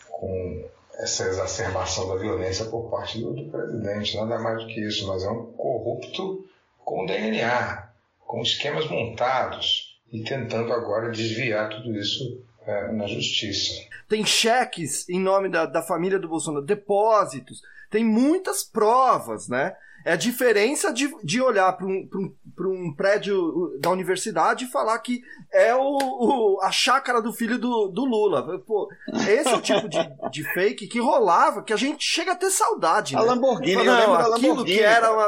com 0.10 0.70
essa 0.98 1.28
exacerbação 1.28 2.08
da 2.08 2.16
violência 2.16 2.66
por 2.66 2.90
parte 2.90 3.20
do, 3.20 3.34
do, 3.34 3.52
presidente. 3.52 4.18
Nada 4.18 4.40
mais 4.40 4.64
do 4.64 4.68
que 4.68 4.82
isso, 4.82 5.08
mas 5.08 5.24
é 5.24 5.30
um 5.30 5.46
corrupto 5.54 6.44
com 6.84 7.06
DNA, 7.06 7.88
com 8.26 8.42
esquemas 8.42 8.90
montados 8.90 9.96
e 10.12 10.24
tentando 10.24 10.74
agora 10.74 11.12
desviar 11.12 11.70
tudo 11.70 11.96
isso 11.96 12.42
é, 12.68 12.92
na 12.92 13.08
justiça. 13.08 13.74
Tem 14.08 14.26
cheques 14.26 15.08
em 15.10 15.20
nome 15.20 15.50
da, 15.50 15.66
da 15.66 15.82
família 15.82 16.20
do 16.20 16.28
Bolsonaro, 16.28 16.66
depósitos, 16.66 17.62
tem 17.90 18.04
muitas 18.04 18.64
provas, 18.64 19.48
né? 19.48 19.74
É 20.08 20.14
a 20.14 20.16
diferença 20.16 20.94
de, 20.94 21.14
de 21.22 21.42
olhar 21.42 21.74
para 21.74 21.86
um, 21.86 22.08
um, 22.16 22.34
um 22.62 22.96
prédio 22.96 23.78
da 23.82 23.90
universidade 23.90 24.64
e 24.64 24.72
falar 24.72 24.98
que 25.00 25.20
é 25.54 25.76
o, 25.76 25.82
o, 25.82 26.62
a 26.62 26.72
chácara 26.72 27.22
do 27.22 27.34
filho 27.34 27.60
do, 27.60 27.90
do 27.90 28.06
Lula. 28.06 28.58
Pô, 28.60 28.88
esse 29.28 29.50
é 29.50 29.54
o 29.54 29.60
tipo 29.60 29.90
de, 29.90 30.00
de 30.32 30.54
fake 30.54 30.88
que 30.88 31.02
rolava, 31.02 31.62
que 31.62 31.74
a 31.74 31.76
gente 31.76 32.06
chega 32.06 32.32
a 32.32 32.36
ter 32.38 32.50
saudade. 32.52 33.18
A 33.18 33.20
né? 33.20 33.26
Lamborghini, 33.26 33.84
Não, 33.84 33.84
eu 33.84 34.00
lembro 34.00 34.14
da 34.30 34.36
aquilo 34.38 34.48
Lamborghini. 34.54 34.78
que 34.78 34.84
era 34.86 35.12
uma... 35.12 35.28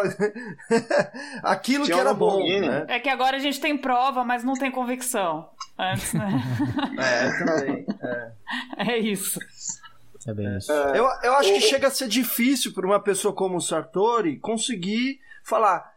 aquilo 1.43 1.83
Tinha 1.83 1.95
que 1.97 2.01
era 2.01 2.13
bom. 2.13 2.39
Né? 2.39 2.85
É 2.87 2.99
que 3.01 3.09
agora 3.09 3.35
a 3.35 3.39
gente 3.41 3.59
tem 3.59 3.77
prova, 3.77 4.23
mas 4.23 4.45
não 4.45 4.53
tem 4.53 4.71
convicção. 4.71 5.49
Antes, 5.77 6.13
né? 6.13 6.29
É, 6.99 7.39
também. 7.43 7.85
É. 8.01 8.93
É 8.93 8.97
isso. 8.97 9.39
É 10.29 10.33
bem 10.33 10.57
isso. 10.57 10.71
Eu, 10.71 11.07
eu 11.23 11.33
acho 11.33 11.51
que 11.53 11.61
chega 11.61 11.87
a 11.87 11.91
ser 11.91 12.07
difícil 12.07 12.71
para 12.71 12.85
uma 12.85 12.99
pessoa 12.99 13.33
como 13.33 13.57
o 13.57 13.61
Sartori 13.61 14.37
conseguir 14.39 15.19
falar. 15.43 15.91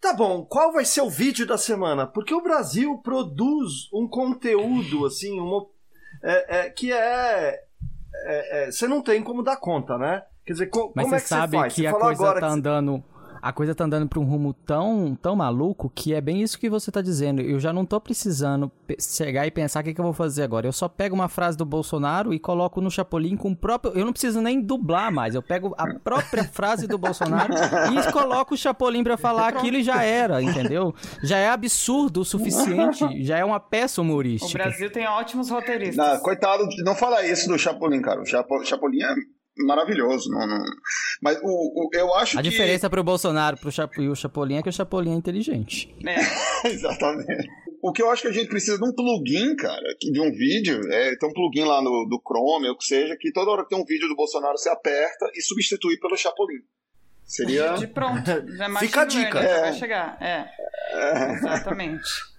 Tá 0.00 0.12
bom, 0.12 0.44
qual 0.44 0.72
vai 0.72 0.84
ser 0.84 1.00
o 1.00 1.08
vídeo 1.08 1.46
da 1.46 1.56
semana? 1.56 2.06
Porque 2.06 2.34
o 2.34 2.42
Brasil 2.42 2.98
produz 2.98 3.88
um 3.92 4.08
conteúdo, 4.08 5.06
assim, 5.06 5.38
uma, 5.38 5.64
é, 6.24 6.58
é, 6.58 6.70
que 6.70 6.92
é, 6.92 7.60
é, 8.26 8.64
é, 8.64 8.70
Você 8.72 8.88
não 8.88 9.00
tem 9.00 9.22
como 9.22 9.44
dar 9.44 9.56
conta, 9.58 9.96
né? 9.96 10.24
Quer 10.44 10.54
dizer, 10.54 10.66
co, 10.66 10.92
Mas 10.96 11.04
como 11.04 11.14
é 11.14 11.18
você 11.18 11.22
que 11.22 11.28
sabe 11.28 11.52
você 11.52 11.56
faz? 11.58 11.74
que 11.74 11.80
Você 11.82 11.86
a 11.86 11.90
falou 11.92 12.06
coisa 12.06 12.22
agora 12.22 12.40
tá 12.40 12.48
que 12.48 12.52
andando. 12.52 13.04
A 13.42 13.52
coisa 13.52 13.74
tá 13.74 13.82
andando 13.84 14.08
pra 14.08 14.20
um 14.20 14.24
rumo 14.24 14.52
tão, 14.54 15.18
tão 15.20 15.34
maluco 15.34 15.90
que 15.92 16.14
é 16.14 16.20
bem 16.20 16.40
isso 16.40 16.56
que 16.60 16.70
você 16.70 16.92
tá 16.92 17.02
dizendo. 17.02 17.42
Eu 17.42 17.58
já 17.58 17.72
não 17.72 17.84
tô 17.84 18.00
precisando 18.00 18.70
chegar 19.00 19.44
e 19.46 19.50
pensar 19.50 19.80
o 19.80 19.82
que, 19.84 19.92
que 19.92 20.00
eu 20.00 20.04
vou 20.04 20.12
fazer 20.12 20.44
agora. 20.44 20.64
Eu 20.68 20.72
só 20.72 20.88
pego 20.88 21.14
uma 21.16 21.28
frase 21.28 21.58
do 21.58 21.64
Bolsonaro 21.64 22.32
e 22.32 22.38
coloco 22.38 22.80
no 22.80 22.88
Chapolin 22.88 23.36
com 23.36 23.50
o 23.50 23.56
próprio. 23.56 23.94
Eu 23.98 24.04
não 24.04 24.12
preciso 24.12 24.40
nem 24.40 24.60
dublar 24.60 25.10
mais. 25.12 25.34
Eu 25.34 25.42
pego 25.42 25.74
a 25.76 25.92
própria 25.94 26.44
frase 26.44 26.86
do 26.86 26.96
Bolsonaro 26.96 27.52
e 27.92 28.12
coloco 28.12 28.54
o 28.54 28.56
Chapolin 28.56 29.02
pra 29.02 29.16
falar 29.16 29.48
aquilo 29.48 29.76
e 29.78 29.82
já 29.82 30.04
era, 30.04 30.40
entendeu? 30.40 30.94
Já 31.24 31.38
é 31.38 31.48
absurdo 31.48 32.20
o 32.20 32.24
suficiente. 32.24 33.24
Já 33.24 33.38
é 33.38 33.44
uma 33.44 33.58
peça 33.58 34.00
O 34.00 34.04
humorística. 34.04 34.62
Brasil 34.62 34.90
tem 34.92 35.04
ótimos 35.08 35.50
roteiristas. 35.50 35.96
Não, 35.96 36.20
coitado, 36.20 36.64
não 36.84 36.94
fala 36.94 37.26
isso 37.26 37.48
do 37.48 37.58
Chapolin, 37.58 38.00
cara. 38.02 38.20
O 38.22 38.24
Chapo- 38.24 38.64
Chapolin 38.64 39.02
é 39.02 39.14
maravilhoso. 39.58 40.30
Não, 40.30 40.46
não- 40.46 40.64
Mas 41.20 41.38
o, 41.42 41.86
o- 41.86 41.90
eu 41.92 42.14
acho 42.14 42.38
A 42.38 42.42
que. 42.42 42.48
diferença 42.48 42.88
pro 42.90 43.02
Bolsonaro 43.04 43.56
pro 43.56 43.70
Chap... 43.72 43.96
e 44.00 44.08
o 44.08 44.14
Chapolin 44.14 44.56
é 44.56 44.62
que 44.62 44.68
o 44.68 44.72
Chapolin 44.72 45.12
é 45.12 45.16
inteligente. 45.16 45.94
É. 46.06 46.16
Exatamente. 46.68 47.48
O 47.82 47.92
que 47.92 48.00
eu 48.02 48.10
acho 48.10 48.22
que 48.22 48.28
a 48.28 48.32
gente 48.32 48.48
precisa 48.48 48.78
de 48.78 48.84
um 48.88 48.92
plugin, 48.94 49.56
cara, 49.56 49.82
que- 50.00 50.10
de 50.12 50.20
um 50.20 50.30
vídeo, 50.32 50.80
é, 50.92 51.16
tem 51.16 51.28
um 51.28 51.32
plugin 51.32 51.64
lá 51.64 51.82
no, 51.82 52.06
do 52.08 52.20
Chrome, 52.26 52.68
ou 52.68 52.74
o 52.74 52.78
que 52.78 52.84
seja, 52.84 53.16
que 53.18 53.32
toda 53.32 53.50
hora 53.50 53.62
que 53.64 53.70
tem 53.70 53.78
um 53.78 53.84
vídeo 53.84 54.08
do 54.08 54.14
Bolsonaro, 54.16 54.56
você 54.56 54.68
aperta 54.70 55.30
e 55.34 55.42
substitui 55.42 55.98
pelo 55.98 56.16
Chapolin. 56.16 56.60
Seria. 57.24 57.74
De 57.74 57.86
pronto. 57.86 58.24
Já 58.56 58.66
é 58.70 58.78
Fica 58.78 59.02
a 59.02 59.04
dica. 59.04 59.40
learning, 59.40 59.48
já 59.50 59.56
É. 59.58 59.60
vai 59.62 59.72
chegar. 59.74 60.18
É, 60.20 61.32
exatamente. 61.34 62.02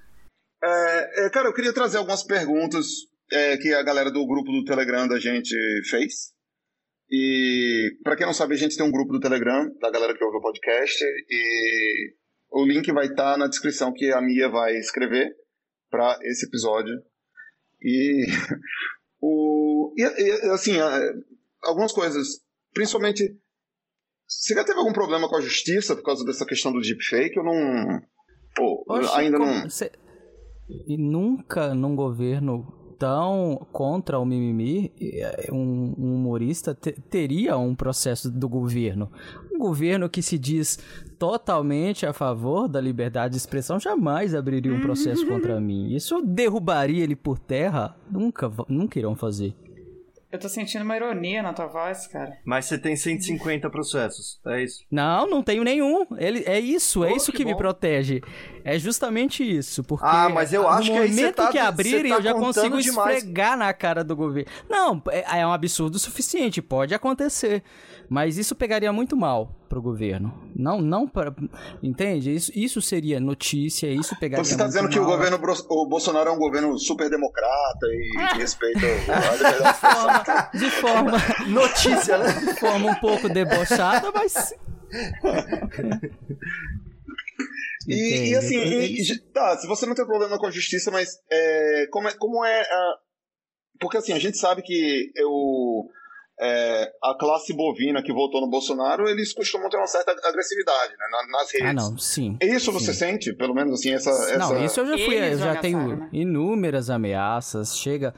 É, 0.65 1.25
é, 1.25 1.29
cara, 1.29 1.49
eu 1.49 1.53
queria 1.53 1.73
trazer 1.73 1.97
algumas 1.97 2.23
perguntas 2.23 2.85
é, 3.29 3.57
que 3.57 3.73
a 3.73 3.83
galera 3.83 4.09
do 4.09 4.25
grupo 4.25 4.49
do 4.49 4.63
Telegram 4.63 5.05
da 5.09 5.19
gente 5.19 5.53
fez. 5.89 6.31
E 7.15 7.95
para 8.03 8.15
quem 8.15 8.25
não 8.25 8.33
sabe, 8.33 8.55
a 8.55 8.57
gente 8.57 8.75
tem 8.75 8.83
um 8.83 8.91
grupo 8.91 9.13
do 9.13 9.19
Telegram 9.19 9.69
da 9.79 9.91
galera 9.91 10.17
que 10.17 10.23
ouve 10.23 10.37
o 10.37 10.41
podcast 10.41 11.03
e 11.29 12.13
o 12.51 12.65
link 12.65 12.91
vai 12.91 13.05
estar 13.05 13.37
na 13.37 13.47
descrição 13.47 13.93
que 13.93 14.11
a 14.11 14.19
Mia 14.19 14.49
vai 14.49 14.75
escrever 14.77 15.31
para 15.91 16.17
esse 16.23 16.47
episódio. 16.47 16.95
E 17.83 18.25
o 19.21 19.93
e, 19.95 20.01
e, 20.01 20.31
assim, 20.49 20.73
algumas 21.61 21.91
coisas, 21.91 22.41
principalmente 22.73 23.37
você 24.27 24.55
já 24.55 24.63
teve 24.63 24.79
algum 24.79 24.93
problema 24.93 25.29
com 25.29 25.35
a 25.35 25.41
justiça 25.41 25.95
por 25.95 26.03
causa 26.03 26.25
dessa 26.25 26.47
questão 26.47 26.71
do 26.73 26.81
deepfake? 26.81 27.37
Eu 27.37 27.43
não 27.43 28.01
pô, 28.55 28.83
Oxe, 28.89 29.11
ainda 29.15 29.37
como- 29.37 29.51
não 29.51 29.69
cê- 29.69 29.91
E 30.87 30.97
nunca 30.97 31.75
num 31.75 31.95
governo 31.95 32.65
tão 32.97 33.65
contra 33.71 34.19
o 34.19 34.25
mimimi, 34.25 34.91
eh, 35.01 35.49
um, 35.51 35.93
um 35.97 36.15
humorista 36.15 36.73
te- 36.73 36.93
teria 37.09 37.57
um 37.57 37.75
processo 37.75 38.29
do 38.31 38.47
governo. 38.47 39.11
Um 39.53 39.59
governo 39.59 40.09
que 40.09 40.21
se 40.21 40.37
diz 40.37 40.79
totalmente 41.19 42.05
a 42.05 42.13
favor 42.13 42.67
da 42.67 42.81
liberdade 42.81 43.31
de 43.33 43.37
expressão 43.37 43.79
jamais 43.79 44.33
abriria 44.35 44.73
um 44.73 44.81
processo 44.81 45.25
contra 45.27 45.59
mim. 45.61 45.93
Isso 45.93 46.21
derrubaria 46.21 47.03
ele 47.03 47.15
por 47.15 47.39
terra? 47.39 47.95
Nunca, 48.09 48.51
nunca 48.67 48.99
irão 48.99 49.15
fazer. 49.15 49.53
Eu 50.33 50.39
tô 50.39 50.49
sentindo 50.49 50.83
uma 50.83 50.95
ironia 50.95 51.43
na 51.43 51.53
tua 51.53 51.67
voz, 51.67 52.07
cara. 52.07 52.39
Mas 52.43 52.65
você 52.65 52.75
tem 52.79 52.95
150 52.95 53.69
processos, 53.69 54.39
é 54.47 54.63
isso? 54.63 54.83
Não, 54.89 55.29
não 55.29 55.43
tenho 55.43 55.63
nenhum. 55.63 56.07
Ele, 56.17 56.43
é 56.47 56.59
isso, 56.59 57.03
é 57.03 57.11
Oh, 57.11 57.15
isso 57.15 57.31
que 57.31 57.37
que, 57.37 57.45
me 57.45 57.55
protege. 57.55 58.19
É 58.65 58.79
justamente 58.79 59.43
isso. 59.43 59.83
Porque 59.83 60.03
Ah, 60.07 60.29
mas 60.29 60.51
eu 60.51 60.67
acho 60.67 60.91
no 60.91 61.01
que 61.03 61.07
momento 61.07 61.35
tá- 61.35 61.51
que 61.51 61.59
abrirem, 61.59 62.11
tá 62.11 62.17
eu 62.17 62.21
já 62.23 62.33
consigo 62.33 62.81
demais. 62.81 63.17
esfregar 63.17 63.55
na 63.55 63.71
cara 63.73 64.03
do 64.03 64.15
governo. 64.15 64.49
Não, 64.67 64.99
é, 65.11 65.41
é 65.41 65.45
um 65.45 65.53
absurdo 65.53 65.95
o 65.97 65.99
suficiente, 65.99 66.63
pode 66.63 66.95
acontecer. 66.95 67.61
Mas 68.09 68.35
isso 68.39 68.55
pegaria 68.55 68.91
muito 68.91 69.15
mal 69.15 69.53
pro 69.73 69.81
governo. 69.81 70.31
Não, 70.55 70.79
não 70.79 71.07
para. 71.07 71.33
Entende? 71.81 72.31
Isso, 72.31 72.51
isso 72.53 72.79
seria 72.79 73.19
notícia, 73.19 73.87
isso 73.87 74.15
pegaria 74.19 74.35
Então 74.41 74.45
você 74.45 74.53
está 74.53 74.67
dizendo 74.67 74.87
que 74.87 74.99
o 74.99 75.01
mal. 75.03 75.11
governo 75.17 75.39
o 75.69 75.87
Bolsonaro 75.87 76.29
é 76.29 76.31
um 76.31 76.37
governo 76.37 76.77
super 76.77 77.09
democrata 77.09 77.87
e 77.87 78.11
que 78.33 78.37
respeita 78.37 78.79
a 78.85 79.35
liberdade 79.35 79.37
de 79.39 79.69
expressão. 79.69 80.59
De 80.59 80.69
forma, 80.69 81.11
Notícia, 81.49 82.17
né? 82.19 82.31
de 82.53 82.59
forma 82.59 82.91
um 82.91 82.95
pouco 82.95 83.27
debochada, 83.27 84.11
mas. 84.13 84.53
E, 87.87 88.29
e 88.29 88.35
assim, 88.35 88.57
e- 88.57 89.19
tá, 89.33 89.57
se 89.57 89.65
você 89.67 89.85
não 89.87 89.95
tem 89.95 90.05
problema 90.05 90.37
com 90.37 90.45
a 90.45 90.51
justiça, 90.51 90.91
mas 90.91 91.09
é, 91.31 91.87
como 91.91 92.07
é, 92.07 92.13
como 92.17 92.45
é 92.45 92.61
a- 92.61 92.95
porque 93.79 93.97
assim, 93.97 94.13
a 94.13 94.19
gente 94.19 94.37
sabe 94.37 94.61
que 94.61 95.11
eu, 95.15 95.29
é, 96.39 96.91
a 97.03 97.15
classe 97.17 97.53
bovina 97.55 98.01
que 98.01 98.11
votou 98.11 98.41
no 98.41 98.49
Bolsonaro, 98.49 99.07
eles 99.07 99.33
costumam 99.33 99.69
ter 99.69 99.77
uma 99.77 99.87
certa 99.87 100.11
agressividade 100.27 100.91
né, 100.91 101.05
na- 101.11 101.37
nas 101.39 101.51
redes. 101.53 101.67
Ah, 101.69 101.73
não, 101.73 101.97
sim. 101.97 102.37
Isso 102.41 102.71
você 102.71 102.91
Sim. 102.93 102.99
sente? 102.99 103.33
Pelo 103.33 103.53
menos 103.53 103.73
assim, 103.79 103.93
essa... 103.93 104.09
essa... 104.09 104.37
Não, 104.37 104.63
isso 104.63 104.79
eu 104.79 104.85
já 104.87 105.05
fui, 105.05 105.15
Eles 105.15 105.39
eu 105.39 105.45
já 105.45 105.55
tenho 105.57 105.95
né? 105.95 106.09
inúmeras 106.11 106.89
ameaças, 106.89 107.77
chega 107.77 108.13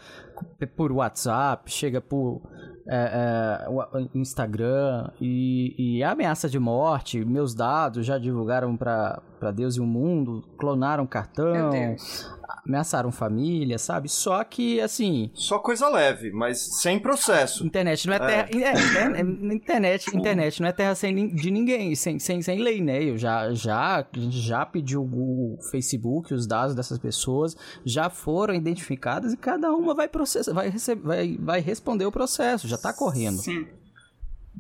por 0.76 0.92
WhatsApp, 0.92 1.70
chega 1.72 2.00
por 2.02 2.42
é, 2.90 3.66
é, 3.66 4.08
Instagram 4.14 5.10
e, 5.20 5.98
e 5.98 6.04
ameaça 6.04 6.48
de 6.48 6.60
morte, 6.60 7.24
meus 7.26 7.54
dados 7.54 8.06
já 8.06 8.18
divulgaram 8.18 8.78
pra 8.78 9.22
pra 9.40 9.52
Deus 9.52 9.76
e 9.76 9.80
o 9.80 9.86
mundo, 9.86 10.42
clonaram 10.58 11.06
cartão, 11.06 11.52
Meu 11.52 11.70
Deus. 11.70 12.26
Ameaçaram 12.66 13.12
família, 13.12 13.78
sabe? 13.78 14.10
Só 14.10 14.44
que, 14.44 14.80
assim, 14.82 15.32
Só 15.34 15.60
coisa 15.60 15.90
leve, 15.90 16.32
mas 16.32 16.60
sem 16.82 17.00
processo. 17.00 17.66
Internet 17.66 18.08
não 18.08 18.14
é 18.14 18.20
terra. 18.20 18.50
É, 18.52 18.56
inter- 18.56 19.16
é, 19.16 19.54
internet, 19.56 20.16
internet 20.16 20.62
não 20.62 20.68
é 20.68 20.72
terra 20.72 20.96
sem, 20.96 21.36
de 21.36 21.52
ninguém, 21.52 21.96
sem, 21.96 22.20
sem, 22.20 22.42
sem 22.42 22.60
lei, 22.62 22.82
né? 22.82 23.04
Eu 23.04 23.18
já, 23.18 23.54
já, 23.54 24.00
a 24.00 24.20
gente 24.20 24.40
já 24.40 24.66
pediu 24.66 25.04
o 25.04 25.58
Facebook, 25.72 26.34
os 26.34 26.48
dados 26.48 26.76
dessas 26.76 26.98
pessoas 26.98 27.56
já 27.86 28.10
foram 28.10 28.54
identificadas 28.54 29.34
e 29.34 29.38
cada 29.38 29.72
uma 29.72 29.94
vai 29.94 30.08
processar, 30.08 30.54
vai, 30.54 30.70
receber, 30.70 31.02
vai, 31.02 31.38
vai 31.38 31.60
responder 31.60 32.06
o 32.06 32.12
processo, 32.12 32.68
já 32.68 32.78
tá 32.78 32.94
correndo. 32.94 33.38
Sim. 33.40 33.68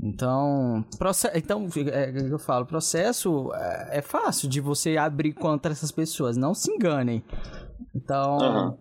Então, 0.03 0.86
processo, 0.97 1.38
então 1.38 1.67
é, 1.91 2.09
é 2.09 2.31
eu 2.31 2.38
falo, 2.38 2.65
processo 2.65 3.51
é, 3.53 3.99
é, 3.99 4.01
fácil 4.01 4.49
de 4.49 4.59
você 4.59 4.97
abrir 4.97 5.33
contra 5.33 5.71
essas 5.71 5.91
pessoas, 5.91 6.36
não 6.36 6.53
se 6.53 6.69
enganem. 6.69 7.23
Então, 7.93 8.38
uhum. 8.38 8.77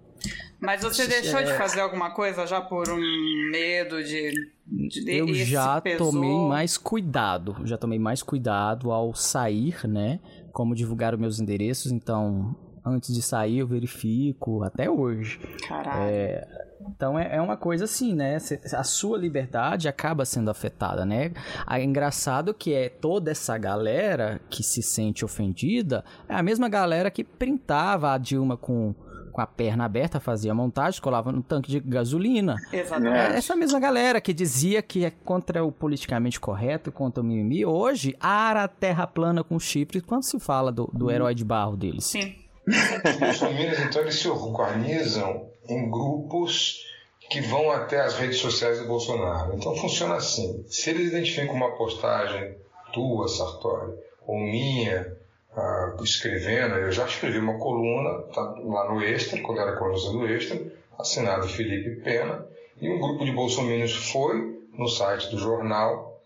Mas 0.65 0.83
você 0.83 1.07
deixou 1.07 1.41
é... 1.41 1.43
de 1.43 1.53
fazer 1.53 1.81
alguma 1.81 2.11
coisa 2.11 2.47
já 2.47 2.61
por 2.61 2.89
um 2.89 3.51
medo 3.51 4.03
de. 4.03 4.33
de 4.67 5.05
eu 5.07 5.33
já 5.35 5.81
pesou... 5.81 6.11
tomei 6.11 6.49
mais 6.49 6.79
cuidado. 6.79 7.57
Já 7.65 7.77
tomei 7.77 7.99
mais 7.99 8.23
cuidado 8.23 8.91
ao 8.91 9.15
sair, 9.15 9.87
né? 9.87 10.21
Como 10.53 10.75
divulgar 10.75 11.13
os 11.15 11.21
meus 11.21 11.39
endereços. 11.39 11.93
Então, 11.93 12.57
antes 12.85 13.15
de 13.15 13.21
sair, 13.21 13.59
eu 13.59 13.67
verifico 13.67 14.63
até 14.63 14.89
hoje. 14.89 15.39
Caralho. 15.69 16.11
É, 16.11 16.47
então 16.89 17.19
é, 17.19 17.37
é, 17.37 17.41
uma 17.41 17.57
coisa 17.57 17.85
assim, 17.85 18.15
né? 18.15 18.39
A 18.73 18.85
sua 18.85 19.19
liberdade 19.19 19.89
acaba 19.89 20.25
sendo 20.25 20.51
afetada, 20.51 21.05
né? 21.05 21.33
É 21.69 21.83
engraçado 21.83 22.53
que 22.55 22.73
é 22.73 22.89
toda 22.89 23.31
essa 23.31 23.57
galera 23.57 24.41
que 24.51 24.63
se 24.63 24.83
sente 24.83 25.25
ofendida 25.25 26.05
é 26.29 26.35
a 26.35 26.43
mesma 26.43 26.69
galera 26.69 27.11
que 27.11 27.25
printava 27.25 28.13
a 28.13 28.19
Dilma 28.19 28.57
com 28.57 28.95
com 29.35 29.41
a 29.41 29.47
perna 29.49 29.85
aberta, 29.85 30.21
fazia 30.21 30.55
montagem, 30.55 31.03
colava 31.03 31.33
no 31.33 31.43
tanque 31.43 31.69
de 31.69 31.81
gasolina. 31.81 32.55
Exatamente. 32.73 33.33
É 33.33 33.37
essa 33.37 33.57
mesma 33.57 33.81
galera 33.81 34.21
que 34.21 34.33
dizia 34.33 34.81
que 34.81 35.05
é 35.05 35.11
contra 35.11 35.65
o 35.65 35.73
politicamente 35.73 36.39
correto, 36.39 36.93
contra 36.93 37.21
o 37.21 37.27
mimimi, 37.27 37.67
hoje 37.67 38.17
ara 38.21 38.63
a 38.63 38.69
terra 38.69 39.09
plana 39.09 39.43
com 39.43 39.59
chifre 39.59 40.01
quando 40.01 40.23
se 40.23 40.39
fala 40.39 40.71
do, 40.71 40.89
do 40.95 41.11
herói 41.11 41.35
de 41.35 41.45
barro 41.45 41.77
deles. 41.77 42.05
Sim. 42.05 42.37
Os 42.67 43.43
então, 43.89 44.03
eles 44.03 44.15
se 44.15 44.29
organizam 44.29 45.49
em 45.69 45.91
grupos 45.91 46.85
que 47.31 47.41
vão 47.41 47.71
até 47.71 48.01
as 48.01 48.15
redes 48.15 48.39
sociais 48.39 48.79
do 48.79 48.87
Bolsonaro. 48.87 49.55
Então 49.55 49.75
funciona 49.77 50.17
assim: 50.17 50.65
se 50.69 50.91
eles 50.91 51.09
identificam 51.09 51.55
uma 51.55 51.77
postagem 51.77 52.57
tua, 52.93 53.29
Sartori, 53.29 53.95
ou 54.27 54.39
minha, 54.39 55.17
uh, 55.57 56.03
escrevendo, 56.03 56.77
eu 56.77 56.93
já 56.93 57.07
escrevi 57.07 57.39
uma 57.39 57.59
coluna 57.59 58.23
tá, 58.33 58.43
lá 58.63 58.93
no 58.93 59.03
Extra, 59.03 59.41
quando 59.41 59.61
era 59.61 59.77
colunista 59.77 60.13
do 60.13 60.27
Extra, 60.27 60.61
assinado 60.99 61.49
Felipe 61.49 62.03
Pena, 62.03 62.47
e 62.81 62.89
um 62.89 62.99
grupo 62.99 63.25
de 63.25 63.33
bolsominions 63.33 63.95
foi 64.13 64.61
no 64.77 64.89
site 64.89 65.31
do 65.31 65.39
jornal, 65.39 66.21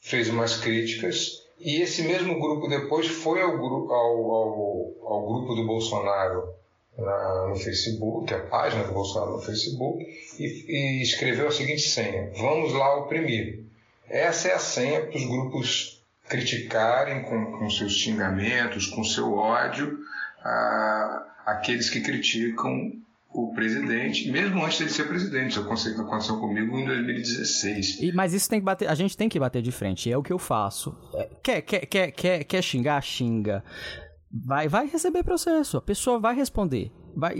fez 0.00 0.28
umas 0.28 0.56
críticas, 0.56 1.44
e 1.58 1.80
esse 1.82 2.02
mesmo 2.02 2.38
grupo 2.38 2.68
depois 2.68 3.06
foi 3.06 3.42
ao, 3.42 3.50
ao, 3.50 3.92
ao, 3.92 4.92
ao 5.02 5.26
grupo 5.26 5.54
do 5.54 5.66
Bolsonaro 5.66 6.57
na, 6.98 7.46
no 7.48 7.56
Facebook, 7.56 8.32
a 8.34 8.40
página 8.40 8.84
do 8.84 8.92
Bolsonaro 8.92 9.36
no 9.36 9.42
Facebook, 9.42 10.04
e, 10.38 10.64
e 10.68 11.02
escreveu 11.02 11.48
a 11.48 11.52
seguinte 11.52 11.82
senha: 11.82 12.30
Vamos 12.36 12.72
lá 12.72 12.96
oprimir. 12.96 13.64
Essa 14.08 14.48
é 14.48 14.54
a 14.54 14.58
senha 14.58 15.02
para 15.02 15.16
os 15.16 15.24
grupos 15.24 16.02
criticarem 16.28 17.22
com, 17.22 17.58
com 17.58 17.70
seus 17.70 17.92
xingamentos, 17.92 18.86
com 18.86 19.04
seu 19.04 19.34
ódio, 19.34 19.98
a, 20.42 21.26
aqueles 21.46 21.88
que 21.88 22.00
criticam 22.00 22.92
o 23.30 23.52
presidente, 23.54 24.30
mesmo 24.30 24.64
antes 24.64 24.78
dele 24.78 24.90
ser 24.90 25.06
presidente. 25.06 25.52
Isso 25.52 25.60
aconteceu 25.60 26.38
comigo 26.38 26.78
em 26.78 26.86
2016. 26.86 28.00
E, 28.00 28.12
mas 28.12 28.32
isso 28.32 28.48
tem 28.48 28.58
que 28.58 28.64
bater, 28.64 28.88
a 28.88 28.94
gente 28.94 29.16
tem 29.16 29.28
que 29.28 29.38
bater 29.38 29.62
de 29.62 29.70
frente, 29.70 30.10
é 30.10 30.16
o 30.16 30.22
que 30.22 30.32
eu 30.32 30.38
faço. 30.38 30.96
É, 31.14 31.28
quer, 31.42 31.60
quer, 31.62 31.86
quer, 31.86 32.10
quer, 32.10 32.44
quer 32.44 32.62
xingar? 32.62 33.02
Xinga. 33.02 33.62
Vai, 34.30 34.68
vai 34.68 34.86
receber 34.86 35.22
processo, 35.22 35.76
a 35.78 35.82
pessoa 35.82 36.18
vai 36.18 36.34
responder. 36.34 36.92
Vai, 37.16 37.34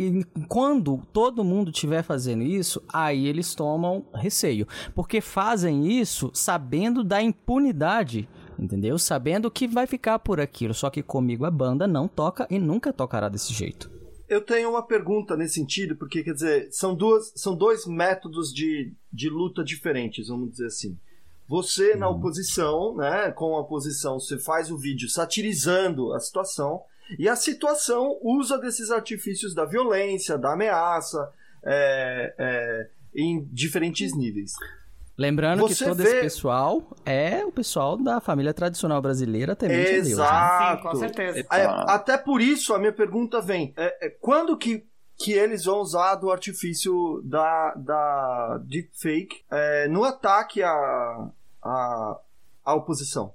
quando 0.48 1.02
todo 1.12 1.44
mundo 1.44 1.70
estiver 1.70 2.02
fazendo 2.02 2.42
isso, 2.42 2.82
aí 2.92 3.26
eles 3.26 3.54
tomam 3.54 4.06
receio. 4.14 4.66
Porque 4.94 5.20
fazem 5.20 5.86
isso 5.86 6.30
sabendo 6.34 7.04
da 7.04 7.22
impunidade 7.22 8.28
entendeu? 8.58 8.98
Sabendo 8.98 9.50
que 9.50 9.68
vai 9.68 9.86
ficar 9.86 10.18
por 10.18 10.40
aquilo, 10.40 10.74
só 10.74 10.90
que 10.90 11.02
comigo 11.02 11.44
a 11.44 11.50
banda 11.50 11.86
não 11.86 12.08
toca 12.08 12.46
e 12.50 12.58
nunca 12.58 12.92
tocará 12.92 13.28
desse 13.28 13.52
jeito. 13.54 13.90
Eu 14.28 14.42
tenho 14.42 14.68
uma 14.68 14.82
pergunta 14.82 15.36
nesse 15.36 15.54
sentido, 15.54 15.96
porque 15.96 16.22
quer 16.22 16.34
dizer, 16.34 16.68
são, 16.70 16.94
duas, 16.94 17.32
são 17.34 17.56
dois 17.56 17.86
métodos 17.86 18.52
de, 18.52 18.92
de 19.10 19.30
luta 19.30 19.64
diferentes, 19.64 20.28
vamos 20.28 20.50
dizer 20.50 20.66
assim. 20.66 20.98
Você 21.48 21.96
na 21.96 22.08
uhum. 22.08 22.16
oposição, 22.16 22.94
né, 22.94 23.32
com 23.32 23.56
a 23.56 23.60
oposição, 23.60 24.20
você 24.20 24.38
faz 24.38 24.70
o 24.70 24.76
vídeo 24.76 25.08
satirizando 25.08 26.12
a 26.12 26.20
situação, 26.20 26.82
e 27.18 27.26
a 27.28 27.34
situação 27.34 28.18
usa 28.22 28.58
desses 28.58 28.90
artifícios 28.90 29.54
da 29.54 29.64
violência, 29.64 30.36
da 30.36 30.52
ameaça, 30.52 31.32
é, 31.64 32.34
é, 32.38 32.88
em 33.14 33.48
diferentes 33.50 34.14
níveis. 34.14 34.52
Lembrando 35.16 35.62
Você 35.62 35.84
que 35.84 35.90
todo 35.90 35.96
vê... 35.96 36.04
esse 36.04 36.20
pessoal 36.20 36.96
é 37.04 37.44
o 37.44 37.50
pessoal 37.50 37.96
da 37.96 38.20
família 38.20 38.54
tradicional 38.54 39.02
brasileira 39.02 39.56
temente 39.56 39.90
Exato. 39.90 40.04
Deus. 40.06 40.20
Né? 40.20 40.76
Sim, 40.76 40.82
com 40.82 40.96
certeza. 40.96 41.46
É, 41.52 41.64
até 41.66 42.16
por 42.16 42.40
isso 42.40 42.72
a 42.72 42.78
minha 42.78 42.92
pergunta 42.92 43.40
vem: 43.40 43.74
é, 43.76 44.06
é, 44.06 44.10
quando 44.10 44.56
que, 44.56 44.86
que 45.16 45.32
eles 45.32 45.64
vão 45.64 45.80
usar 45.80 46.14
do 46.14 46.30
artifício 46.30 47.20
da, 47.24 47.74
da 47.74 48.60
deepfake 48.64 49.42
é, 49.50 49.88
no 49.88 50.04
ataque 50.04 50.62
à, 50.62 51.28
à, 51.62 52.18
à 52.64 52.74
oposição? 52.74 53.34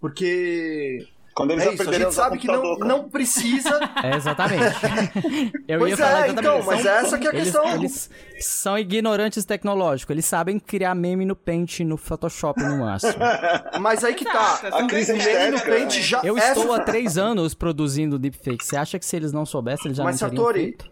Porque 0.00 1.06
quando 1.36 1.50
eles 1.50 1.66
é 1.66 1.74
isso, 1.74 1.90
a 1.90 1.92
gente 1.92 2.14
sabe 2.14 2.38
que 2.38 2.46
não, 2.46 2.78
não 2.78 3.10
precisa. 3.10 3.78
É, 4.02 4.16
exatamente. 4.16 4.76
Eu 5.66 5.80
pois 5.80 5.90
ia 5.90 5.96
falar 5.96 6.28
é, 6.28 6.30
então, 6.30 6.62
mas 6.62 6.82
são, 6.82 6.92
essa 6.92 7.18
que 7.18 7.26
é 7.26 7.30
a 7.30 7.34
eles, 7.34 7.44
questão. 7.44 7.74
Eles 7.74 8.10
são 8.40 8.78
ignorantes 8.78 9.44
tecnológicos, 9.44 10.10
eles 10.12 10.24
sabem 10.24 10.58
criar 10.58 10.94
meme 10.94 11.24
no 11.24 11.34
Paint, 11.34 11.80
no 11.80 11.96
Photoshop 11.96 12.62
no 12.62 12.78
máximo. 12.78 13.14
mas 13.80 14.04
aí 14.04 14.14
que 14.14 14.24
tá. 14.24 14.60
A 14.72 14.86
crise 14.86 15.12
o 15.12 15.16
meme 15.16 15.50
no 15.50 15.60
Paint 15.60 15.92
já 16.00 16.20
Eu 16.22 16.38
é... 16.38 16.48
estou 16.48 16.72
há 16.72 16.80
três 16.80 17.18
anos 17.18 17.52
produzindo 17.52 18.18
deepfake. 18.18 18.64
Você 18.64 18.76
acha 18.76 18.98
que 18.98 19.04
se 19.04 19.16
eles 19.16 19.32
não 19.32 19.44
soubessem, 19.44 19.86
eles 19.86 19.98
já 19.98 20.04
mas, 20.04 20.20
não 20.20 20.28
teriam 20.28 20.44
Satori, 20.44 20.64
feito? 20.64 20.90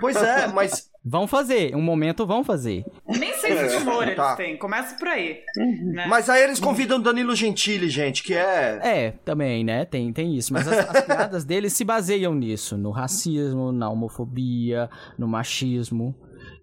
Pois 0.00 0.16
é, 0.16 0.46
mas 0.48 0.90
Vão 1.08 1.28
fazer, 1.28 1.76
um 1.76 1.80
momento 1.80 2.26
vão 2.26 2.42
fazer. 2.42 2.84
Nem 3.06 3.32
sei 3.34 3.56
se 3.56 3.68
de 3.68 3.76
humor 3.76 4.02
eles 4.02 4.16
tá. 4.16 4.34
têm, 4.34 4.56
começa 4.56 4.96
por 4.98 5.06
aí. 5.06 5.40
Né? 5.56 6.04
Mas 6.08 6.28
aí 6.28 6.42
eles 6.42 6.58
convidam 6.58 7.00
Danilo 7.00 7.32
Gentili, 7.36 7.88
gente, 7.88 8.24
que 8.24 8.34
é. 8.34 8.80
É, 8.82 9.10
também, 9.24 9.62
né? 9.62 9.84
Tem, 9.84 10.12
tem 10.12 10.36
isso. 10.36 10.52
Mas 10.52 10.66
as, 10.66 10.78
as 10.90 11.04
piadas 11.04 11.44
deles 11.44 11.74
se 11.74 11.84
baseiam 11.84 12.34
nisso: 12.34 12.76
no 12.76 12.90
racismo, 12.90 13.70
na 13.70 13.88
homofobia, 13.88 14.90
no 15.16 15.28
machismo. 15.28 16.12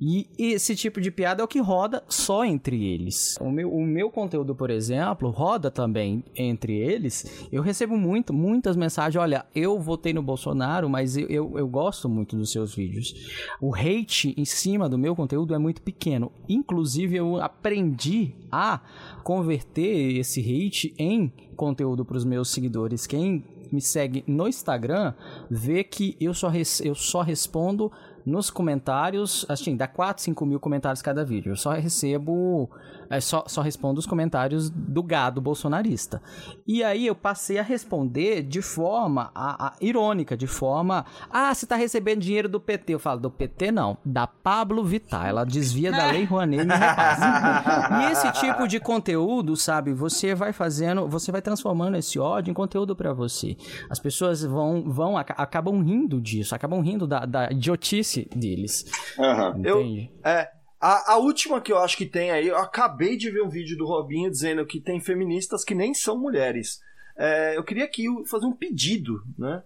E 0.06 0.28
esse 0.38 0.76
tipo 0.76 0.99
de 0.99 1.10
piada 1.10 1.41
é 1.41 1.45
o 1.45 1.47
que 1.47 1.62
roda 1.62 2.04
só 2.10 2.43
entre 2.43 2.84
eles. 2.84 3.38
O 3.39 3.49
meu, 3.49 3.74
o 3.74 3.86
meu 3.86 4.12
conteúdo, 4.12 4.54
por 4.54 4.70
exemplo, 4.70 5.30
roda 5.30 5.72
também 5.72 6.26
entre 6.36 6.76
eles. 6.76 7.47
Eu 7.49 7.62
recebo 7.62 7.95
muito, 7.95 8.34
muitas 8.34 8.76
mensagens. 8.76 9.16
Olha, 9.16 9.45
eu 9.56 9.80
votei 9.80 10.12
no 10.12 10.22
Bolsonaro, 10.22 10.89
mas 10.89 11.16
eu, 11.16 11.28
eu, 11.30 11.58
eu 11.58 11.68
gosto 11.70 12.10
muito 12.10 12.36
dos 12.36 12.51
seus 12.51 12.76
vídeos. 12.76 13.14
O 13.62 13.74
hate 13.74 14.34
em 14.36 14.43
cima 14.43 14.89
do 14.89 14.97
meu 14.97 15.16
conteúdo 15.16 15.56
é 15.56 15.58
muito 15.58 15.82
pequeno. 15.82 16.34
Inclusive, 16.49 17.16
eu 17.16 17.41
aprendi 17.41 18.36
a 18.51 18.82
converter 19.24 20.18
esse 20.18 20.41
hate 20.41 20.93
em 20.99 21.32
conteúdo 21.56 22.04
para 22.04 22.18
os 22.18 22.26
meus 22.26 22.49
seguidores. 22.49 23.08
Quem 23.08 23.41
me 23.72 23.82
segue 23.82 24.24
no 24.28 24.47
Instagram 24.47 25.14
vê 25.49 25.84
que 25.84 26.16
eu 26.20 26.34
só, 26.34 26.51
eu 26.84 26.93
só 26.93 27.22
respondo 27.22 27.91
nos 28.26 28.49
comentários, 28.49 29.45
assim, 29.49 29.76
dá 29.76 29.88
4, 29.88 30.24
5 30.24 30.45
mil 30.45 30.59
comentários 30.59 31.01
cada 31.01 31.24
vídeo. 31.26 31.51
Eu 31.51 31.57
só 31.57 31.71
recebo, 31.71 32.69
é, 33.14 33.22
só, 33.22 33.43
só 33.47 33.61
respondo 33.61 33.99
os 33.99 34.05
comentários 34.05 34.70
do 34.70 35.03
gado 35.03 35.39
bolsonarista. 35.39 36.22
E 36.66 36.84
aí 36.84 37.05
eu 37.05 37.16
passei 37.16 37.59
a 37.59 37.64
responder 37.64 38.41
de 38.43 38.61
forma 38.61 39.32
a, 39.36 39.68
a, 39.68 39.74
irônica, 39.80 40.36
de 40.36 40.47
forma, 40.47 41.05
ah, 41.30 41.53
você 41.53 41.66
tá 41.66 41.76
recebendo 41.76 42.22
dinheiro 42.22 42.49
do 42.49 42.59
PT. 42.59 42.93
Eu 42.93 42.99
falo, 42.99 43.20
do 43.20 43.30
PT 43.30 43.72
não, 43.72 43.97
da 44.03 44.26
Pablo 44.26 44.84
Vittar. 44.84 45.28
Ela 45.28 45.45
desvia 45.45 45.91
da 45.91 46.11
Lei 46.11 46.24
Rouanet 46.26 46.64
e 46.64 46.66
me 46.66 46.74
repassa. 46.74 47.89
e 48.01 48.11
esse 48.11 48.32
tipo 48.34 48.68
de 48.68 48.80
conteúdo, 48.80 49.55
sabe, 49.55 49.93
você 49.93 50.34
vai 50.34 50.51
fazendo, 50.51 51.07
você 51.07 51.32
vai 51.32 51.41
transformando 51.41 51.97
esse 51.97 52.20
ódio 52.20 52.51
em 52.51 52.53
conteúdo 52.53 52.95
para 52.95 53.14
você. 53.14 53.55
As 53.89 53.99
pessoas 53.99 54.43
vão, 54.43 54.84
vão 54.89 55.18
acabam 55.18 55.82
rindo 55.82 56.20
disso, 56.20 56.55
acabam 56.55 56.82
rindo 56.82 57.05
da, 57.05 57.26
da 57.26 57.51
idiotice 57.51 58.28
deles. 58.36 58.86
Uhum. 59.18 59.59
Entende? 59.59 60.11
Eu, 60.24 60.30
é, 60.30 60.49
a, 60.84 61.13
a, 61.13 61.17
última 61.17 61.61
que 61.61 61.71
eu 61.71 61.77
acho 61.77 61.95
que 61.95 62.05
tem 62.05 62.29
aí, 62.29 62.47
eu 62.47 62.57
acabei 62.57 63.15
de 63.15 63.31
ver 63.31 63.41
um 63.41 63.49
vídeo 63.49 63.77
do 63.77 63.86
Robinho 63.86 64.29
dizendo 64.29 64.65
que 64.65 64.81
tem 64.81 64.99
feministas 64.99 65.63
que 65.63 65.73
nem 65.73 65.93
são 65.93 66.19
mulheres. 66.19 66.81
É, 67.15 67.55
eu 67.55 67.63
queria 67.63 67.86
aqui 67.86 68.05
fazer 68.27 68.45
um 68.45 68.51
pedido, 68.51 69.23
né? 69.38 69.63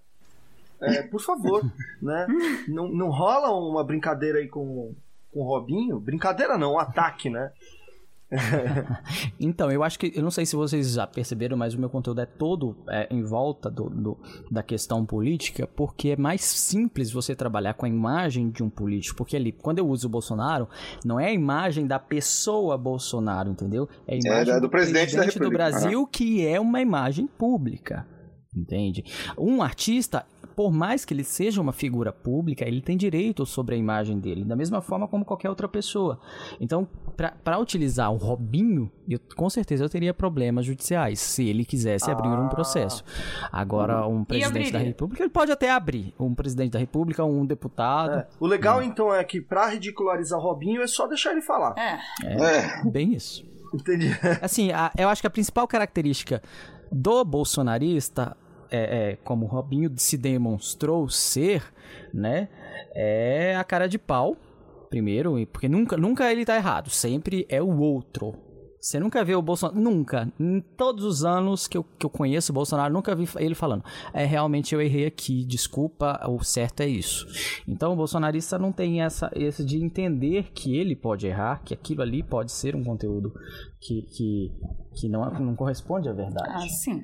É, 0.80 1.02
por 1.02 1.20
favor, 1.20 1.64
né? 2.00 2.28
Não, 2.68 2.88
não 2.88 3.10
rola 3.10 3.50
uma 3.50 3.84
brincadeira 3.84 4.38
aí 4.38 4.48
com, 4.48 4.94
com 5.34 5.40
o 5.40 5.44
Robinho? 5.44 6.00
Brincadeira 6.00 6.56
não, 6.56 6.74
um 6.74 6.80
ataque, 6.80 7.32
né? 7.32 7.52
então, 9.40 9.72
eu 9.72 9.84
acho 9.84 9.98
que. 9.98 10.12
Eu 10.14 10.22
não 10.22 10.32
sei 10.32 10.46
se 10.46 10.56
vocês 10.56 10.94
já 10.94 11.08
perceberam, 11.08 11.56
mas 11.56 11.74
o 11.74 11.80
meu 11.80 11.90
conteúdo 11.90 12.20
é 12.20 12.26
todo 12.26 12.76
é, 12.90 13.08
em 13.10 13.24
volta 13.24 13.70
do, 13.70 13.90
do, 13.90 14.18
da 14.52 14.62
questão 14.62 15.06
política, 15.06 15.66
porque 15.66 16.10
é 16.10 16.18
mais 16.18 16.42
simples 16.42 17.12
você 17.12 17.36
trabalhar 17.36 17.74
com 17.76 17.86
a 17.86 17.90
imagem 17.90 18.50
de 18.50 18.64
um 18.64 18.70
político. 18.70 19.18
Porque 19.18 19.36
ali, 19.36 19.52
quando 19.52 19.80
eu 19.80 19.88
uso 19.88 20.08
o 20.08 20.10
Bolsonaro, 20.10 20.68
não 21.06 21.20
é 21.20 21.28
a 21.28 21.34
imagem 21.34 21.88
da 21.88 22.00
pessoa 22.00 22.78
Bolsonaro, 22.78 23.50
entendeu? 23.50 23.88
É 24.06 24.16
a 24.16 24.18
imagem 24.18 24.54
é, 24.54 24.56
do, 24.56 24.62
do, 24.62 24.70
presidente, 24.70 25.14
presidente 25.14 25.40
do 25.40 25.50
Brasil, 25.50 26.06
que 26.06 26.46
é 26.46 26.60
uma 26.60 26.82
imagem 26.82 27.28
pública. 27.28 28.06
Entende? 28.56 29.06
Um 29.38 29.62
artista, 29.62 30.26
por 30.58 30.72
mais 30.72 31.06
que 31.06 31.14
ele 31.14 31.24
seja 31.24 31.62
uma 31.62 31.72
figura 31.72 32.12
pública, 32.12 32.68
ele 32.68 32.82
tem 32.82 32.98
direito 32.98 33.46
sobre 33.46 33.76
a 33.76 33.78
imagem 33.78 34.20
dele, 34.20 34.44
da 34.44 34.56
mesma 34.56 34.82
forma 34.82 35.08
como 35.08 35.24
qualquer 35.24 35.50
outra 35.50 35.68
pessoa. 35.68 36.20
Então, 36.60 36.88
para 37.44 37.60
utilizar 37.60 38.12
o 38.12 38.18
Robinho, 38.18 38.92
eu, 39.08 39.20
com 39.36 39.48
certeza 39.52 39.86
eu 39.86 39.90
teria 39.90 40.16
problemas 40.16 40.66
judiciais 40.66 41.20
se 41.20 41.48
ele 41.48 41.64
quisesse 41.64 42.10
ah. 42.10 42.14
abrir 42.14 42.30
um 42.30 42.50
processo. 42.50 43.04
Agora, 43.52 44.08
um 44.08 44.24
presidente 44.24 44.72
da 44.72 44.80
República, 44.80 45.22
ele 45.22 45.30
pode 45.30 45.52
até 45.52 45.70
abrir. 45.70 46.12
Um 46.20 46.34
presidente 46.34 46.72
da 46.72 46.80
República, 46.80 47.24
um 47.24 47.46
deputado. 47.46 48.14
É. 48.14 48.28
O 48.40 48.48
legal, 48.48 48.80
hum. 48.80 48.82
então, 48.82 49.14
é 49.14 49.24
que 49.24 49.40
para 49.40 49.68
ridicularizar 49.68 50.40
o 50.40 50.42
Robinho 50.42 50.82
é 50.82 50.88
só 50.88 51.06
deixar 51.06 51.34
ele 51.34 51.42
falar. 51.44 51.76
É. 51.78 52.00
É, 52.26 52.80
é. 52.80 52.84
bem 52.84 53.14
isso. 53.14 53.46
Entendi. 53.72 54.10
Assim, 54.42 54.72
a, 54.72 54.92
eu 54.98 55.08
acho 55.08 55.22
que 55.22 55.28
a 55.28 55.30
principal 55.30 55.68
característica 55.68 56.42
do 56.92 57.24
bolsonarista 57.24 58.36
é, 58.72 59.12
é, 59.12 59.16
como 59.18 59.46
o 59.46 59.50
Robinho 59.50 59.92
se 59.98 60.18
demonstrou 60.18 61.10
ser, 61.10 61.64
né? 62.14 62.50
É 62.94 63.56
a 63.56 63.64
cara 63.64 63.88
de 63.88 63.98
pau, 63.98 64.36
primeiro, 64.90 65.36
porque 65.48 65.68
nunca, 65.68 65.98
nunca 65.98 66.32
ele 66.32 66.46
tá 66.46 66.56
errado, 66.56 66.90
sempre 66.90 67.46
é 67.50 67.62
o 67.62 67.80
outro. 67.80 68.48
Você 68.80 69.00
nunca 69.00 69.26
vê 69.26 69.36
o 69.36 69.42
Bolsonaro, 69.42 69.80
nunca, 69.80 70.32
em 70.40 70.62
todos 70.62 71.04
os 71.04 71.26
anos 71.26 71.68
que 71.68 71.78
eu, 71.78 71.84
que 71.84 72.06
eu 72.06 72.10
conheço 72.10 72.52
o 72.52 72.56
Bolsonaro, 72.56 72.94
nunca 72.94 73.16
vi 73.16 73.28
ele 73.38 73.56
falando, 73.56 73.84
é 74.14 74.24
realmente 74.24 74.74
eu 74.74 74.82
errei 74.82 75.06
aqui, 75.06 75.44
desculpa, 75.44 76.26
o 76.30 76.42
certo 76.44 76.82
é 76.82 76.88
isso. 76.88 77.26
Então 77.68 77.92
o 77.92 77.96
bolsonarista 77.96 78.58
não 78.58 78.72
tem 78.72 79.02
essa, 79.02 79.32
esse 79.36 79.66
de 79.66 79.84
entender 79.84 80.52
que 80.54 80.78
ele 80.78 80.96
pode 80.96 81.28
errar, 81.28 81.62
que 81.66 81.74
aquilo 81.74 82.02
ali 82.02 82.24
pode 82.24 82.52
ser 82.52 82.76
um 82.76 82.84
conteúdo 82.84 83.34
que, 83.82 84.04
que, 84.04 84.52
que 84.94 85.10
não, 85.10 85.30
não 85.32 85.56
corresponde 85.56 86.08
à 86.08 86.14
verdade. 86.14 86.50
Ah, 86.50 86.70
sim 86.70 87.02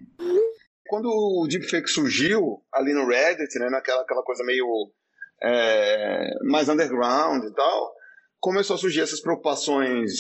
quando 0.94 1.10
o 1.10 1.48
deepfake 1.48 1.90
surgiu 1.90 2.64
ali 2.72 2.94
no 2.94 3.08
Reddit, 3.08 3.58
né, 3.58 3.68
naquela 3.68 4.04
aquela 4.04 4.22
coisa 4.22 4.44
meio 4.44 4.68
é, 5.42 6.30
mais 6.44 6.70
underground 6.70 7.44
e 7.44 7.52
tal, 7.56 7.96
começou 8.40 8.76
a 8.76 8.78
surgir 8.78 9.02
essas 9.02 9.20
preocupações 9.20 10.12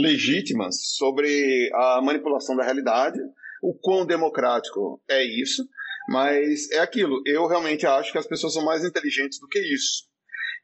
legítimas 0.00 0.76
sobre 0.94 1.68
a 1.74 2.00
manipulação 2.00 2.54
da 2.54 2.62
realidade, 2.62 3.18
o 3.60 3.74
quão 3.74 4.06
democrático 4.06 5.02
é 5.10 5.24
isso, 5.24 5.68
mas 6.08 6.70
é 6.70 6.78
aquilo, 6.78 7.20
eu 7.26 7.48
realmente 7.48 7.84
acho 7.84 8.12
que 8.12 8.18
as 8.18 8.26
pessoas 8.28 8.54
são 8.54 8.64
mais 8.64 8.84
inteligentes 8.84 9.40
do 9.40 9.48
que 9.48 9.58
isso. 9.58 10.04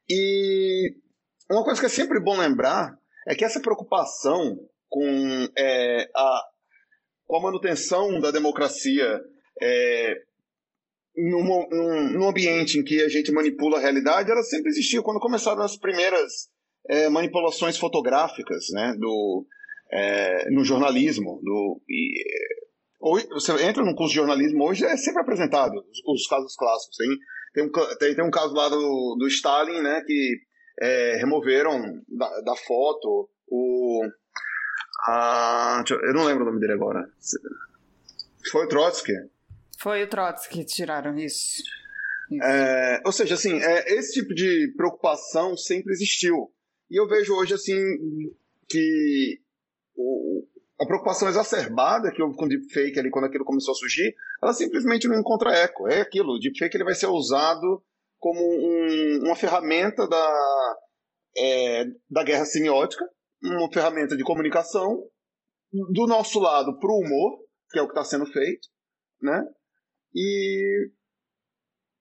E 0.09 0.95
uma 1.51 1.65
coisa 1.65 1.81
que 1.81 1.87
é 1.87 1.91
sempre 1.91 2.21
bom 2.21 2.39
lembrar 2.39 2.97
é 3.27 3.35
que 3.35 3.45
essa 3.45 3.59
preocupação 3.59 4.57
com 4.89 5.49
é, 5.59 6.09
a 6.15 6.54
com 7.27 7.37
a 7.37 7.43
manutenção 7.43 8.21
da 8.21 8.31
democracia 8.31 9.21
é, 9.61 10.15
num, 11.17 11.69
num, 12.13 12.29
ambiente 12.29 12.79
em 12.79 12.85
que 12.85 13.01
a 13.03 13.09
gente 13.09 13.33
manipula 13.33 13.79
a 13.79 13.81
realidade, 13.81 14.31
ela 14.31 14.43
sempre 14.43 14.71
existiu. 14.71 15.03
Quando 15.03 15.21
começaram 15.21 15.63
as 15.63 15.77
primeiras 15.77 16.49
é, 16.89 17.09
manipulações 17.09 17.79
fotográficas 17.79 18.67
né, 18.73 18.95
do, 18.99 19.47
é, 19.93 20.51
no 20.51 20.65
jornalismo, 20.65 21.41
do, 21.43 21.81
e, 21.89 22.25
hoje, 23.01 23.27
você 23.29 23.53
entra 23.65 23.85
num 23.85 23.95
curso 23.95 24.13
de 24.13 24.21
jornalismo 24.21 24.65
hoje, 24.65 24.85
é 24.85 24.97
sempre 24.97 25.23
apresentado 25.23 25.73
os, 25.73 26.03
os 26.07 26.27
casos 26.27 26.55
clássicos. 26.57 26.97
Tem, 26.97 27.09
tem, 27.55 27.65
um, 27.65 27.97
tem, 27.99 28.15
tem 28.17 28.25
um 28.25 28.31
caso 28.31 28.53
lá 28.55 28.69
do, 28.69 29.17
do 29.19 29.29
Stalin, 29.29 29.81
né, 29.81 30.03
que 30.05 30.37
é, 30.81 31.17
removeram 31.17 31.81
da, 32.09 32.41
da 32.41 32.57
foto 32.57 33.29
o 33.49 34.03
ah, 35.07 35.85
eu 35.89 36.15
não 36.15 36.25
lembro 36.25 36.43
o 36.43 36.47
nome 36.47 36.61
dele 36.61 36.73
agora. 36.73 37.09
Foi 38.51 38.65
o 38.65 38.69
Trotsky. 38.69 39.13
Foi 39.79 40.03
o 40.03 40.09
Trotsky 40.09 40.59
que 40.59 40.65
tiraram 40.65 41.17
isso. 41.19 41.63
isso. 42.31 42.43
É, 42.43 43.03
ou 43.05 43.13
seja, 43.13 43.35
assim, 43.35 43.61
é, 43.61 43.95
esse 43.95 44.15
tipo 44.15 44.35
de 44.35 44.73
preocupação 44.77 45.57
sempre 45.57 45.93
existiu. 45.93 46.51
E 46.91 46.99
eu 46.99 47.07
vejo 47.07 47.35
hoje, 47.35 47.55
assim, 47.55 47.77
que 48.69 49.41
o, 49.97 50.47
a 50.81 50.87
preocupação 50.87 51.29
exacerbada 51.29 52.11
que 52.11 52.23
houve 52.23 52.37
com 52.37 52.47
o 52.47 52.49
deepfake 52.49 52.99
ali, 52.99 53.11
quando 53.11 53.27
aquilo 53.27 53.45
começou 53.45 53.73
a 53.73 53.77
surgir, 53.77 54.15
ela 54.43 54.53
simplesmente 54.53 55.09
não 55.09 55.19
encontra 55.19 55.55
eco. 55.55 55.89
É 55.89 56.01
aquilo, 56.01 56.35
o 56.35 56.39
deepfake 56.39 56.77
ele 56.77 56.85
vai 56.85 56.95
ser 56.95 57.07
usado 57.07 57.83
como 58.19 58.41
um, 58.41 59.25
uma 59.25 59.37
ferramenta 59.37 60.09
da, 60.09 60.77
é, 61.37 61.85
da 62.11 62.25
guerra 62.25 62.45
semiótica, 62.45 63.05
uma 63.45 63.71
ferramenta 63.73 64.17
de 64.17 64.25
comunicação 64.25 65.07
do 65.73 66.07
nosso 66.07 66.39
lado 66.41 66.79
para 66.79 66.91
o 66.91 67.01
humor, 67.01 67.39
que 67.71 67.79
é 67.79 67.83
o 67.83 67.87
que 67.87 67.93
está 67.93 68.05
sendo 68.05 68.27
feito, 68.27 68.69
né? 69.21 69.45
E 70.15 70.91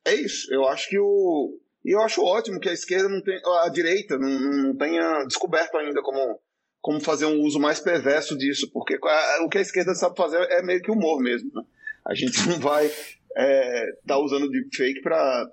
é 0.06 0.14
isso. 0.14 0.54
Eu 0.54 0.68
acho 0.68 0.90
que 0.90 1.00
o 1.00 1.60
eu 1.86 2.00
acho 2.02 2.24
ótimo 2.24 2.62
que 2.62 2.70
a 2.70 2.74
esquerda 2.74 3.10
não 3.10 3.22
tem, 3.22 3.42
a 3.66 3.68
direita 3.68 4.18
não, 4.18 4.30
não 4.30 4.78
tenha 4.78 5.26
descoberto 5.26 5.76
ainda 5.76 6.02
como 6.02 6.40
como 6.80 7.00
fazer 7.00 7.26
um 7.26 7.40
uso 7.42 7.60
mais 7.60 7.80
perverso 7.80 8.38
disso, 8.38 8.70
porque 8.72 8.98
o 9.42 9.50
que 9.50 9.58
a 9.58 9.62
esquerda 9.62 9.96
sabe 9.96 10.18
fazer 10.18 10.38
é 10.52 10.62
meio 10.62 10.82
que 10.82 10.92
humor 10.92 11.22
mesmo. 11.22 11.50
Né? 11.54 11.64
A 12.06 12.14
gente 12.14 12.38
não 12.48 12.60
vai 12.60 12.86
estar 12.86 13.20
é, 13.38 13.92
tá 14.06 14.18
usando 14.18 14.50
deepfake 14.50 15.02
para 15.02 15.50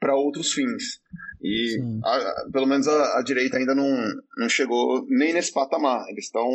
para 0.00 0.16
outros 0.16 0.52
fins. 0.52 1.00
E 1.42 1.78
a, 2.04 2.50
pelo 2.52 2.66
menos 2.66 2.88
a, 2.88 3.18
a, 3.18 3.22
direita 3.22 3.58
ainda 3.58 3.74
não, 3.74 3.88
não 4.36 4.48
chegou 4.48 5.04
nem 5.08 5.32
nesse 5.32 5.52
patamar. 5.52 6.04
Eles 6.08 6.24
estão 6.24 6.48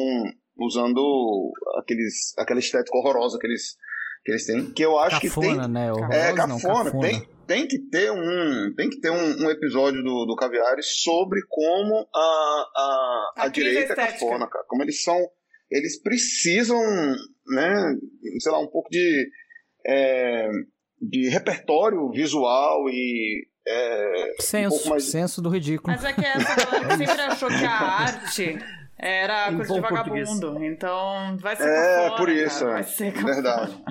usando 0.58 1.52
aqueles, 1.80 2.38
aquela 2.38 2.60
estética 2.60 2.98
horrorosa 2.98 3.38
que 3.40 3.48
eles, 3.48 3.78
que 4.24 4.32
eles 4.32 4.46
têm. 4.46 4.72
Que 4.72 4.84
eu 4.84 4.98
acho 5.00 5.22
cafona, 5.22 5.48
que 5.48 5.58
tem. 5.58 5.70
Né? 5.70 5.92
É, 6.12 6.34
cafona. 6.34 6.48
Não, 6.48 6.60
cafona. 6.60 7.02
Tem, 7.02 7.28
tem 7.48 7.68
que 7.68 7.80
ter 7.80 8.12
um, 8.12 8.74
tem 8.76 8.90
que 8.90 9.00
ter 9.00 9.10
um, 9.10 9.46
um 9.46 9.50
episódio 9.50 10.04
do, 10.04 10.26
do 10.26 10.36
Caviares 10.36 11.02
sobre 11.02 11.42
como 11.48 12.08
a, 12.14 12.20
a, 12.20 13.34
a, 13.38 13.44
a 13.44 13.48
direita 13.48 13.94
é 13.94 13.96
cafona, 13.96 14.48
cara. 14.48 14.66
Como 14.68 14.84
eles 14.84 15.02
são. 15.02 15.18
Eles 15.72 16.00
precisam, 16.00 16.80
né, 17.48 17.96
sei 18.40 18.52
lá, 18.52 18.60
um 18.60 18.68
pouco 18.68 18.90
de. 18.90 19.30
É, 19.86 20.50
de 21.02 21.28
repertório 21.28 22.10
visual 22.12 22.90
e 22.90 23.46
é, 23.68 24.36
senso, 24.40 24.88
um 24.88 24.90
mais... 24.92 25.04
senso 25.06 25.42
do 25.42 25.50
ridículo. 25.50 25.96
Mas 25.96 26.04
é 26.04 26.14
que 26.14 26.26
essa 26.26 26.66
galera 26.66 26.98
sempre 26.98 27.22
achou 27.22 27.50
que 27.50 27.66
a 27.66 27.72
arte 27.72 28.60
era 28.98 29.52
em 29.52 29.58
coisa 29.58 29.74
de 29.74 29.80
vagabundo. 29.82 30.42
Português. 30.42 30.74
Então 30.74 31.38
vai 31.38 31.56
ser 31.56 31.68
É, 31.68 32.08
fora, 32.10 32.18
por 32.18 32.30
isso. 32.30 32.60
Cara, 32.60 32.72
vai 32.74 32.84
ser 32.84 33.12
Verdade. 33.12 33.84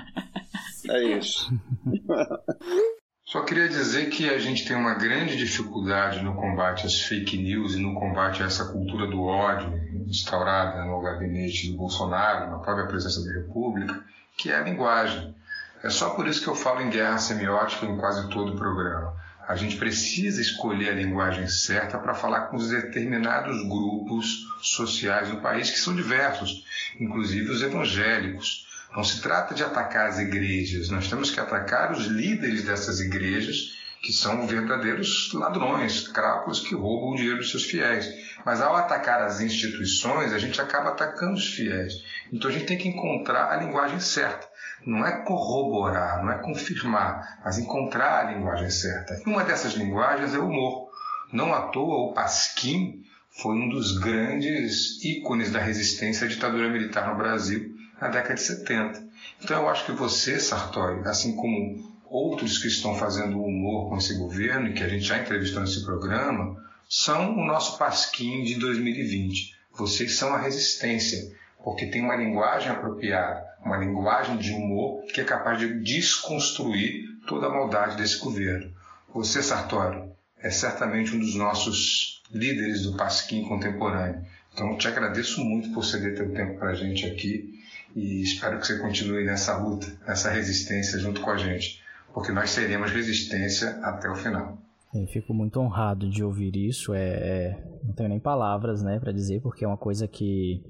é 0.89 1.03
isso. 1.03 1.53
Só 3.25 3.43
queria 3.45 3.67
dizer 3.67 4.11
que 4.11 4.29
a 4.29 4.39
gente 4.39 4.67
tem 4.69 4.77
uma 4.77 4.93
grande 4.93 5.39
dificuldade 5.39 6.23
no 6.23 6.35
combate 6.35 6.87
às 6.87 7.01
fake 7.01 7.39
news 7.39 7.75
e 7.75 7.79
no 7.79 7.95
combate 7.95 8.43
a 8.43 8.47
essa 8.47 8.67
cultura 8.67 9.07
do 9.07 9.23
ódio 9.23 9.73
instaurada 10.07 10.85
no 10.85 11.01
gabinete 11.01 11.71
do 11.71 11.79
Bolsonaro, 11.79 12.51
na 12.51 12.59
própria 12.59 12.87
presença 12.87 13.25
da 13.25 13.33
República, 13.33 14.05
que 14.37 14.51
é 14.51 14.57
a 14.57 14.63
linguagem. 14.63 15.35
É 15.83 15.89
só 15.89 16.11
por 16.11 16.27
isso 16.27 16.43
que 16.43 16.49
eu 16.49 16.55
falo 16.55 16.83
em 16.83 16.91
guerra 16.91 17.17
semiótica 17.17 17.87
em 17.87 17.97
quase 17.97 18.29
todo 18.29 18.53
o 18.53 18.57
programa. 18.57 19.15
A 19.53 19.57
gente 19.57 19.77
precisa 19.77 20.41
escolher 20.41 20.89
a 20.89 20.95
linguagem 20.95 21.47
certa 21.47 21.99
para 21.99 22.15
falar 22.15 22.47
com 22.47 22.57
os 22.57 22.71
determinados 22.71 23.63
grupos 23.69 24.47
sociais 24.63 25.29
do 25.29 25.43
país, 25.43 25.71
que 25.71 25.79
são 25.79 25.95
diversos, 25.95 26.65
inclusive 26.99 27.51
os 27.51 27.61
evangélicos. 27.61 28.67
Não 28.97 29.05
se 29.05 29.21
trata 29.21 29.55
de 29.55 29.63
atacar 29.63 30.07
as 30.07 30.19
igrejas, 30.19 30.89
nós 30.89 31.07
temos 31.07 31.31
que 31.31 31.39
atacar 31.39 31.93
os 31.93 32.07
líderes 32.07 32.65
dessas 32.65 32.99
igrejas, 32.99 33.77
que 34.01 34.11
são 34.11 34.47
verdadeiros 34.47 35.31
ladrões, 35.35 36.09
crápulas 36.09 36.61
que 36.61 36.75
roubam 36.75 37.11
o 37.11 37.17
dinheiro 37.17 37.37
dos 37.37 37.51
seus 37.51 37.65
fiéis. 37.65 38.09
Mas 38.47 38.63
ao 38.63 38.75
atacar 38.75 39.21
as 39.21 39.43
instituições, 39.43 40.33
a 40.33 40.39
gente 40.39 40.63
acaba 40.63 40.89
atacando 40.89 41.35
os 41.35 41.55
fiéis. 41.55 42.03
Então 42.33 42.49
a 42.51 42.53
gente 42.55 42.65
tem 42.65 42.79
que 42.79 42.89
encontrar 42.89 43.53
a 43.53 43.57
linguagem 43.57 44.01
certa 44.01 44.51
não 44.85 45.07
é 45.07 45.23
corroborar, 45.23 46.23
não 46.23 46.33
é 46.33 46.39
confirmar, 46.39 47.41
mas 47.45 47.59
encontrar 47.59 48.27
a 48.27 48.33
linguagem 48.33 48.71
certa. 48.71 49.21
E 49.25 49.29
uma 49.29 49.45
dessas 49.45 49.75
linguagens 49.75 50.35
é 50.35 50.39
o 50.39 50.49
humor. 50.49 50.91
Não 51.33 51.55
à 51.55 51.63
toa, 51.63 52.11
o 52.11 52.13
Pasquim 52.13 53.05
foi 53.31 53.55
um 53.55 53.69
dos 53.69 53.99
grandes 53.99 55.03
ícones 55.05 55.51
da 55.51 55.59
resistência 55.59 56.27
à 56.27 56.29
ditadura 56.29 56.69
militar 56.69 57.09
no 57.09 57.17
Brasil 57.17 57.75
na 58.01 58.09
década 58.09 58.35
de 58.35 58.43
70. 58.43 59.03
Então 59.43 59.63
eu 59.63 59.69
acho 59.69 59.87
que 59.87 59.93
você, 59.93 60.39
Sartori, 60.39 61.01
assim 61.09 61.37
como 61.37 61.93
outros 62.05 62.59
que 62.59 62.69
estão 62.69 62.95
fazendo 62.95 63.43
humor 63.43 63.89
com 63.89 63.97
esse 63.97 64.15
governo 64.19 64.69
e 64.69 64.75
que 64.75 64.83
a 64.83 64.89
gente 64.89 65.05
já 65.05 65.19
entrevistou 65.19 65.63
nesse 65.63 65.85
programa, 65.85 66.63
são 66.89 67.39
o 67.39 67.47
nosso 67.47 67.79
Pasquim 67.79 68.43
de 68.43 68.57
2020. 68.57 69.55
Vocês 69.73 70.17
são 70.17 70.35
a 70.35 70.39
resistência, 70.39 71.35
porque 71.65 71.87
tem 71.87 72.03
uma 72.03 72.17
linguagem 72.17 72.71
apropriada, 72.71 73.43
uma 73.65 73.77
linguagem 73.77 74.37
de 74.37 74.53
humor 74.53 75.05
que 75.07 75.21
é 75.21 75.25
capaz 75.25 75.59
de 75.59 75.81
desconstruir 75.81 77.05
toda 77.27 77.47
a 77.47 77.51
maldade 77.51 77.97
desse 77.97 78.19
governo. 78.19 78.73
Você, 79.15 79.43
Sartori, 79.43 80.03
é 80.39 80.51
certamente 80.51 81.15
um 81.15 81.19
dos 81.19 81.35
nossos 81.35 82.23
líderes 82.33 82.83
do 82.83 82.97
Pasquim 82.97 83.47
contemporâneo. 83.47 84.25
Então, 84.53 84.77
te 84.77 84.89
agradeço 84.89 85.43
muito 85.43 85.73
por 85.73 85.85
ceder 85.85 86.17
teu 86.17 86.33
tempo 86.33 86.59
para 86.59 86.71
a 86.71 86.75
gente 86.75 87.07
aqui 87.07 87.61
e 87.95 88.23
espero 88.23 88.59
que 88.59 88.67
você 88.67 88.79
continue 88.79 89.25
nessa 89.25 89.57
luta, 89.57 89.87
nessa 90.07 90.31
resistência 90.31 90.99
junto 90.99 91.21
com 91.21 91.31
a 91.31 91.37
gente, 91.37 91.81
porque 92.13 92.33
nós 92.33 92.51
seremos 92.51 92.91
resistência 92.91 93.71
até 93.83 94.11
o 94.11 94.17
final. 94.17 94.59
Eu 94.95 95.07
fico 95.07 95.33
muito 95.33 95.59
honrado 95.59 96.09
de 96.09 96.23
ouvir 96.23 96.55
isso. 96.55 96.93
É, 96.93 97.09
é 97.09 97.65
não 97.83 97.95
tenho 97.95 98.11
nem 98.11 98.21
palavras, 98.21 98.83
né, 98.83 98.99
para 98.99 99.13
dizer, 99.13 99.41
porque 99.41 99.65
é 99.65 99.69
uma 99.69 99.77
coisa 99.77 100.07
que 100.07 100.63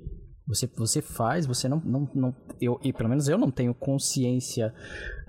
você, 0.55 0.67
você 0.77 1.01
faz, 1.01 1.47
você 1.47 1.69
não, 1.69 1.81
não, 1.85 2.09
não 2.15 2.37
eu, 2.61 2.79
e 2.83 2.93
pelo 2.93 3.09
menos 3.09 3.29
eu 3.29 3.39
não 3.39 3.51
tenho 3.51 3.75
consciência 3.75 4.73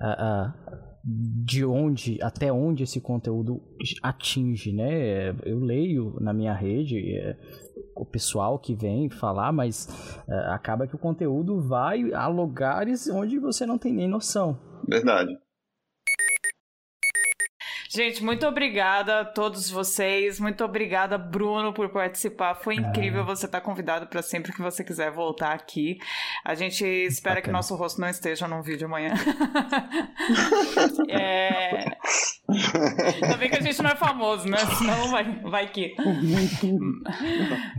uh, 0.00 0.72
uh, 0.72 0.94
de 1.04 1.64
onde, 1.64 2.18
até 2.22 2.50
onde 2.52 2.82
esse 2.82 3.00
conteúdo 3.00 3.60
atinge, 4.02 4.72
né? 4.72 5.30
Eu 5.44 5.58
leio 5.60 6.16
na 6.20 6.32
minha 6.32 6.54
rede 6.54 7.14
é, 7.14 7.36
o 7.94 8.06
pessoal 8.06 8.58
que 8.58 8.74
vem 8.74 9.10
falar, 9.10 9.52
mas 9.52 9.88
é, 10.26 10.34
acaba 10.54 10.86
que 10.86 10.94
o 10.94 10.98
conteúdo 10.98 11.60
vai 11.60 12.12
a 12.12 12.26
lugares 12.26 13.08
onde 13.08 13.38
você 13.38 13.66
não 13.66 13.76
tem 13.76 13.92
nem 13.92 14.08
noção. 14.08 14.58
Verdade. 14.88 15.36
Gente, 17.94 18.24
muito 18.24 18.44
obrigada 18.44 19.20
a 19.20 19.24
todos 19.24 19.70
vocês. 19.70 20.40
Muito 20.40 20.64
obrigada, 20.64 21.16
Bruno, 21.16 21.72
por 21.72 21.90
participar. 21.90 22.56
Foi 22.56 22.74
incrível 22.74 23.20
ah. 23.20 23.24
você 23.24 23.46
estar 23.46 23.60
convidado 23.60 24.08
para 24.08 24.20
sempre 24.20 24.52
que 24.52 24.60
você 24.60 24.82
quiser 24.82 25.12
voltar 25.12 25.52
aqui. 25.52 25.98
A 26.44 26.56
gente 26.56 26.84
espera 26.84 27.40
que 27.40 27.52
nosso 27.52 27.76
rosto 27.76 28.00
não 28.00 28.08
esteja 28.08 28.48
num 28.48 28.62
vídeo 28.62 28.86
amanhã. 28.88 29.14
é... 31.08 31.84
Ainda 32.48 33.36
bem 33.36 33.48
que 33.48 33.56
a 33.56 33.60
gente 33.60 33.80
não 33.80 33.90
é 33.90 33.96
famoso, 33.96 34.48
né? 34.48 34.58
Senão 34.76 35.08
vai, 35.08 35.24
vai 35.42 35.68
que. 35.68 35.94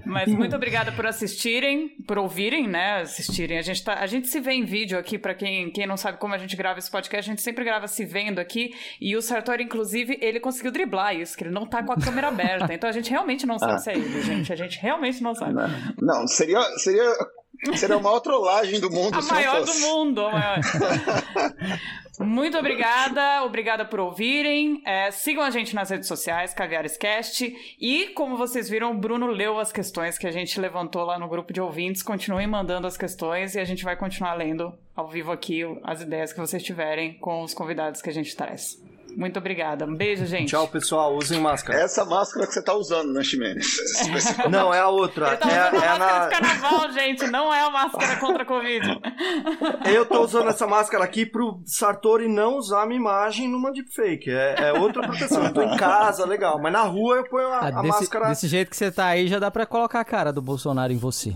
Mas 0.05 0.27
muito 0.29 0.55
obrigada 0.55 0.91
por 0.91 1.05
assistirem, 1.05 1.89
por 2.07 2.17
ouvirem, 2.17 2.67
né? 2.67 3.01
Assistirem. 3.01 3.57
A 3.57 3.61
gente, 3.61 3.83
tá, 3.83 3.99
a 3.99 4.07
gente 4.07 4.27
se 4.27 4.39
vê 4.39 4.53
em 4.53 4.63
vídeo 4.63 4.97
aqui, 4.97 5.19
para 5.19 5.35
quem, 5.35 5.69
quem 5.71 5.85
não 5.85 5.97
sabe 5.97 6.17
como 6.17 6.33
a 6.33 6.37
gente 6.37 6.55
grava 6.55 6.79
esse 6.79 6.89
podcast, 6.89 7.29
a 7.29 7.33
gente 7.33 7.41
sempre 7.41 7.63
grava 7.63 7.87
se 7.87 8.05
vendo 8.05 8.39
aqui. 8.39 8.73
E 8.99 9.15
o 9.15 9.21
Sartori, 9.21 9.63
inclusive, 9.63 10.04
Inclusive, 10.05 10.19
ele 10.21 10.39
conseguiu 10.39 10.71
driblar 10.71 11.15
isso, 11.15 11.35
que 11.35 11.43
ele 11.43 11.51
não 11.51 11.65
tá 11.65 11.83
com 11.83 11.91
a 11.91 11.97
câmera 11.97 12.27
aberta. 12.27 12.73
Então 12.73 12.89
a 12.89 12.93
gente 12.93 13.09
realmente 13.09 13.45
não 13.45 13.57
sabe 13.57 13.73
ah. 13.73 13.77
se 13.79 13.89
é 13.89 13.93
ele, 13.95 14.21
gente. 14.21 14.53
A 14.53 14.55
gente 14.55 14.79
realmente 14.79 15.21
não 15.21 15.33
sabe. 15.33 15.53
Não, 15.53 15.67
não 16.01 16.27
seria, 16.27 16.61
seria, 16.77 17.11
seria 17.75 17.95
a 17.95 17.99
maior 17.99 18.19
trollagem 18.19 18.79
do 18.79 18.89
mundo. 18.89 19.17
A 19.17 19.21
maior 19.21 19.63
do 19.63 19.73
mundo. 19.73 20.21
A 20.21 20.31
maior. 20.31 20.59
Muito 22.19 22.57
obrigada, 22.57 23.43
obrigada 23.43 23.83
por 23.83 23.99
ouvirem. 23.99 24.81
É, 24.85 25.11
sigam 25.11 25.43
a 25.43 25.49
gente 25.49 25.75
nas 25.75 25.89
redes 25.89 26.07
sociais, 26.07 26.53
Caviarescast. 26.53 27.53
E, 27.79 28.07
como 28.09 28.37
vocês 28.37 28.69
viram, 28.69 28.91
o 28.91 28.97
Bruno 28.97 29.27
leu 29.27 29.59
as 29.59 29.71
questões 29.71 30.17
que 30.17 30.27
a 30.27 30.31
gente 30.31 30.59
levantou 30.59 31.03
lá 31.03 31.19
no 31.19 31.27
grupo 31.27 31.51
de 31.51 31.59
ouvintes. 31.59 32.01
Continuem 32.01 32.47
mandando 32.47 32.87
as 32.87 32.95
questões 32.95 33.55
e 33.55 33.59
a 33.59 33.65
gente 33.65 33.83
vai 33.83 33.97
continuar 33.97 34.35
lendo 34.35 34.73
ao 34.95 35.09
vivo 35.09 35.31
aqui 35.31 35.63
as 35.83 36.01
ideias 36.01 36.31
que 36.31 36.39
vocês 36.39 36.63
tiverem 36.63 37.15
com 37.15 37.41
os 37.41 37.53
convidados 37.53 38.01
que 38.01 38.09
a 38.09 38.13
gente 38.13 38.35
traz. 38.35 38.77
Muito 39.15 39.39
obrigada. 39.39 39.85
Um 39.85 39.95
beijo, 39.95 40.25
gente. 40.25 40.49
Tchau, 40.49 40.67
pessoal. 40.67 41.15
Usem 41.15 41.39
máscara. 41.39 41.79
Essa 41.79 42.03
máscara 42.03 42.45
que 42.45 42.53
você 42.53 42.61
tá 42.61 42.73
usando, 42.73 43.13
né, 43.13 43.23
Ximenes? 43.23 43.77
não, 44.51 44.73
é 44.73 44.79
a 44.79 44.89
outra. 44.89 45.29
Ele 45.29 45.37
tá 45.37 45.49
é, 45.49 45.67
usando 45.69 45.83
é 45.83 45.87
a 45.87 45.97
máscara 45.97 46.19
na... 46.19 46.25
de 46.25 46.29
carnaval, 46.29 46.91
gente. 46.91 47.27
Não 47.27 47.53
é 47.53 47.61
a 47.61 47.69
máscara 47.69 48.17
contra 48.17 48.43
a 48.43 48.45
Covid. 48.45 48.99
Eu 49.85 50.05
tô 50.05 50.21
usando 50.21 50.49
essa 50.49 50.67
máscara 50.67 51.03
aqui 51.03 51.25
pro 51.25 51.61
Sartori 51.65 52.27
não 52.27 52.57
usar 52.57 52.83
a 52.83 52.85
minha 52.85 52.99
imagem 52.99 53.47
numa 53.47 53.71
deepfake. 53.71 54.29
É, 54.29 54.69
é 54.69 54.73
outra 54.73 55.01
proteção. 55.03 55.45
Eu 55.45 55.53
tô 55.53 55.61
em 55.61 55.77
casa, 55.77 56.25
legal. 56.25 56.59
Mas 56.61 56.73
na 56.73 56.83
rua 56.83 57.17
eu 57.17 57.29
ponho 57.29 57.47
a, 57.47 57.59
ah, 57.59 57.67
a 57.67 57.81
desse, 57.81 57.87
máscara... 57.87 58.27
Desse 58.29 58.47
jeito 58.47 58.69
que 58.69 58.77
você 58.77 58.91
tá 58.91 59.07
aí, 59.07 59.27
já 59.27 59.39
dá 59.39 59.49
pra 59.49 59.65
colocar 59.65 60.01
a 60.01 60.05
cara 60.05 60.33
do 60.33 60.41
Bolsonaro 60.41 60.91
em 60.91 60.97
você. 60.97 61.35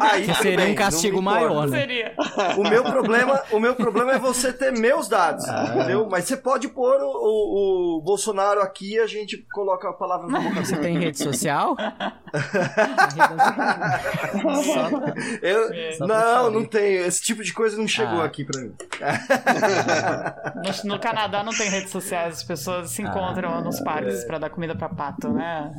Aí, 0.00 0.26
que 0.26 0.34
seria 0.34 0.56
bem, 0.56 0.72
um 0.72 0.74
castigo 0.74 1.20
maior, 1.20 1.66
né? 1.66 1.80
Seria. 1.80 2.14
O 2.56 2.62
meu 2.62 2.84
problema, 2.84 3.42
o 3.50 3.58
meu 3.58 3.74
problema 3.74 4.12
é 4.12 4.18
você 4.18 4.52
ter 4.52 4.72
meus 4.72 5.08
dados, 5.08 5.44
ah. 5.48 5.72
entendeu? 5.74 6.06
Mas 6.10 6.24
você 6.24 6.36
pode 6.36 6.68
pôr 6.68 7.00
o, 7.00 7.10
o, 7.10 7.98
o, 7.98 8.00
Bolsonaro 8.00 8.60
aqui 8.60 8.94
e 8.94 8.98
a 8.98 9.06
gente 9.06 9.44
coloca 9.52 9.88
a 9.88 9.92
palavra 9.92 10.28
na 10.28 10.40
boca. 10.40 10.64
Você 10.64 10.76
tem 10.76 10.98
rede 10.98 11.18
social? 11.18 11.76
Eu, 15.42 15.70
não, 16.06 16.50
não 16.50 16.64
tenho. 16.64 17.04
Esse 17.04 17.22
tipo 17.22 17.42
de 17.42 17.52
coisa 17.52 17.76
não 17.76 17.88
chegou 17.88 18.20
ah. 18.20 18.24
aqui 18.24 18.44
pra 18.44 18.60
mim. 18.60 18.72
No, 20.84 20.94
no, 20.94 21.00
Canadá 21.00 21.42
não 21.42 21.52
tem 21.52 21.68
redes 21.68 21.90
sociais, 21.90 22.36
as 22.38 22.44
pessoas 22.44 22.90
se 22.90 23.02
encontram 23.02 23.54
ah, 23.54 23.60
nos 23.60 23.80
parques 23.80 24.22
é. 24.22 24.26
pra 24.26 24.38
dar 24.38 24.50
comida 24.50 24.76
pra 24.76 24.88
pato, 24.88 25.28
né? 25.32 25.72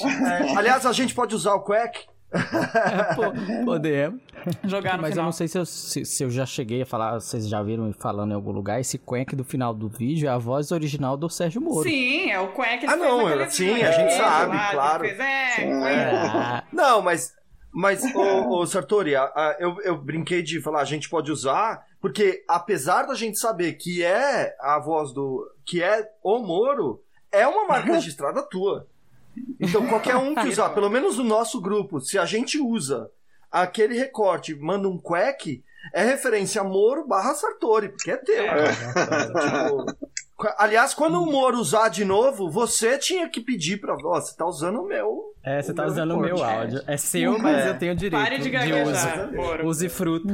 É, 0.00 0.56
aliás, 0.56 0.86
a 0.86 0.92
gente 0.92 1.14
pode 1.14 1.34
usar 1.34 1.54
o 1.54 1.64
Quack 1.64 2.06
Podemos. 3.64 4.20
Jogar 4.64 4.96
no 4.96 5.02
Mas 5.02 5.10
final. 5.10 5.24
eu 5.24 5.26
não 5.26 5.32
sei 5.32 5.48
se 5.48 5.58
eu, 5.58 5.66
se, 5.66 6.04
se, 6.04 6.22
eu 6.22 6.30
já 6.30 6.46
cheguei 6.46 6.82
a 6.82 6.86
falar, 6.86 7.14
vocês 7.14 7.48
já 7.48 7.62
viram 7.62 7.84
me 7.84 7.92
falando 7.92 8.32
em 8.32 8.34
algum 8.34 8.52
lugar, 8.52 8.80
esse 8.80 8.98
Quack 8.98 9.34
do 9.34 9.44
final 9.44 9.74
do 9.74 9.88
vídeo 9.88 10.28
é 10.28 10.32
a 10.32 10.38
voz 10.38 10.70
original 10.70 11.16
do 11.16 11.28
Sérgio 11.28 11.60
Moro. 11.60 11.88
Sim, 11.88 12.30
é 12.30 12.38
o 12.38 12.52
Quack 12.52 12.86
Ah, 12.86 12.96
não, 12.96 13.28
ela, 13.28 13.48
sim, 13.48 13.82
a 13.82 13.90
gente 13.90 14.12
sabe, 14.12 14.56
claro. 14.70 15.04
Fez, 15.04 15.18
é, 15.18 15.62
é. 15.62 16.62
Não, 16.72 17.02
mas, 17.02 17.32
mas 17.72 18.02
ô, 18.14 18.60
ô 18.60 18.66
Sartori, 18.66 19.16
a, 19.16 19.24
a, 19.24 19.56
eu, 19.58 19.80
eu 19.82 19.96
brinquei 19.96 20.42
de 20.42 20.60
falar, 20.60 20.80
a 20.80 20.84
gente 20.84 21.08
pode 21.08 21.32
usar, 21.32 21.84
porque 22.00 22.44
apesar 22.48 23.04
da 23.04 23.14
gente 23.14 23.38
saber 23.38 23.72
que 23.74 24.02
é 24.04 24.54
a 24.60 24.78
voz 24.78 25.12
do. 25.12 25.44
que 25.64 25.82
é 25.82 26.08
o 26.22 26.38
Moro, 26.38 27.02
é 27.32 27.46
uma 27.46 27.66
marca 27.66 27.92
registrada 27.94 28.42
tua. 28.42 28.86
Então, 29.60 29.86
qualquer 29.86 30.16
um 30.16 30.34
que 30.34 30.48
usar, 30.48 30.70
pelo 30.70 30.90
menos 30.90 31.18
no 31.18 31.24
nosso 31.24 31.60
grupo, 31.60 32.00
se 32.00 32.18
a 32.18 32.24
gente 32.24 32.58
usa 32.58 33.10
aquele 33.50 33.96
recorte 33.96 34.54
manda 34.54 34.88
um 34.88 34.98
quack, 34.98 35.62
é 35.94 36.04
referência 36.04 36.60
a 36.60 36.64
Moro 36.64 37.06
barra 37.06 37.34
Sartori, 37.34 37.88
porque 37.88 38.10
é 38.10 38.16
teu. 38.16 38.44
É. 38.44 38.72
tipo, 38.72 39.86
aliás, 40.58 40.92
quando 40.94 41.22
o 41.22 41.26
Moro 41.26 41.58
usar 41.58 41.88
de 41.88 42.04
novo, 42.04 42.50
você 42.50 42.98
tinha 42.98 43.28
que 43.28 43.40
pedir 43.40 43.80
pra. 43.80 43.94
Ó, 43.94 44.20
você 44.20 44.36
tá 44.36 44.46
usando 44.46 44.80
o 44.80 44.86
meu. 44.86 45.34
É, 45.44 45.62
você 45.62 45.72
tá 45.72 45.86
usando 45.86 46.12
o 46.12 46.20
meu 46.20 46.42
áudio. 46.42 46.82
É 46.86 46.96
seu, 46.96 47.38
mas 47.38 47.66
é. 47.66 47.70
eu 47.70 47.78
tenho 47.78 47.94
direito. 47.94 48.22
Pare 48.22 48.38
de 48.38 48.50
gaguejar, 48.50 49.32
Moro. 49.32 49.66
Use 49.66 49.88
fruto. 49.88 50.26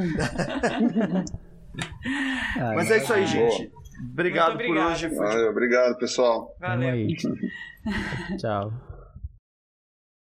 mas 2.74 2.90
é 2.90 2.96
isso 2.98 3.12
aí, 3.12 3.26
gente. 3.26 3.70
Obrigado, 4.12 4.55
obrigado 4.55 4.84
por 4.84 4.92
hoje. 4.92 5.09
Valeu, 5.14 5.50
obrigado, 5.50 5.96
pessoal. 5.98 6.57
Valeu. 6.61 7.07
Tchau. 8.38 8.72